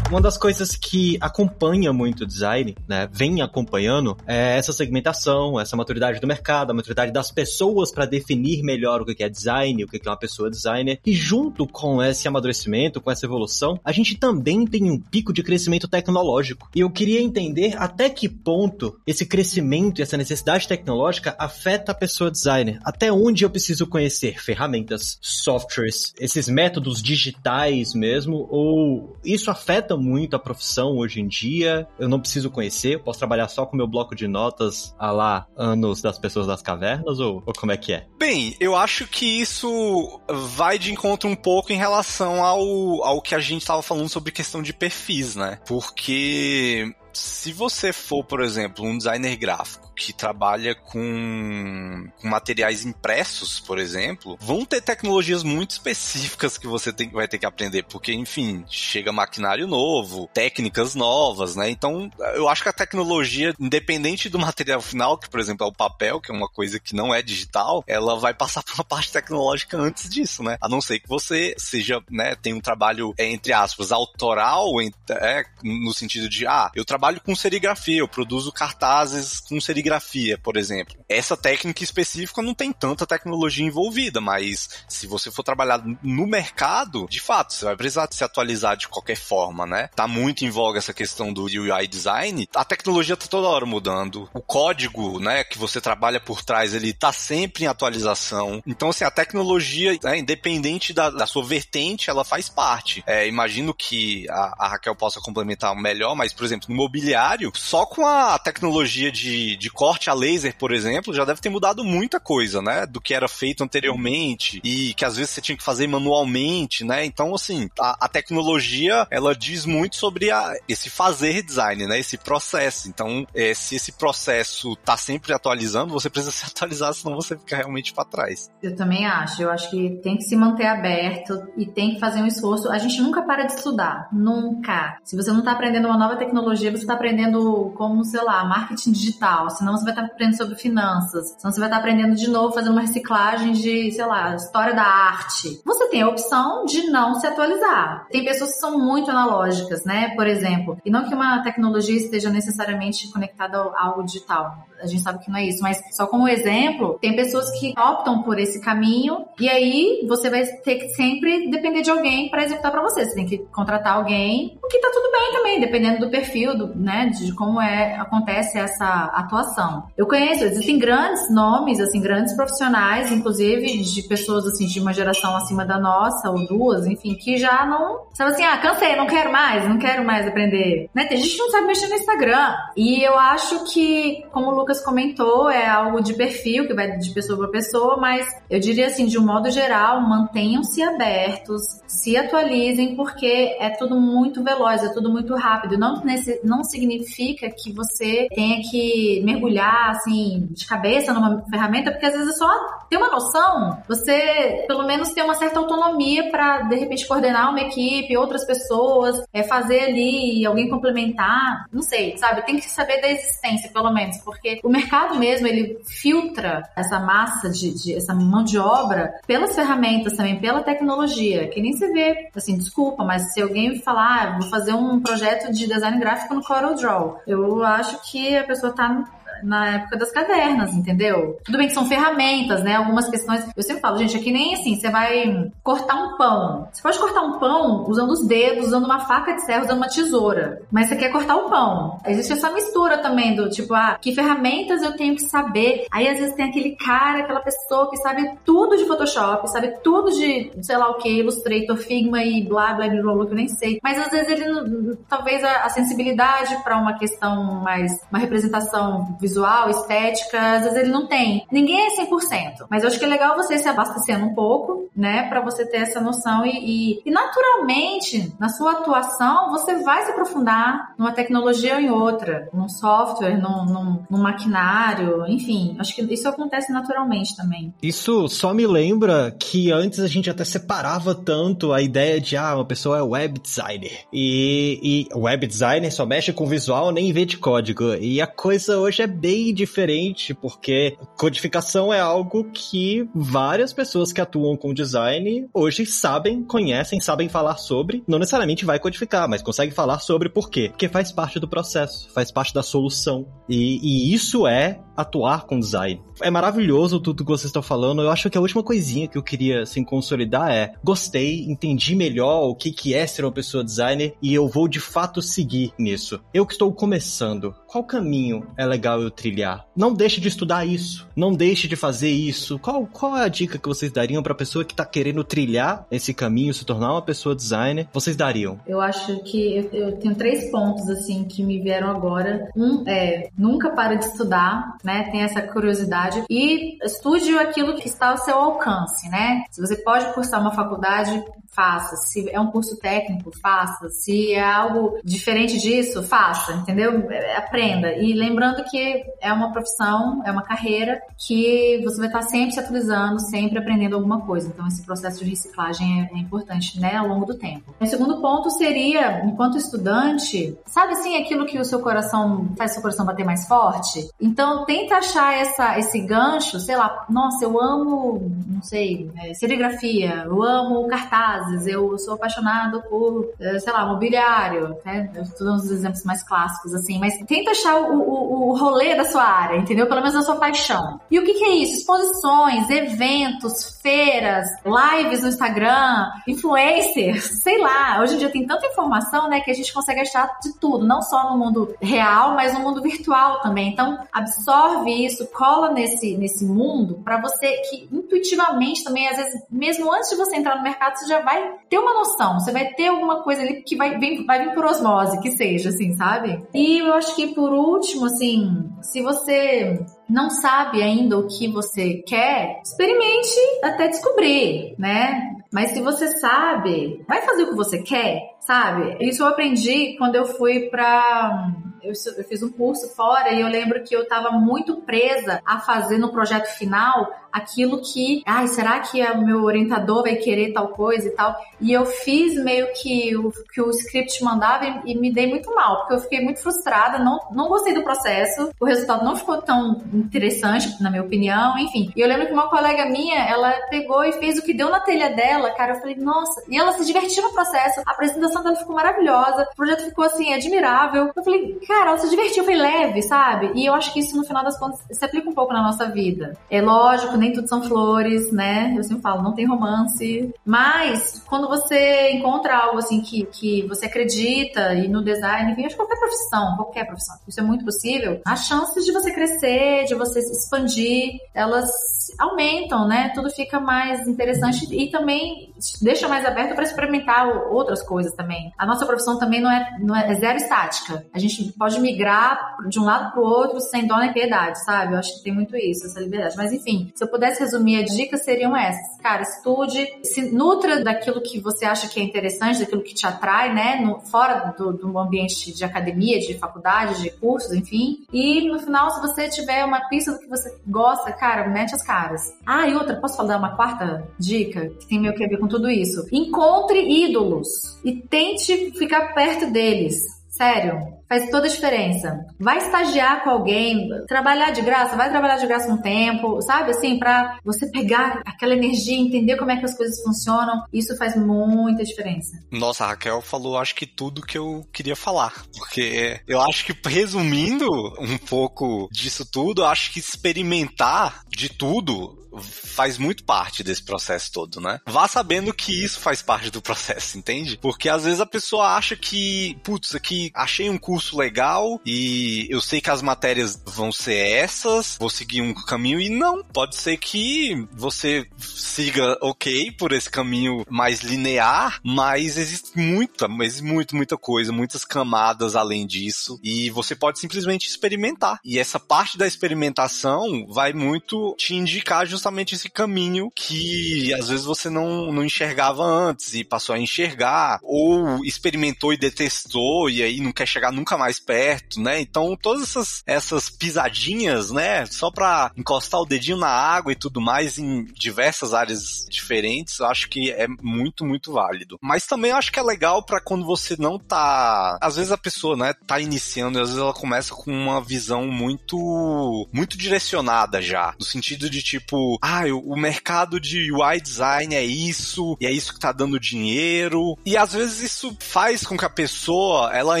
Uma 0.14 0.20
das 0.20 0.38
coisas 0.38 0.76
que 0.76 1.18
acompanha 1.20 1.92
muito 1.92 2.22
o 2.22 2.26
design, 2.26 2.76
né, 2.86 3.08
vem 3.12 3.42
acompanhando, 3.42 4.16
é 4.28 4.56
essa 4.56 4.72
segmentação, 4.72 5.58
essa 5.58 5.76
maturidade 5.76 6.20
do 6.20 6.26
mercado, 6.28 6.70
a 6.70 6.74
maturidade 6.74 7.10
das 7.10 7.32
pessoas 7.32 7.90
para 7.90 8.06
definir 8.06 8.62
melhor 8.62 9.02
o 9.02 9.04
que 9.04 9.24
é 9.24 9.28
design, 9.28 9.82
o 9.82 9.88
que 9.88 9.96
é 9.96 10.08
uma 10.08 10.16
pessoa 10.16 10.48
designer. 10.48 11.00
E 11.04 11.12
junto 11.12 11.66
com 11.66 12.00
esse 12.00 12.28
amadurecimento, 12.28 13.00
com 13.00 13.10
essa 13.10 13.26
evolução, 13.26 13.80
a 13.84 13.90
gente 13.90 14.14
também 14.14 14.64
tem 14.64 14.88
um 14.88 15.00
pico 15.00 15.32
de 15.32 15.42
crescimento 15.42 15.88
tecnológico. 15.88 16.70
E 16.76 16.78
eu 16.78 16.90
queria 16.90 17.20
entender 17.20 17.74
até 17.76 18.08
que 18.08 18.28
ponto 18.28 18.96
esse 19.04 19.26
crescimento 19.26 19.98
e 19.98 20.02
essa 20.02 20.16
necessidade 20.16 20.68
tecnológica 20.68 21.34
afeta 21.36 21.90
a 21.90 21.94
pessoa 21.94 22.30
designer. 22.30 22.78
Até 22.84 23.10
onde 23.12 23.44
eu 23.44 23.50
preciso 23.50 23.84
conhecer 23.84 24.40
ferramentas, 24.40 25.18
softwares, 25.20 26.14
esses 26.20 26.48
métodos 26.48 27.02
digitais 27.02 27.94
mesmo, 27.94 28.46
ou 28.48 29.16
isso 29.24 29.50
afeta 29.50 30.03
muito 30.04 30.36
a 30.36 30.38
profissão 30.38 30.96
hoje 30.96 31.20
em 31.20 31.26
dia. 31.26 31.88
Eu 31.98 32.08
não 32.08 32.20
preciso 32.20 32.50
conhecer, 32.50 33.02
posso 33.02 33.18
trabalhar 33.18 33.48
só 33.48 33.64
com 33.66 33.76
meu 33.76 33.86
bloco 33.86 34.14
de 34.14 34.28
notas 34.28 34.94
a 34.98 35.10
lá 35.10 35.46
anos 35.56 36.02
das 36.02 36.18
pessoas 36.18 36.46
das 36.46 36.62
cavernas 36.62 37.18
ou, 37.18 37.42
ou 37.44 37.52
como 37.54 37.72
é 37.72 37.76
que 37.76 37.92
é? 37.92 38.06
Bem, 38.18 38.56
eu 38.60 38.76
acho 38.76 39.06
que 39.06 39.40
isso 39.40 40.20
vai 40.28 40.78
de 40.78 40.92
encontro 40.92 41.28
um 41.28 41.36
pouco 41.36 41.72
em 41.72 41.76
relação 41.76 42.44
ao, 42.44 43.04
ao 43.04 43.22
que 43.22 43.34
a 43.34 43.40
gente 43.40 43.62
estava 43.62 43.82
falando 43.82 44.08
sobre 44.08 44.32
questão 44.32 44.62
de 44.62 44.72
perfis, 44.72 45.34
né? 45.34 45.58
Porque 45.66 46.94
se 47.14 47.52
você 47.52 47.92
for, 47.92 48.24
por 48.24 48.40
exemplo, 48.40 48.84
um 48.84 48.98
designer 48.98 49.36
gráfico 49.36 49.92
que 49.94 50.12
trabalha 50.12 50.74
com, 50.74 52.06
materiais 52.34 52.84
impressos, 52.84 53.60
por 53.60 53.78
exemplo, 53.78 54.36
vão 54.40 54.64
ter 54.64 54.80
tecnologias 54.80 55.42
muito 55.42 55.70
específicas 55.70 56.58
que 56.58 56.66
você 56.66 56.92
tem, 56.92 57.08
vai 57.10 57.28
ter 57.28 57.38
que 57.38 57.46
aprender, 57.46 57.84
porque, 57.84 58.12
enfim, 58.12 58.64
chega 58.68 59.12
maquinário 59.12 59.66
novo, 59.66 60.28
técnicas 60.34 60.94
novas, 60.94 61.56
né? 61.56 61.70
Então, 61.70 62.10
eu 62.34 62.48
acho 62.48 62.62
que 62.62 62.68
a 62.68 62.72
tecnologia, 62.72 63.54
independente 63.58 64.28
do 64.28 64.38
material 64.38 64.80
final, 64.80 65.16
que, 65.16 65.30
por 65.30 65.40
exemplo, 65.40 65.66
é 65.66 65.68
o 65.68 65.72
papel, 65.72 66.20
que 66.20 66.30
é 66.30 66.34
uma 66.34 66.48
coisa 66.48 66.80
que 66.80 66.94
não 66.94 67.14
é 67.14 67.22
digital, 67.22 67.84
ela 67.86 68.18
vai 68.18 68.34
passar 68.34 68.62
por 68.62 68.74
uma 68.74 68.84
parte 68.84 69.12
tecnológica 69.12 69.78
antes 69.78 70.08
disso, 70.08 70.42
né? 70.42 70.56
A 70.60 70.68
não 70.68 70.80
ser 70.80 70.98
que 70.98 71.08
você 71.08 71.54
seja, 71.56 72.02
né, 72.10 72.34
tem 72.34 72.52
um 72.52 72.60
trabalho, 72.60 73.14
é, 73.16 73.26
entre 73.26 73.52
aspas, 73.52 73.92
autoral, 73.92 74.68
é, 75.08 75.44
no 75.62 75.94
sentido 75.94 76.28
de, 76.28 76.46
ah, 76.46 76.70
eu 76.74 76.84
trabalho 76.84 77.04
trabalho 77.04 77.20
com 77.20 77.34
serigrafia, 77.34 77.98
eu 77.98 78.08
produzo 78.08 78.50
cartazes 78.50 79.38
com 79.40 79.60
serigrafia, 79.60 80.38
por 80.38 80.56
exemplo. 80.56 80.94
Essa 81.08 81.36
técnica 81.36 81.84
específica 81.84 82.23
não 82.42 82.54
tem 82.54 82.72
tanta 82.72 83.06
tecnologia 83.06 83.66
envolvida, 83.66 84.20
mas 84.20 84.68
se 84.88 85.06
você 85.06 85.30
for 85.30 85.42
trabalhar 85.42 85.82
no 86.02 86.26
mercado, 86.26 87.06
de 87.08 87.20
fato, 87.20 87.52
você 87.52 87.64
vai 87.64 87.76
precisar 87.76 88.08
se 88.10 88.24
atualizar 88.24 88.76
de 88.76 88.88
qualquer 88.88 89.16
forma, 89.16 89.66
né? 89.66 89.88
Tá 89.94 90.06
muito 90.06 90.44
em 90.44 90.50
voga 90.50 90.78
essa 90.78 90.92
questão 90.92 91.32
do 91.32 91.44
UI 91.44 91.86
design. 91.88 92.48
A 92.54 92.64
tecnologia 92.64 93.16
tá 93.16 93.26
toda 93.26 93.48
hora 93.48 93.66
mudando. 93.66 94.28
O 94.32 94.40
código, 94.40 95.18
né, 95.18 95.44
que 95.44 95.58
você 95.58 95.80
trabalha 95.80 96.20
por 96.20 96.42
trás, 96.42 96.74
ele 96.74 96.92
tá 96.92 97.12
sempre 97.12 97.64
em 97.64 97.66
atualização. 97.66 98.62
Então, 98.66 98.90
assim, 98.90 99.04
a 99.04 99.10
tecnologia, 99.10 99.98
né, 100.02 100.18
independente 100.18 100.92
da, 100.92 101.10
da, 101.10 101.26
sua 101.26 101.44
vertente, 101.44 102.10
ela 102.10 102.24
faz 102.24 102.48
parte. 102.48 103.02
É, 103.06 103.26
imagino 103.26 103.74
que 103.74 104.28
a, 104.30 104.54
a 104.58 104.68
Raquel 104.68 104.94
possa 104.94 105.20
complementar 105.20 105.74
melhor, 105.74 106.14
mas, 106.14 106.32
por 106.32 106.44
exemplo, 106.44 106.66
no 106.68 106.76
mobiliário, 106.76 107.52
só 107.54 107.86
com 107.86 108.06
a 108.06 108.38
tecnologia 108.38 109.10
de, 109.10 109.56
de 109.56 109.70
corte 109.70 110.10
a 110.10 110.14
laser, 110.14 110.56
por 110.56 110.72
exemplo, 110.72 111.14
já 111.14 111.24
deve 111.24 111.40
ter 111.40 111.48
mudado 111.48 111.84
muita 112.04 112.20
coisa, 112.20 112.60
né? 112.60 112.86
Do 112.86 113.00
que 113.00 113.14
era 113.14 113.26
feito 113.26 113.64
anteriormente 113.64 114.60
e 114.62 114.92
que 114.94 115.04
às 115.04 115.16
vezes 115.16 115.30
você 115.30 115.40
tinha 115.40 115.56
que 115.56 115.64
fazer 115.64 115.86
manualmente, 115.86 116.84
né? 116.84 117.04
Então, 117.04 117.34
assim, 117.34 117.68
a, 117.80 118.04
a 118.04 118.08
tecnologia, 118.08 119.06
ela 119.10 119.34
diz 119.34 119.64
muito 119.64 119.96
sobre 119.96 120.30
a, 120.30 120.54
esse 120.68 120.90
fazer 120.90 121.42
design, 121.42 121.86
né? 121.86 121.98
Esse 121.98 122.18
processo. 122.18 122.88
Então, 122.88 123.26
é, 123.34 123.54
se 123.54 123.76
esse 123.76 123.92
processo 123.92 124.76
tá 124.76 124.96
sempre 124.96 125.32
atualizando, 125.32 125.92
você 125.92 126.10
precisa 126.10 126.30
se 126.32 126.44
atualizar, 126.44 126.92
senão 126.92 127.16
você 127.16 127.36
fica 127.38 127.56
realmente 127.56 127.94
para 127.94 128.04
trás. 128.04 128.50
Eu 128.62 128.76
também 128.76 129.06
acho. 129.06 129.42
Eu 129.42 129.50
acho 129.50 129.70
que 129.70 129.98
tem 130.02 130.16
que 130.16 130.24
se 130.24 130.36
manter 130.36 130.66
aberto 130.66 131.42
e 131.56 131.64
tem 131.66 131.94
que 131.94 132.00
fazer 132.00 132.20
um 132.20 132.26
esforço. 132.26 132.70
A 132.70 132.78
gente 132.78 133.00
nunca 133.00 133.22
para 133.22 133.44
de 133.44 133.54
estudar. 133.54 134.08
Nunca. 134.12 134.98
Se 135.02 135.16
você 135.16 135.32
não 135.32 135.42
tá 135.42 135.52
aprendendo 135.52 135.86
uma 135.88 135.96
nova 135.96 136.16
tecnologia, 136.16 136.70
você 136.70 136.82
está 136.82 136.94
aprendendo 136.94 137.72
como, 137.76 138.04
sei 138.04 138.22
lá, 138.22 138.44
marketing 138.44 138.92
digital, 138.92 139.48
senão 139.48 139.76
você 139.76 139.84
vai 139.84 139.92
estar 139.92 140.04
aprendendo 140.04 140.36
sobre 140.36 140.56
finanças, 140.56 141.34
senão 141.38 141.52
você 141.52 141.60
vai 141.60 141.68
estar 141.68 141.78
aprendendo 141.78 141.93
de 141.94 142.28
novo, 142.28 142.54
fazendo 142.54 142.72
uma 142.72 142.82
reciclagem 142.82 143.52
de, 143.52 143.90
sei 143.92 144.04
lá, 144.04 144.34
história 144.34 144.74
da 144.74 144.82
arte. 144.82 145.60
Você 145.64 145.88
tem 145.88 146.02
a 146.02 146.08
opção 146.08 146.64
de 146.64 146.90
não 146.90 147.14
se 147.14 147.26
atualizar. 147.26 148.06
Tem 148.10 148.24
pessoas 148.24 148.52
que 148.52 148.58
são 148.58 148.78
muito 148.78 149.10
analógicas, 149.10 149.84
né? 149.84 150.14
Por 150.14 150.26
exemplo, 150.26 150.78
e 150.84 150.90
não 150.90 151.08
que 151.08 151.14
uma 151.14 151.42
tecnologia 151.42 151.96
esteja 151.96 152.30
necessariamente 152.30 153.10
conectada 153.12 153.58
a 153.58 153.86
algo 153.86 154.02
digital 154.04 154.64
a 154.84 154.86
gente 154.86 155.02
sabe 155.02 155.24
que 155.24 155.30
não 155.30 155.38
é 155.38 155.46
isso, 155.46 155.62
mas 155.62 155.80
só 155.92 156.06
como 156.06 156.28
exemplo, 156.28 156.98
tem 157.00 157.16
pessoas 157.16 157.50
que 157.58 157.72
optam 157.78 158.22
por 158.22 158.38
esse 158.38 158.60
caminho 158.60 159.24
e 159.40 159.48
aí 159.48 160.04
você 160.06 160.30
vai 160.30 160.44
ter 160.44 160.76
que 160.76 160.88
sempre 160.90 161.50
depender 161.50 161.82
de 161.82 161.90
alguém 161.90 162.30
para 162.30 162.44
executar 162.44 162.70
para 162.70 162.82
você. 162.82 163.04
Você 163.04 163.14
tem 163.14 163.26
que 163.26 163.38
contratar 163.52 163.94
alguém, 163.94 164.58
o 164.62 164.68
que 164.68 164.78
tá 164.78 164.90
tudo 164.92 165.10
bem 165.10 165.32
também, 165.32 165.60
dependendo 165.60 166.00
do 166.00 166.10
perfil, 166.10 166.56
do, 166.56 166.74
né, 166.74 167.06
de 167.06 167.34
como 167.34 167.60
é 167.60 167.96
acontece 167.96 168.58
essa 168.58 169.04
atuação. 169.14 169.84
Eu 169.96 170.06
conheço, 170.06 170.44
existem 170.44 170.78
grandes 170.78 171.32
nomes, 171.32 171.78
assim, 171.84 172.00
grandes 172.00 172.34
profissionais, 172.34 173.10
inclusive 173.10 173.82
de 173.82 174.02
pessoas 174.02 174.46
assim 174.46 174.66
de 174.66 174.80
uma 174.80 174.92
geração 174.92 175.36
acima 175.36 175.64
da 175.64 175.78
nossa 175.78 176.30
ou 176.30 176.46
duas, 176.46 176.86
enfim, 176.86 177.14
que 177.14 177.36
já 177.36 177.64
não, 177.66 178.06
sabe 178.12 178.32
assim, 178.32 178.44
ah, 178.44 178.58
cansei, 178.58 178.96
não 178.96 179.06
quero 179.06 179.32
mais, 179.32 179.68
não 179.68 179.78
quero 179.78 180.04
mais 180.04 180.26
aprender. 180.26 180.88
Né? 180.94 181.04
Tem 181.04 181.18
gente 181.18 181.32
que 181.32 181.38
não 181.38 181.50
sabe 181.50 181.66
mexer 181.66 181.88
no 181.88 181.94
Instagram. 181.94 182.54
E 182.76 183.02
eu 183.02 183.18
acho 183.18 183.72
que, 183.72 184.24
como 184.32 184.50
o 184.50 184.54
Lucas 184.54 184.82
comentou, 184.84 185.50
é 185.50 185.66
algo 185.68 186.02
de 186.02 186.14
perfil, 186.14 186.66
que 186.66 186.74
vai 186.74 186.98
de 186.98 187.10
pessoa 187.10 187.38
para 187.38 187.48
pessoa, 187.48 187.96
mas 187.96 188.26
eu 188.50 188.58
diria 188.58 188.86
assim, 188.86 189.06
de 189.06 189.18
um 189.18 189.24
modo 189.24 189.50
geral, 189.50 190.00
mantenham-se 190.00 190.82
abertos, 190.82 191.62
se 191.86 192.16
atualizem, 192.16 192.96
porque 192.96 193.56
é 193.58 193.70
tudo 193.70 194.00
muito 194.00 194.42
veloz, 194.42 194.82
é 194.82 194.92
tudo 194.92 195.10
muito 195.10 195.34
rápido. 195.34 195.78
Não, 195.78 196.02
não 196.42 196.64
significa 196.64 197.50
que 197.50 197.72
você 197.72 198.28
tenha 198.34 198.60
que 198.70 199.22
mergulhar, 199.24 199.90
assim, 199.90 200.48
de 200.50 200.66
cabeça 200.66 201.12
numa 201.12 201.44
ferramenta, 201.50 201.73
porque 201.82 202.06
às 202.06 202.12
vezes 202.12 202.34
é 202.34 202.38
só 202.38 202.48
ter 202.88 202.96
uma 202.96 203.10
noção, 203.10 203.82
você 203.88 204.64
pelo 204.66 204.86
menos 204.86 205.12
ter 205.12 205.22
uma 205.22 205.34
certa 205.34 205.58
autonomia 205.58 206.30
para, 206.30 206.62
de 206.62 206.76
repente, 206.76 207.06
coordenar 207.06 207.50
uma 207.50 207.60
equipe, 207.60 208.16
outras 208.16 208.44
pessoas, 208.46 209.24
é, 209.32 209.42
fazer 209.42 209.80
ali 209.80 210.44
alguém 210.44 210.68
complementar, 210.68 211.66
não 211.72 211.82
sei, 211.82 212.16
sabe? 212.18 212.42
Tem 212.42 212.56
que 212.56 212.68
saber 212.68 213.00
da 213.00 213.08
existência, 213.10 213.70
pelo 213.70 213.92
menos, 213.92 214.18
porque 214.18 214.60
o 214.62 214.68
mercado 214.68 215.16
mesmo, 215.16 215.46
ele 215.46 215.78
filtra 215.86 216.62
essa 216.76 216.98
massa 217.00 217.50
de, 217.50 217.74
de, 217.74 217.94
essa 217.94 218.14
mão 218.14 218.44
de 218.44 218.58
obra 218.58 219.14
pelas 219.26 219.54
ferramentas 219.54 220.16
também, 220.16 220.40
pela 220.40 220.62
tecnologia, 220.62 221.48
que 221.48 221.60
nem 221.60 221.72
se 221.72 221.86
vê, 221.92 222.28
assim, 222.34 222.56
desculpa, 222.56 223.04
mas 223.04 223.32
se 223.32 223.40
alguém 223.40 223.80
falar, 223.80 224.04
ah, 224.04 224.38
vou 224.38 224.50
fazer 224.50 224.72
um 224.72 225.00
projeto 225.00 225.52
de 225.52 225.66
design 225.66 225.98
gráfico 225.98 226.34
no 226.34 226.44
Corel 226.44 226.74
Draw, 226.74 227.20
eu 227.26 227.64
acho 227.64 228.00
que 228.10 228.36
a 228.36 228.44
pessoa 228.44 228.72
tá 228.72 229.04
na 229.42 229.74
época 229.76 229.98
das 229.98 230.10
cavernas, 230.10 230.72
entendeu? 230.74 231.38
Tudo 231.44 231.58
bem 231.58 231.68
que 231.68 231.74
são 231.74 231.86
ferramentas, 231.86 232.62
né? 232.62 232.76
Algumas 232.76 233.08
questões. 233.08 233.46
Eu 233.56 233.62
sempre 233.62 233.82
falo, 233.82 233.98
gente, 233.98 234.16
é 234.16 234.20
que 234.20 234.32
nem 234.32 234.54
assim, 234.54 234.76
você 234.76 234.90
vai 234.90 235.50
cortar 235.62 235.94
um 235.94 236.16
pão. 236.16 236.68
Você 236.72 236.82
pode 236.82 236.98
cortar 236.98 237.22
um 237.22 237.38
pão 237.38 237.84
usando 237.88 238.10
os 238.10 238.26
dedos, 238.26 238.66
usando 238.66 238.84
uma 238.84 239.00
faca 239.00 239.34
de 239.34 239.44
serra, 239.44 239.64
usando 239.64 239.78
uma 239.78 239.88
tesoura. 239.88 240.62
Mas 240.70 240.88
você 240.88 240.96
quer 240.96 241.10
cortar 241.10 241.36
o 241.36 241.48
pão. 241.48 241.98
Existe 242.06 242.32
essa 242.32 242.50
mistura 242.50 242.98
também 242.98 243.34
do 243.34 243.48
tipo, 243.50 243.74
ah, 243.74 243.98
que 244.00 244.14
ferramentas 244.14 244.82
eu 244.82 244.96
tenho 244.96 245.14
que 245.14 245.22
saber. 245.22 245.86
Aí 245.90 246.08
às 246.08 246.18
vezes 246.18 246.34
tem 246.34 246.46
aquele 246.46 246.76
cara, 246.76 247.20
aquela 247.20 247.40
pessoa 247.40 247.90
que 247.90 247.96
sabe 247.98 248.30
tudo 248.44 248.76
de 248.76 248.84
Photoshop, 248.86 249.48
sabe 249.50 249.74
tudo 249.82 250.10
de, 250.10 250.50
sei 250.62 250.76
lá 250.76 250.90
o 250.90 250.98
que, 250.98 251.08
Illustrator, 251.08 251.76
Figma 251.76 252.22
e 252.22 252.46
blá 252.46 252.74
blá 252.74 252.88
blá 252.88 253.14
blá, 253.14 253.26
que 253.26 253.32
eu 253.32 253.36
nem 253.36 253.48
sei. 253.48 253.78
Mas 253.82 253.98
às 253.98 254.10
vezes 254.10 254.28
ele, 254.28 254.96
talvez 255.08 255.42
a, 255.44 255.64
a 255.64 255.68
sensibilidade 255.68 256.56
para 256.62 256.76
uma 256.76 256.98
questão 256.98 257.62
mais, 257.62 257.92
uma 258.10 258.18
representação 258.18 259.16
visual, 259.24 259.70
estética, 259.70 260.56
às 260.56 260.62
vezes 260.64 260.78
ele 260.78 260.90
não 260.90 261.06
tem. 261.06 261.46
Ninguém 261.50 261.86
é 261.86 262.04
100%, 262.04 262.66
mas 262.70 262.82
eu 262.82 262.88
acho 262.88 262.98
que 262.98 263.04
é 263.04 263.08
legal 263.08 263.34
você 263.36 263.58
se 263.58 263.68
abastecendo 263.68 264.26
um 264.26 264.34
pouco, 264.34 264.88
né, 264.94 265.28
para 265.28 265.40
você 265.40 265.66
ter 265.66 265.78
essa 265.78 266.00
noção 266.00 266.44
e, 266.44 266.50
e, 266.50 267.02
e, 267.04 267.10
naturalmente, 267.10 268.32
na 268.38 268.48
sua 268.48 268.72
atuação, 268.72 269.50
você 269.50 269.82
vai 269.82 270.04
se 270.04 270.12
aprofundar 270.12 270.94
numa 270.98 271.12
tecnologia 271.12 271.74
ou 271.74 271.80
em 271.80 271.90
outra, 271.90 272.48
num 272.52 272.68
software, 272.68 273.40
num, 273.40 273.64
num, 273.64 274.02
num 274.08 274.22
maquinário, 274.22 275.26
enfim, 275.26 275.74
acho 275.78 275.94
que 275.94 276.02
isso 276.02 276.28
acontece 276.28 276.72
naturalmente 276.72 277.36
também. 277.36 277.74
Isso 277.82 278.28
só 278.28 278.52
me 278.52 278.66
lembra 278.66 279.34
que 279.38 279.72
antes 279.72 280.00
a 280.00 280.06
gente 280.06 280.30
até 280.30 280.44
separava 280.44 281.14
tanto 281.14 281.72
a 281.72 281.80
ideia 281.80 282.20
de, 282.20 282.36
ah, 282.36 282.54
uma 282.54 282.66
pessoa 282.66 282.98
é 282.98 283.02
web 283.02 283.40
designer, 283.40 284.00
e, 284.12 285.08
e 285.10 285.16
web 285.16 285.46
designer 285.46 285.90
só 285.90 286.06
mexe 286.06 286.32
com 286.32 286.46
visual, 286.46 286.92
nem 286.92 287.12
vê 287.12 287.24
de 287.24 287.38
código, 287.38 287.94
e 287.94 288.20
a 288.20 288.26
coisa 288.26 288.78
hoje 288.78 289.02
é 289.02 289.06
bem 289.14 289.54
diferente, 289.54 290.34
porque 290.34 290.96
codificação 291.16 291.92
é 291.92 292.00
algo 292.00 292.50
que 292.52 293.08
várias 293.14 293.72
pessoas 293.72 294.12
que 294.12 294.20
atuam 294.20 294.56
com 294.56 294.74
design 294.74 295.48
hoje 295.54 295.86
sabem, 295.86 296.42
conhecem, 296.42 297.00
sabem 297.00 297.28
falar 297.28 297.56
sobre. 297.56 298.02
Não 298.06 298.18
necessariamente 298.18 298.64
vai 298.64 298.78
codificar, 298.78 299.28
mas 299.28 299.42
consegue 299.42 299.72
falar 299.72 300.00
sobre 300.00 300.28
por 300.28 300.50
quê? 300.50 300.68
Porque 300.68 300.88
faz 300.88 301.12
parte 301.12 301.38
do 301.38 301.48
processo, 301.48 302.10
faz 302.12 302.30
parte 302.30 302.52
da 302.52 302.62
solução. 302.62 303.26
E, 303.48 303.78
e 303.82 304.14
isso 304.14 304.46
é 304.46 304.80
atuar 304.96 305.46
com 305.46 305.58
design. 305.58 306.00
É 306.22 306.30
maravilhoso 306.30 307.00
tudo 307.00 307.24
que 307.24 307.30
vocês 307.30 307.46
estão 307.46 307.62
falando. 307.62 308.02
Eu 308.02 308.10
acho 308.10 308.30
que 308.30 308.38
a 308.38 308.40
última 308.40 308.62
coisinha 308.62 309.08
que 309.08 309.18
eu 309.18 309.22
queria 309.22 309.62
assim 309.62 309.84
consolidar 309.84 310.50
é: 310.50 310.74
gostei, 310.82 311.44
entendi 311.44 311.94
melhor 311.94 312.48
o 312.48 312.54
que 312.54 312.70
que 312.70 312.94
é 312.94 313.06
ser 313.06 313.24
uma 313.24 313.32
pessoa 313.32 313.64
designer 313.64 314.14
e 314.22 314.32
eu 314.32 314.48
vou 314.48 314.68
de 314.68 314.80
fato 314.80 315.20
seguir 315.20 315.72
nisso. 315.78 316.20
Eu 316.32 316.46
que 316.46 316.52
estou 316.52 316.72
começando, 316.72 317.54
qual 317.66 317.84
caminho 317.84 318.46
é 318.56 318.64
legal 318.66 319.00
eu 319.00 319.10
trilhar? 319.10 319.66
Não 319.76 319.92
deixe 319.92 320.20
de 320.20 320.28
estudar 320.28 320.64
isso, 320.64 321.08
não 321.16 321.32
deixe 321.32 321.66
de 321.66 321.76
fazer 321.76 322.10
isso. 322.10 322.58
Qual 322.58 322.86
qual 322.86 323.16
é 323.16 323.24
a 323.24 323.28
dica 323.28 323.58
que 323.58 323.68
vocês 323.68 323.90
dariam 323.90 324.22
para 324.22 324.34
pessoa 324.34 324.64
que 324.64 324.72
está 324.72 324.84
querendo 324.84 325.24
trilhar 325.24 325.86
esse 325.90 326.14
caminho, 326.14 326.54
se 326.54 326.64
tornar 326.64 326.92
uma 326.92 327.02
pessoa 327.02 327.34
designer? 327.34 327.88
Vocês 327.92 328.16
dariam? 328.16 328.60
Eu 328.66 328.80
acho 328.80 329.22
que 329.24 329.56
eu, 329.56 329.70
eu 329.72 329.98
tenho 329.98 330.14
três 330.14 330.50
pontos 330.50 330.88
assim 330.88 331.24
que 331.24 331.42
me 331.42 331.60
vieram 331.60 331.88
agora. 331.88 332.48
Um 332.56 332.84
é 332.86 333.28
nunca 333.36 333.70
para 333.70 333.94
de 333.96 334.04
estudar 334.04 334.76
né? 334.84 335.10
Tem 335.10 335.22
essa 335.22 335.42
curiosidade 335.42 336.24
e 336.28 336.78
estude 336.84 337.36
aquilo 337.38 337.76
que 337.76 337.88
está 337.88 338.10
ao 338.10 338.18
seu 338.18 338.36
alcance, 338.36 339.08
né? 339.08 339.44
Se 339.50 339.60
você 339.60 339.76
pode 339.76 340.12
cursar 340.12 340.40
uma 340.40 340.54
faculdade, 340.54 341.24
faça. 341.54 341.96
Se 341.96 342.28
é 342.30 342.40
um 342.40 342.50
curso 342.50 342.76
técnico, 342.78 343.30
faça. 343.40 343.88
Se 343.88 344.32
é 344.32 344.42
algo 344.42 344.98
diferente 345.04 345.58
disso, 345.58 346.02
faça, 346.02 346.52
entendeu? 346.52 347.08
Aprenda. 347.36 347.92
E 347.94 348.12
lembrando 348.12 348.64
que 348.64 349.02
é 349.20 349.32
uma 349.32 349.52
profissão, 349.52 350.22
é 350.24 350.30
uma 350.30 350.42
carreira 350.42 351.00
que 351.26 351.80
você 351.84 351.98
vai 351.98 352.06
estar 352.06 352.22
sempre 352.22 352.52
se 352.52 352.60
atualizando, 352.60 353.20
sempre 353.20 353.58
aprendendo 353.58 353.94
alguma 353.94 354.20
coisa. 354.22 354.48
Então, 354.48 354.66
esse 354.66 354.84
processo 354.84 355.24
de 355.24 355.30
reciclagem 355.30 356.02
é, 356.02 356.16
é 356.16 356.18
importante, 356.18 356.80
né, 356.80 356.96
ao 356.96 357.06
longo 357.06 357.26
do 357.26 357.34
tempo. 357.34 357.74
O 357.80 357.86
segundo 357.86 358.20
ponto 358.20 358.50
seria, 358.50 359.24
enquanto 359.24 359.56
estudante, 359.56 360.56
sabe 360.66 360.92
assim, 360.92 361.16
aquilo 361.16 361.46
que 361.46 361.58
o 361.58 361.64
seu 361.64 361.80
coração 361.80 362.48
faz 362.56 362.72
seu 362.72 362.82
coração 362.82 363.06
bater 363.06 363.24
mais 363.24 363.46
forte? 363.46 364.08
Então, 364.20 364.64
tenta 364.64 364.96
achar 364.96 365.34
essa, 365.34 365.78
esse 365.78 366.00
gancho, 366.00 366.58
sei 366.58 366.76
lá, 366.76 367.06
nossa, 367.08 367.44
eu 367.44 367.60
amo, 367.60 368.30
não 368.46 368.62
sei, 368.62 369.10
é, 369.16 369.34
serigrafia, 369.34 370.24
eu 370.26 370.42
amo 370.42 370.86
cartaz, 370.88 371.43
eu 371.66 371.98
sou 371.98 372.14
apaixonado 372.14 372.82
por, 372.88 373.32
eh, 373.40 373.58
sei 373.58 373.72
lá, 373.72 373.86
mobiliário, 373.86 374.76
né? 374.84 375.10
Dando 375.12 375.54
uns 375.54 375.70
exemplos 375.70 376.04
mais 376.04 376.22
clássicos, 376.22 376.74
assim, 376.74 376.98
mas 376.98 377.16
tenta 377.26 377.50
achar 377.50 377.76
o, 377.76 378.00
o, 378.00 378.48
o 378.50 378.56
rolê 378.56 378.94
da 378.94 379.04
sua 379.04 379.22
área, 379.22 379.56
entendeu? 379.56 379.86
Pelo 379.86 380.00
menos 380.00 380.14
da 380.14 380.22
sua 380.22 380.36
paixão. 380.36 381.00
E 381.10 381.18
o 381.18 381.24
que, 381.24 381.34
que 381.34 381.44
é 381.44 381.56
isso? 381.56 381.74
Exposições, 381.74 382.68
eventos, 382.70 383.78
feiras, 383.82 384.48
lives 384.64 385.22
no 385.22 385.28
Instagram, 385.28 386.10
influencers, 386.26 387.24
sei 387.42 387.58
lá. 387.58 388.00
Hoje 388.00 388.14
em 388.14 388.18
dia 388.18 388.30
tem 388.30 388.46
tanta 388.46 388.66
informação, 388.66 389.28
né, 389.28 389.40
que 389.40 389.50
a 389.50 389.54
gente 389.54 389.72
consegue 389.72 390.00
achar 390.00 390.38
de 390.42 390.58
tudo, 390.58 390.86
não 390.86 391.02
só 391.02 391.30
no 391.30 391.38
mundo 391.38 391.74
real, 391.80 392.34
mas 392.34 392.54
no 392.54 392.60
mundo 392.60 392.82
virtual 392.82 393.40
também. 393.40 393.72
Então, 393.72 393.98
absorve 394.12 394.90
isso, 395.04 395.26
cola 395.28 395.70
nesse, 395.70 396.16
nesse 396.16 396.44
mundo 396.44 397.00
para 397.04 397.20
você 397.20 397.48
que 397.68 397.88
intuitivamente 397.92 398.84
também, 398.84 399.08
às 399.08 399.16
vezes, 399.16 399.42
mesmo 399.50 399.92
antes 399.92 400.10
de 400.10 400.16
você 400.16 400.36
entrar 400.36 400.56
no 400.56 400.62
mercado, 400.62 400.96
você 400.96 401.06
já 401.06 401.20
vai 401.20 401.33
vai 401.34 401.58
ter 401.68 401.78
uma 401.78 401.94
noção, 401.94 402.38
você 402.38 402.52
vai 402.52 402.72
ter 402.74 402.88
alguma 402.88 403.22
coisa 403.22 403.42
ali 403.42 403.62
que 403.62 403.76
vai, 403.76 403.98
vem, 403.98 404.24
vai 404.24 404.44
vir 404.44 404.54
por 404.54 404.64
osmose, 404.64 405.20
que 405.20 405.32
seja, 405.32 405.70
assim, 405.70 405.94
sabe? 405.94 406.44
E 406.54 406.78
eu 406.78 406.92
acho 406.94 407.14
que 407.16 407.34
por 407.34 407.52
último, 407.52 408.06
assim, 408.06 408.70
se 408.82 409.02
você 409.02 409.84
não 410.08 410.30
sabe 410.30 410.82
ainda 410.82 411.18
o 411.18 411.26
que 411.26 411.48
você 411.48 412.02
quer, 412.06 412.60
experimente 412.64 413.34
até 413.62 413.88
descobrir, 413.88 414.74
né? 414.78 415.34
Mas 415.52 415.70
se 415.70 415.80
você 415.80 416.08
sabe, 416.18 417.04
vai 417.08 417.22
fazer 417.22 417.44
o 417.44 417.50
que 417.50 417.56
você 417.56 417.82
quer, 417.82 418.20
sabe? 418.40 418.96
Isso 419.00 419.22
eu 419.22 419.26
aprendi 419.26 419.96
quando 419.96 420.16
eu 420.16 420.26
fui 420.26 420.68
para 420.68 421.52
eu, 421.84 421.92
eu, 422.16 422.24
fiz 422.24 422.42
um 422.42 422.50
curso 422.50 422.88
fora 422.94 423.30
e 423.30 423.40
eu 423.40 423.46
lembro 423.46 423.84
que 423.84 423.94
eu 423.94 424.02
estava 424.02 424.30
muito 424.30 424.80
presa 424.82 425.42
a 425.44 425.60
fazer 425.60 425.98
no 425.98 426.10
projeto 426.10 426.46
final 426.56 427.06
aquilo 427.34 427.80
que, 427.82 428.22
ai, 428.24 428.46
será 428.46 428.78
que 428.78 429.02
o 429.02 429.24
meu 429.24 429.42
orientador 429.42 430.02
vai 430.02 430.14
querer 430.14 430.52
tal 430.52 430.68
coisa 430.68 431.08
e 431.08 431.10
tal? 431.10 431.34
E 431.60 431.72
eu 431.72 431.84
fiz 431.84 432.34
meio 432.42 432.68
que 432.74 433.16
o 433.16 433.32
que 433.52 433.60
o 433.60 433.70
script 433.70 434.22
mandava 434.22 434.64
e, 434.64 434.92
e 434.92 434.94
me 434.98 435.12
dei 435.12 435.26
muito 435.26 435.52
mal, 435.52 435.78
porque 435.78 435.94
eu 435.94 436.00
fiquei 436.00 436.20
muito 436.20 436.40
frustrada, 436.40 436.98
não, 436.98 437.18
não 437.32 437.48
gostei 437.48 437.74
do 437.74 437.82
processo, 437.82 438.50
o 438.60 438.64
resultado 438.64 439.04
não 439.04 439.16
ficou 439.16 439.42
tão 439.42 439.82
interessante, 439.92 440.80
na 440.80 440.90
minha 440.90 441.02
opinião, 441.02 441.58
enfim. 441.58 441.90
E 441.96 442.00
eu 442.00 442.06
lembro 442.06 442.26
que 442.26 442.32
uma 442.32 442.48
colega 442.48 442.86
minha, 442.86 443.18
ela 443.18 443.50
pegou 443.68 444.04
e 444.04 444.12
fez 444.12 444.38
o 444.38 444.42
que 444.42 444.54
deu 444.54 444.70
na 444.70 444.80
telha 444.80 445.10
dela, 445.10 445.50
cara, 445.50 445.74
eu 445.74 445.80
falei, 445.80 445.96
nossa, 445.96 446.42
e 446.48 446.56
ela 446.56 446.72
se 446.72 446.84
divertiu 446.84 447.22
no 447.24 447.32
processo, 447.32 447.82
a 447.84 447.90
apresentação 447.90 448.42
dela 448.42 448.56
ficou 448.56 448.76
maravilhosa, 448.76 449.48
o 449.52 449.56
projeto 449.56 449.84
ficou 449.84 450.04
assim, 450.04 450.32
admirável. 450.32 451.10
Eu 451.14 451.24
falei, 451.24 451.58
cara, 451.66 451.90
ela 451.90 451.98
se 451.98 452.10
divertiu, 452.10 452.44
foi 452.44 452.54
leve, 452.54 453.02
sabe? 453.02 453.50
E 453.54 453.66
eu 453.66 453.74
acho 453.74 453.92
que 453.92 454.00
isso, 454.00 454.16
no 454.16 454.24
final 454.24 454.44
das 454.44 454.58
contas, 454.58 454.80
se 454.90 455.04
aplica 455.04 455.28
um 455.28 455.34
pouco 455.34 455.52
na 455.52 455.62
nossa 455.62 455.86
vida. 455.86 456.36
É 456.50 456.60
lógico, 456.60 457.16
nem 457.24 457.32
tudo 457.32 457.48
são 457.48 457.62
flores, 457.62 458.30
né? 458.30 458.74
Eu 458.76 458.82
sempre 458.82 459.02
falo, 459.02 459.22
não 459.22 459.34
tem 459.34 459.46
romance. 459.46 460.32
Mas, 460.44 461.22
quando 461.26 461.48
você 461.48 462.12
encontra 462.12 462.56
algo 462.56 462.78
assim 462.78 463.00
que, 463.00 463.24
que 463.26 463.66
você 463.66 463.86
acredita, 463.86 464.74
e 464.74 464.88
no 464.88 465.02
design, 465.02 465.52
enfim, 465.52 465.64
acho 465.64 465.76
que 465.76 465.82
qualquer 465.82 465.98
profissão, 465.98 466.56
qualquer 466.56 466.86
profissão, 466.86 467.16
isso 467.26 467.40
é 467.40 467.42
muito 467.42 467.64
possível, 467.64 468.20
as 468.26 468.46
chances 468.46 468.84
de 468.84 468.92
você 468.92 469.10
crescer, 469.10 469.84
de 469.84 469.94
você 469.94 470.20
se 470.20 470.32
expandir, 470.32 471.18
elas 471.34 471.70
aumentam, 472.18 472.86
né? 472.86 473.10
Tudo 473.14 473.30
fica 473.30 473.58
mais 473.58 474.06
interessante 474.06 474.66
e 474.70 474.90
também 474.90 475.53
deixa 475.80 476.08
mais 476.08 476.24
aberto 476.24 476.54
para 476.54 476.64
experimentar 476.64 477.28
outras 477.50 477.82
coisas 477.82 478.12
também. 478.14 478.52
A 478.58 478.66
nossa 478.66 478.86
profissão 478.86 479.18
também 479.18 479.40
não 479.40 479.50
é, 479.50 479.76
não 479.80 479.96
é, 479.96 480.10
é 480.10 480.14
zero 480.14 480.36
estática. 480.36 481.04
A 481.12 481.18
gente 481.18 481.52
pode 481.52 481.80
migrar 481.80 482.56
de 482.68 482.78
um 482.78 482.84
lado 482.84 483.12
para 483.12 483.20
o 483.20 483.24
outro 483.24 483.60
sem 483.60 483.86
dó 483.86 483.98
nem 483.98 484.12
piedade, 484.12 484.64
sabe? 484.64 484.94
Eu 484.94 484.98
acho 484.98 485.16
que 485.16 485.24
tem 485.24 485.34
muito 485.34 485.56
isso, 485.56 485.86
essa 485.86 486.00
liberdade. 486.00 486.36
Mas 486.36 486.52
enfim, 486.52 486.92
se 486.94 487.02
eu 487.02 487.08
pudesse 487.08 487.40
resumir, 487.40 487.82
as 487.82 487.94
dicas 487.94 488.24
seriam 488.24 488.56
essas. 488.56 488.96
Cara, 489.02 489.22
estude, 489.22 489.86
se 490.02 490.32
nutra 490.32 490.82
daquilo 490.82 491.20
que 491.20 491.40
você 491.40 491.64
acha 491.64 491.88
que 491.88 492.00
é 492.00 492.02
interessante, 492.02 492.60
daquilo 492.60 492.82
que 492.82 492.94
te 492.94 493.06
atrai, 493.06 493.52
né? 493.52 493.80
No, 493.80 494.00
fora 494.00 494.54
do, 494.56 494.72
do 494.72 494.98
ambiente 494.98 495.54
de 495.54 495.64
academia, 495.64 496.18
de 496.18 496.34
faculdade, 496.38 497.02
de 497.02 497.10
cursos, 497.10 497.52
enfim. 497.52 498.04
E 498.12 498.48
no 498.48 498.58
final, 498.58 498.90
se 498.90 499.00
você 499.00 499.28
tiver 499.28 499.64
uma 499.64 499.88
pista 499.88 500.12
do 500.12 500.18
que 500.18 500.28
você 500.28 500.56
gosta, 500.66 501.12
cara, 501.12 501.48
mete 501.48 501.74
as 501.74 501.82
caras. 501.82 502.34
Ah, 502.46 502.66
e 502.66 502.74
outra, 502.74 502.96
posso 502.96 503.16
falar 503.16 503.36
uma 503.36 503.56
quarta 503.56 504.06
dica 504.18 504.68
que 504.68 504.86
tem 504.86 505.00
meio 505.00 505.14
que 505.14 505.24
a 505.24 505.28
ver 505.28 505.38
com 505.38 505.48
tudo 505.54 505.70
isso? 505.70 506.04
Encontre 506.10 506.80
ídolos 506.80 507.46
e 507.84 507.92
tente 507.92 508.72
ficar 508.72 509.14
perto 509.14 509.52
deles. 509.52 510.02
Sério, 510.28 510.80
faz 511.08 511.30
toda 511.30 511.46
a 511.46 511.50
diferença. 511.50 512.24
Vai 512.38 512.58
estagiar 512.58 513.22
com 513.22 513.30
alguém, 513.30 513.88
trabalhar 514.06 514.50
de 514.50 514.62
graça, 514.62 514.96
vai 514.96 515.10
trabalhar 515.10 515.36
de 515.36 515.46
graça 515.46 515.72
um 515.72 515.80
tempo, 515.80 516.40
sabe? 516.42 516.70
Assim, 516.70 516.98
para 516.98 517.38
você 517.44 517.66
pegar 517.70 518.22
aquela 518.24 518.54
energia, 518.54 518.98
entender 518.98 519.36
como 519.36 519.50
é 519.50 519.56
que 519.56 519.64
as 519.64 519.76
coisas 519.76 520.02
funcionam, 520.02 520.62
isso 520.72 520.96
faz 520.96 521.16
muita 521.16 521.84
diferença. 521.84 522.38
Nossa, 522.50 522.84
a 522.84 522.88
Raquel 522.88 523.20
falou, 523.20 523.58
acho 523.58 523.74
que 523.74 523.86
tudo 523.86 524.22
que 524.22 524.38
eu 524.38 524.66
queria 524.72 524.96
falar, 524.96 525.44
porque 525.56 526.20
eu 526.26 526.40
acho 526.40 526.64
que 526.64 526.88
resumindo 526.88 527.68
um 528.00 528.18
pouco 528.18 528.88
disso 528.90 529.24
tudo, 529.30 529.64
acho 529.64 529.92
que 529.92 529.98
experimentar 529.98 531.22
de 531.28 531.48
tudo 531.48 532.24
faz 532.40 532.98
muito 532.98 533.24
parte 533.24 533.62
desse 533.62 533.82
processo 533.82 534.30
todo, 534.32 534.60
né? 534.60 534.80
Vá 534.86 535.06
sabendo 535.06 535.52
que 535.52 535.84
isso 535.84 536.00
faz 536.00 536.22
parte 536.22 536.50
do 536.50 536.62
processo, 536.62 537.16
entende? 537.18 537.58
Porque 537.58 537.88
às 537.88 538.04
vezes 538.04 538.20
a 538.20 538.26
pessoa 538.26 538.76
acha 538.76 538.96
que, 538.96 539.56
putz, 539.62 539.94
aqui 539.94 540.30
achei 540.34 540.68
um 540.68 540.78
curso 540.78 540.93
curso 540.94 541.18
legal 541.18 541.80
e 541.84 542.46
eu 542.48 542.60
sei 542.60 542.80
que 542.80 542.88
as 542.88 543.02
matérias 543.02 543.60
vão 543.66 543.90
ser 543.90 544.14
essas, 544.14 544.96
vou 544.96 545.10
seguir 545.10 545.42
um 545.42 545.52
caminho 545.52 546.00
e 546.00 546.08
não, 546.08 546.44
pode 546.44 546.76
ser 546.76 546.96
que 546.98 547.66
você 547.72 548.24
siga 548.38 549.18
ok 549.20 549.72
por 549.72 549.90
esse 549.90 550.08
caminho 550.08 550.64
mais 550.70 551.00
linear, 551.00 551.80
mas 551.82 552.38
existe 552.38 552.78
muita, 552.78 553.26
mas 553.26 553.60
muito, 553.60 553.96
muita 553.96 554.16
coisa, 554.16 554.52
muitas 554.52 554.84
camadas 554.84 555.56
além 555.56 555.84
disso 555.84 556.38
e 556.44 556.70
você 556.70 556.94
pode 556.94 557.18
simplesmente 557.18 557.68
experimentar. 557.68 558.38
E 558.44 558.56
essa 558.56 558.78
parte 558.78 559.18
da 559.18 559.26
experimentação 559.26 560.46
vai 560.46 560.72
muito 560.72 561.34
te 561.36 561.56
indicar 561.56 562.06
justamente 562.06 562.54
esse 562.54 562.70
caminho 562.70 563.32
que 563.34 564.14
às 564.14 564.28
vezes 564.28 564.44
você 564.44 564.70
não, 564.70 565.10
não 565.10 565.24
enxergava 565.24 565.82
antes 565.82 566.34
e 566.34 566.44
passou 566.44 566.76
a 566.76 566.78
enxergar, 566.78 567.58
ou 567.64 568.24
experimentou 568.24 568.92
e 568.92 568.96
detestou 568.96 569.90
e 569.90 570.00
aí 570.00 570.20
não 570.20 570.30
quer 570.30 570.46
chegar 570.46 570.70
nunca 570.84 570.98
mais 570.98 571.18
perto, 571.18 571.80
né? 571.80 572.00
Então 572.00 572.36
todas 572.36 572.62
essas, 572.62 573.02
essas 573.06 573.48
pisadinhas, 573.48 574.50
né, 574.50 574.84
só 574.84 575.10
pra 575.10 575.50
encostar 575.56 576.00
o 576.00 576.04
dedinho 576.06 576.36
na 576.36 576.48
água 576.48 576.92
e 576.92 576.96
tudo 576.96 577.20
mais 577.20 577.58
em 577.58 577.84
diversas 577.84 578.52
áreas 578.52 579.06
diferentes, 579.08 579.78
eu 579.78 579.86
acho 579.86 580.08
que 580.10 580.30
é 580.30 580.46
muito, 580.60 581.04
muito 581.04 581.32
válido. 581.32 581.78
Mas 581.80 582.06
também 582.06 582.32
eu 582.32 582.36
acho 582.36 582.52
que 582.52 582.58
é 582.58 582.62
legal 582.62 583.02
para 583.02 583.20
quando 583.20 583.46
você 583.46 583.76
não 583.78 583.98
tá, 583.98 584.76
às 584.80 584.96
vezes 584.96 585.10
a 585.10 585.16
pessoa, 585.16 585.56
né, 585.56 585.72
tá 585.86 585.98
iniciando 585.98 586.58
e 586.58 586.60
às 586.60 586.68
vezes 586.68 586.82
ela 586.82 586.92
começa 586.92 587.34
com 587.34 587.50
uma 587.50 587.80
visão 587.80 588.26
muito, 588.26 589.48
muito 589.52 589.78
direcionada 589.78 590.60
já, 590.60 590.94
no 590.98 591.06
sentido 591.06 591.48
de 591.48 591.62
tipo, 591.62 592.18
ah, 592.20 592.42
o 592.52 592.76
mercado 592.76 593.40
de 593.40 593.72
UI 593.72 594.00
design 594.00 594.54
é 594.54 594.64
isso, 594.64 595.36
e 595.40 595.46
é 595.46 595.50
isso 595.50 595.72
que 595.72 595.80
tá 595.80 595.92
dando 595.92 596.20
dinheiro. 596.20 597.16
E 597.24 597.36
às 597.36 597.54
vezes 597.54 597.80
isso 597.80 598.14
faz 598.20 598.66
com 598.66 598.76
que 598.76 598.84
a 598.84 598.90
pessoa, 598.90 599.74
ela 599.74 600.00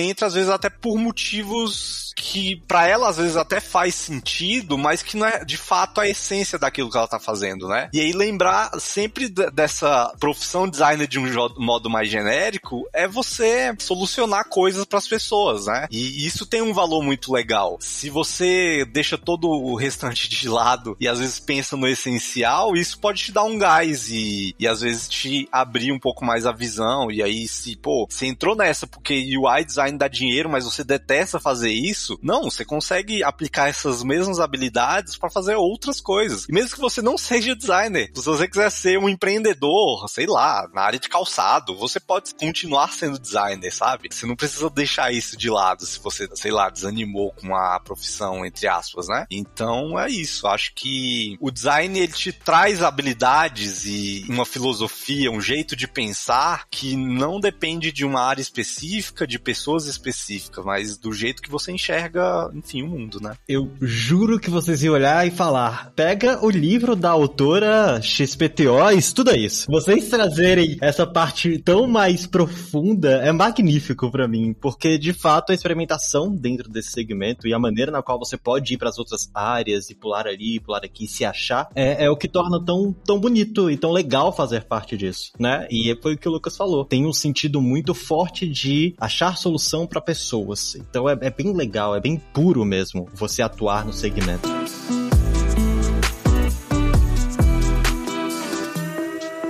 entre 0.00 0.26
às 0.26 0.34
vezes 0.34 0.50
até 0.50 0.73
por 0.80 0.98
motivos 0.98 2.03
que 2.14 2.56
para 2.68 2.86
ela 2.86 3.08
às 3.08 3.16
vezes 3.16 3.36
até 3.36 3.60
faz 3.60 3.94
sentido, 3.94 4.78
mas 4.78 5.02
que 5.02 5.16
não 5.16 5.26
é 5.26 5.44
de 5.44 5.56
fato 5.56 6.00
a 6.00 6.08
essência 6.08 6.58
daquilo 6.58 6.90
que 6.90 6.96
ela 6.96 7.08
tá 7.08 7.18
fazendo, 7.18 7.68
né? 7.68 7.88
E 7.92 8.00
aí 8.00 8.12
lembrar 8.12 8.70
sempre 8.78 9.28
dessa 9.28 10.12
profissão 10.18 10.68
designer 10.68 11.06
de 11.06 11.18
um 11.18 11.24
modo 11.58 11.90
mais 11.90 12.08
genérico 12.08 12.86
é 12.92 13.06
você 13.08 13.74
solucionar 13.78 14.48
coisas 14.48 14.84
para 14.84 14.98
as 14.98 15.08
pessoas, 15.08 15.66
né? 15.66 15.86
E 15.90 16.26
isso 16.26 16.46
tem 16.46 16.62
um 16.62 16.72
valor 16.72 17.02
muito 17.02 17.32
legal. 17.32 17.76
Se 17.80 18.10
você 18.10 18.84
deixa 18.84 19.16
todo 19.16 19.48
o 19.48 19.74
restante 19.74 20.28
de 20.28 20.48
lado 20.48 20.96
e 21.00 21.08
às 21.08 21.18
vezes 21.18 21.40
pensa 21.40 21.76
no 21.76 21.88
essencial, 21.88 22.76
isso 22.76 22.98
pode 22.98 23.22
te 23.22 23.32
dar 23.32 23.44
um 23.44 23.58
gás 23.58 24.08
e, 24.10 24.54
e 24.58 24.66
às 24.66 24.80
vezes 24.80 25.08
te 25.08 25.48
abrir 25.50 25.92
um 25.92 25.98
pouco 25.98 26.24
mais 26.24 26.46
a 26.46 26.52
visão. 26.52 27.10
E 27.10 27.22
aí, 27.22 27.48
se, 27.48 27.76
pô, 27.76 28.06
você 28.08 28.26
entrou 28.26 28.56
nessa 28.56 28.86
porque 28.86 29.36
UI 29.36 29.64
design 29.64 29.98
dá 29.98 30.08
dinheiro, 30.08 30.48
mas 30.48 30.64
você 30.64 30.84
detesta 30.84 31.40
fazer 31.40 31.70
isso, 31.70 32.03
isso. 32.04 32.18
Não, 32.22 32.44
você 32.44 32.64
consegue 32.64 33.22
aplicar 33.24 33.68
essas 33.68 34.02
mesmas 34.02 34.38
habilidades 34.38 35.16
para 35.16 35.30
fazer 35.30 35.54
outras 35.56 36.00
coisas. 36.00 36.46
E 36.48 36.52
mesmo 36.52 36.74
que 36.74 36.80
você 36.80 37.00
não 37.00 37.16
seja 37.16 37.56
designer, 37.56 38.10
se 38.14 38.24
você 38.24 38.46
quiser 38.46 38.70
ser 38.70 38.98
um 38.98 39.08
empreendedor, 39.08 40.08
sei 40.08 40.26
lá, 40.26 40.68
na 40.72 40.82
área 40.82 40.98
de 40.98 41.08
calçado, 41.08 41.74
você 41.76 41.98
pode 41.98 42.34
continuar 42.34 42.92
sendo 42.92 43.18
designer, 43.18 43.72
sabe? 43.72 44.08
Você 44.10 44.26
não 44.26 44.36
precisa 44.36 44.68
deixar 44.68 45.12
isso 45.12 45.36
de 45.36 45.48
lado 45.48 45.86
se 45.86 45.98
você, 45.98 46.28
sei 46.34 46.50
lá, 46.50 46.68
desanimou 46.68 47.32
com 47.32 47.54
a 47.56 47.80
profissão, 47.80 48.44
entre 48.44 48.68
aspas, 48.68 49.08
né? 49.08 49.26
Então 49.30 49.98
é 49.98 50.10
isso. 50.10 50.46
Acho 50.46 50.72
que 50.74 51.36
o 51.40 51.50
design 51.50 51.98
ele 51.98 52.12
te 52.12 52.32
traz 52.32 52.82
habilidades 52.82 53.84
e 53.86 54.26
uma 54.28 54.44
filosofia, 54.44 55.30
um 55.30 55.40
jeito 55.40 55.74
de 55.74 55.88
pensar 55.88 56.66
que 56.70 56.96
não 56.96 57.40
depende 57.40 57.90
de 57.90 58.04
uma 58.04 58.22
área 58.22 58.42
específica, 58.42 59.26
de 59.26 59.38
pessoas 59.38 59.86
específicas, 59.86 60.64
mas 60.64 60.98
do 60.98 61.12
jeito 61.12 61.42
que 61.42 61.50
você 61.50 61.72
enxerga 61.72 61.93
enxerga, 61.94 62.50
enfim, 62.54 62.82
o 62.82 62.88
mundo, 62.88 63.20
né? 63.20 63.34
Eu 63.48 63.70
juro 63.80 64.40
que 64.40 64.50
vocês 64.50 64.82
iam 64.82 64.94
olhar 64.94 65.26
e 65.26 65.30
falar: 65.30 65.92
pega 65.94 66.44
o 66.44 66.50
livro 66.50 66.96
da 66.96 67.10
autora 67.10 68.00
XPTO 68.02 68.90
e 68.92 68.98
estuda 68.98 69.36
isso. 69.36 69.66
Vocês 69.70 70.08
trazerem 70.08 70.76
essa 70.80 71.06
parte 71.06 71.58
tão 71.58 71.86
mais 71.86 72.26
profunda 72.26 73.18
é 73.24 73.30
magnífico 73.30 74.10
para 74.10 74.26
mim, 74.26 74.54
porque 74.60 74.98
de 74.98 75.12
fato 75.12 75.52
a 75.52 75.54
experimentação 75.54 76.34
dentro 76.34 76.68
desse 76.68 76.90
segmento 76.90 77.46
e 77.46 77.54
a 77.54 77.58
maneira 77.58 77.92
na 77.92 78.02
qual 78.02 78.18
você 78.18 78.36
pode 78.36 78.74
ir 78.74 78.78
para 78.78 78.88
as 78.88 78.98
outras 78.98 79.30
áreas 79.32 79.90
e 79.90 79.94
pular 79.94 80.26
ali, 80.26 80.58
pular 80.58 80.84
aqui, 80.84 81.06
se 81.06 81.24
achar, 81.24 81.68
é, 81.74 82.04
é 82.04 82.10
o 82.10 82.16
que 82.16 82.28
torna 82.28 82.62
tão, 82.64 82.92
tão 83.04 83.20
bonito 83.20 83.70
e 83.70 83.76
tão 83.76 83.92
legal 83.92 84.32
fazer 84.32 84.64
parte 84.64 84.96
disso, 84.96 85.32
né? 85.38 85.66
E 85.70 85.96
foi 86.02 86.14
o 86.14 86.18
que 86.18 86.28
o 86.28 86.32
Lucas 86.32 86.56
falou. 86.56 86.84
Tem 86.84 87.06
um 87.06 87.12
sentido 87.12 87.60
muito 87.60 87.94
forte 87.94 88.48
de 88.48 88.94
achar 88.98 89.36
solução 89.36 89.86
para 89.86 90.00
pessoas. 90.00 90.74
Então 90.74 91.08
é, 91.08 91.16
é 91.20 91.30
bem 91.30 91.52
legal 91.54 91.83
é 91.92 92.00
bem 92.00 92.22
puro 92.32 92.64
mesmo 92.64 93.08
você 93.12 93.42
atuar 93.42 93.84
no 93.84 93.92
segmento. 93.92 94.48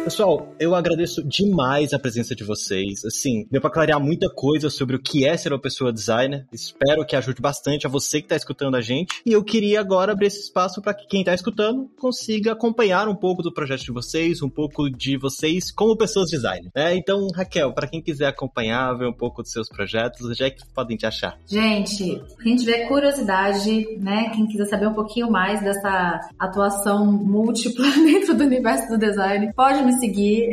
Pessoal, 0.05 0.55
eu 0.61 0.75
agradeço 0.75 1.27
demais 1.27 1.95
a 1.95 1.99
presença 1.99 2.35
de 2.35 2.45
vocês. 2.45 3.07
Assim, 3.07 3.47
deu 3.51 3.59
para 3.59 3.71
clarear 3.71 3.99
muita 3.99 4.29
coisa 4.29 4.69
sobre 4.69 4.97
o 4.97 5.03
que 5.03 5.27
é 5.27 5.35
ser 5.35 5.51
uma 5.51 5.59
pessoa 5.59 5.91
designer. 5.91 6.47
Espero 6.53 7.07
que 7.07 7.17
ajude 7.17 7.41
bastante 7.41 7.87
a 7.87 7.91
você 7.91 8.19
que 8.21 8.27
está 8.27 8.37
escutando 8.37 8.75
a 8.75 8.83
gente. 8.83 9.23
E 9.25 9.33
eu 9.33 9.43
queria 9.43 9.81
agora 9.81 10.13
abrir 10.13 10.27
esse 10.27 10.41
espaço 10.41 10.83
para 10.83 10.93
que 10.93 11.07
quem 11.07 11.21
está 11.21 11.33
escutando 11.33 11.91
consiga 11.99 12.53
acompanhar 12.53 13.09
um 13.09 13.15
pouco 13.15 13.43
do 13.43 13.51
projeto 13.51 13.81
de 13.81 13.93
vocês, 13.93 14.43
um 14.43 14.49
pouco 14.51 14.91
de 14.91 15.17
vocês 15.17 15.73
como 15.73 15.97
pessoas 15.97 16.29
designer. 16.29 16.71
É, 16.75 16.95
então, 16.95 17.27
Raquel, 17.35 17.73
para 17.73 17.89
quem 17.89 18.03
quiser 18.03 18.27
acompanhar, 18.27 18.93
ver 18.99 19.09
um 19.09 19.13
pouco 19.13 19.43
dos 19.43 19.53
seus 19.53 19.71
projetos, 19.71 20.21
onde 20.27 20.45
é 20.45 20.51
que 20.51 20.67
podem 20.75 20.99
te 20.99 21.07
achar? 21.07 21.39
Gente, 21.47 22.23
quem 22.43 22.57
tiver 22.57 22.89
curiosidade, 22.89 23.97
né, 23.99 24.31
quem 24.35 24.47
quiser 24.47 24.67
saber 24.67 24.87
um 24.87 24.95
pouquinho 24.95 25.31
mais 25.31 25.63
dessa 25.63 26.21
atuação 26.39 27.11
múltipla 27.11 27.91
dentro 28.05 28.35
do 28.35 28.45
universo 28.45 28.87
do 28.91 28.99
design, 28.99 29.51
pode 29.55 29.83
me 29.83 29.95
seguir 29.95 30.04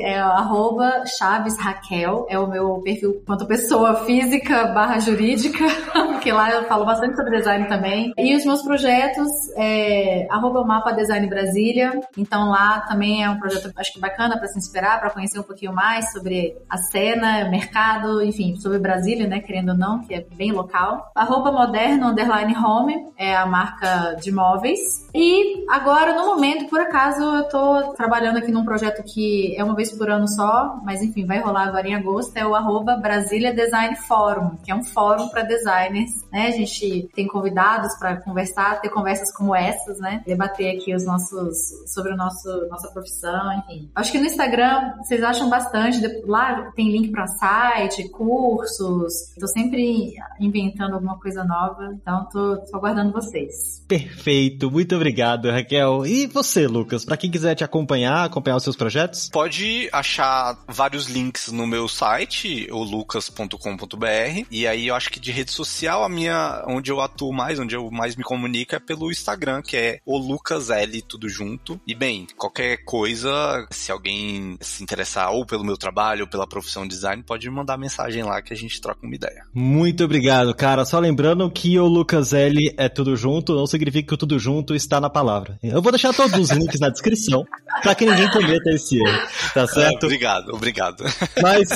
é 0.01 0.19
arroba 0.19 1.05
Chaves 1.05 1.57
Raquel, 1.57 2.25
é 2.29 2.37
o 2.37 2.47
meu 2.47 2.81
perfil 2.83 3.21
quanto 3.25 3.45
pessoa 3.45 4.05
física 4.05 4.67
barra 4.67 4.99
jurídica, 4.99 5.65
porque 5.91 6.31
lá 6.31 6.51
eu 6.51 6.63
falo 6.65 6.85
bastante 6.85 7.15
sobre 7.15 7.37
design 7.37 7.67
também. 7.67 8.13
E 8.17 8.35
os 8.35 8.45
meus 8.45 8.61
projetos 8.61 9.27
é 9.57 10.27
arroba 10.29 10.63
Mapa 10.63 10.91
Design 10.91 11.27
Brasília, 11.27 11.99
então 12.17 12.49
lá 12.49 12.81
também 12.81 13.23
é 13.23 13.29
um 13.29 13.39
projeto 13.39 13.71
acho 13.75 13.93
que 13.93 13.99
bacana 13.99 14.37
para 14.37 14.47
se 14.47 14.57
inspirar, 14.57 14.99
para 14.99 15.09
conhecer 15.09 15.39
um 15.39 15.43
pouquinho 15.43 15.73
mais 15.73 16.11
sobre 16.11 16.55
a 16.69 16.77
cena, 16.77 17.49
mercado, 17.49 18.23
enfim, 18.23 18.55
sobre 18.55 18.79
Brasília, 18.79 19.27
né, 19.27 19.39
querendo 19.39 19.69
ou 19.69 19.77
não, 19.77 19.99
que 20.01 20.13
é 20.13 20.25
bem 20.35 20.51
local. 20.51 21.11
Arroba 21.15 21.51
Moderno 21.51 22.07
Underline 22.07 22.55
Home 22.55 22.95
é 23.17 23.35
a 23.35 23.45
marca 23.45 24.15
de 24.21 24.31
móveis. 24.31 24.79
E 25.13 25.65
agora, 25.69 26.13
no 26.13 26.25
momento, 26.25 26.69
por 26.69 26.79
acaso, 26.79 27.21
eu 27.23 27.43
tô 27.49 27.93
trabalhando 27.93 28.37
aqui 28.37 28.51
num 28.51 28.65
projeto 28.65 29.03
que 29.03 29.30
é 29.55 29.63
uma 29.63 29.75
vez 29.75 29.91
por 29.91 30.09
ano 30.09 30.27
só, 30.27 30.79
mas 30.83 31.01
enfim, 31.01 31.25
vai 31.25 31.39
rolar 31.39 31.67
agora 31.67 31.87
em 31.87 31.95
agosto, 31.95 32.35
é 32.35 32.45
o 32.45 32.55
arroba 32.55 32.97
Brasília 32.97 33.53
Design 33.53 33.95
Forum, 34.07 34.57
que 34.63 34.71
é 34.71 34.75
um 34.75 34.83
fórum 34.83 35.27
para 35.29 35.43
designers, 35.43 36.11
né? 36.31 36.47
A 36.47 36.51
gente 36.51 37.09
tem 37.13 37.27
convidados 37.27 37.97
para 37.97 38.21
conversar, 38.21 38.81
ter 38.81 38.89
conversas 38.89 39.33
como 39.35 39.55
essas, 39.55 39.99
né? 39.99 40.21
Debater 40.25 40.75
aqui 40.75 40.93
os 40.95 41.05
nossos, 41.05 41.57
sobre 41.93 42.13
o 42.13 42.17
nosso, 42.17 42.49
nossa 42.69 42.89
profissão, 42.91 43.53
enfim. 43.59 43.89
Acho 43.95 44.11
que 44.11 44.19
no 44.19 44.25
Instagram 44.25 44.93
vocês 44.97 45.23
acham 45.23 45.49
bastante, 45.49 45.99
lá 46.25 46.71
tem 46.75 46.91
link 46.91 47.11
para 47.11 47.27
site, 47.27 48.09
cursos, 48.09 49.13
tô 49.39 49.47
sempre 49.47 50.13
inventando 50.39 50.93
alguma 50.93 51.19
coisa 51.19 51.43
nova, 51.43 51.91
então 51.93 52.27
tô, 52.31 52.57
tô 52.57 52.77
aguardando 52.77 53.11
vocês. 53.11 53.83
Perfeito, 53.87 54.71
muito 54.71 54.95
obrigado, 54.95 55.49
Raquel. 55.49 56.05
E 56.05 56.27
você, 56.27 56.67
Lucas, 56.67 57.05
para 57.05 57.17
quem 57.17 57.29
quiser 57.29 57.55
te 57.55 57.63
acompanhar, 57.63 58.25
acompanhar 58.25 58.57
os 58.57 58.63
seus 58.63 58.75
projetos, 58.75 59.20
Pode 59.29 59.89
achar 59.91 60.57
vários 60.67 61.07
links 61.07 61.51
no 61.51 61.67
meu 61.67 61.87
site, 61.87 62.67
o 62.71 62.83
lucas.com.br, 62.83 64.45
e 64.49 64.67
aí 64.67 64.87
eu 64.87 64.95
acho 64.95 65.09
que 65.09 65.19
de 65.19 65.31
rede 65.31 65.51
social, 65.51 66.03
a 66.03 66.09
minha, 66.09 66.63
onde 66.67 66.91
eu 66.91 67.01
atuo 67.01 67.33
mais, 67.33 67.59
onde 67.59 67.75
eu 67.75 67.89
mais 67.91 68.15
me 68.15 68.23
comunico 68.23 68.75
é 68.75 68.79
pelo 68.79 69.11
Instagram, 69.11 69.61
que 69.61 69.77
é 69.77 69.99
o 70.05 70.17
Lucas 70.17 70.69
L, 70.69 71.01
tudo 71.01 71.29
junto. 71.29 71.79
E 71.85 71.93
bem, 71.93 72.27
qualquer 72.37 72.83
coisa, 72.83 73.67
se 73.69 73.91
alguém 73.91 74.57
se 74.61 74.83
interessar 74.83 75.31
ou 75.31 75.45
pelo 75.45 75.63
meu 75.63 75.77
trabalho 75.77 76.21
ou 76.21 76.27
pela 76.27 76.47
profissão 76.47 76.87
design, 76.87 77.23
pode 77.23 77.49
mandar 77.49 77.77
mensagem 77.77 78.23
lá 78.23 78.41
que 78.41 78.53
a 78.53 78.57
gente 78.57 78.79
troca 78.79 79.05
uma 79.05 79.15
ideia. 79.15 79.43
Muito 79.53 80.03
obrigado, 80.03 80.53
cara. 80.55 80.85
Só 80.85 80.99
lembrando 80.99 81.49
que 81.49 81.77
o 81.77 81.87
Lucas 81.87 82.33
L 82.33 82.73
é 82.77 82.89
tudo 82.89 83.15
junto, 83.15 83.55
não 83.55 83.67
significa 83.67 84.07
que 84.07 84.13
o 84.13 84.17
tudo 84.17 84.39
junto 84.39 84.75
está 84.75 84.99
na 84.99 85.09
palavra. 85.09 85.57
Eu 85.61 85.81
vou 85.81 85.91
deixar 85.91 86.13
todos 86.13 86.37
os 86.39 86.49
links 86.51 86.79
na 86.79 86.89
descrição 86.89 87.43
para 87.81 87.95
que 87.95 88.05
ninguém 88.05 88.29
cometa 88.29 88.69
esse 88.71 88.97
erro. 88.97 89.10
tá 89.53 89.67
certo? 89.67 90.03
É, 90.03 90.05
obrigado, 90.05 90.53
obrigado. 90.53 91.03
Mas, 91.41 91.69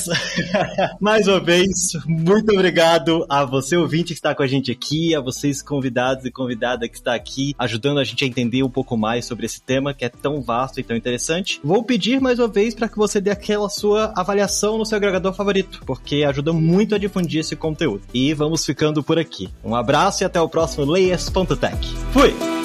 mais 0.99 1.27
uma 1.27 1.39
vez, 1.39 1.69
muito 2.05 2.51
obrigado 2.51 3.25
a 3.29 3.43
você, 3.45 3.75
ouvinte, 3.77 4.13
que 4.13 4.19
está 4.19 4.33
com 4.33 4.43
a 4.43 4.47
gente 4.47 4.71
aqui, 4.71 5.15
a 5.15 5.21
vocês, 5.21 5.61
convidados 5.61 6.25
e 6.25 6.31
convidada 6.31 6.87
que 6.87 6.95
está 6.95 7.15
aqui, 7.15 7.55
ajudando 7.57 7.99
a 7.99 8.03
gente 8.03 8.23
a 8.23 8.27
entender 8.27 8.63
um 8.63 8.69
pouco 8.69 8.97
mais 8.97 9.25
sobre 9.25 9.45
esse 9.45 9.61
tema 9.61 9.93
que 9.93 10.05
é 10.05 10.09
tão 10.09 10.41
vasto 10.41 10.79
e 10.79 10.83
tão 10.83 10.95
interessante. 10.95 11.59
Vou 11.63 11.83
pedir 11.83 12.19
mais 12.19 12.39
uma 12.39 12.47
vez 12.47 12.73
para 12.73 12.89
que 12.89 12.97
você 12.97 13.19
dê 13.19 13.31
aquela 13.31 13.69
sua 13.69 14.13
avaliação 14.15 14.77
no 14.77 14.85
seu 14.85 14.97
agregador 14.97 15.33
favorito, 15.33 15.81
porque 15.85 16.23
ajuda 16.23 16.53
muito 16.53 16.95
a 16.95 16.97
difundir 16.97 17.41
esse 17.41 17.55
conteúdo. 17.55 18.03
E 18.13 18.33
vamos 18.33 18.65
ficando 18.65 19.03
por 19.03 19.19
aqui. 19.19 19.49
Um 19.63 19.75
abraço 19.75 20.23
e 20.23 20.25
até 20.25 20.39
o 20.39 20.49
próximo 20.49 20.85
Layers.tech. 20.85 21.95
Fui! 22.11 22.64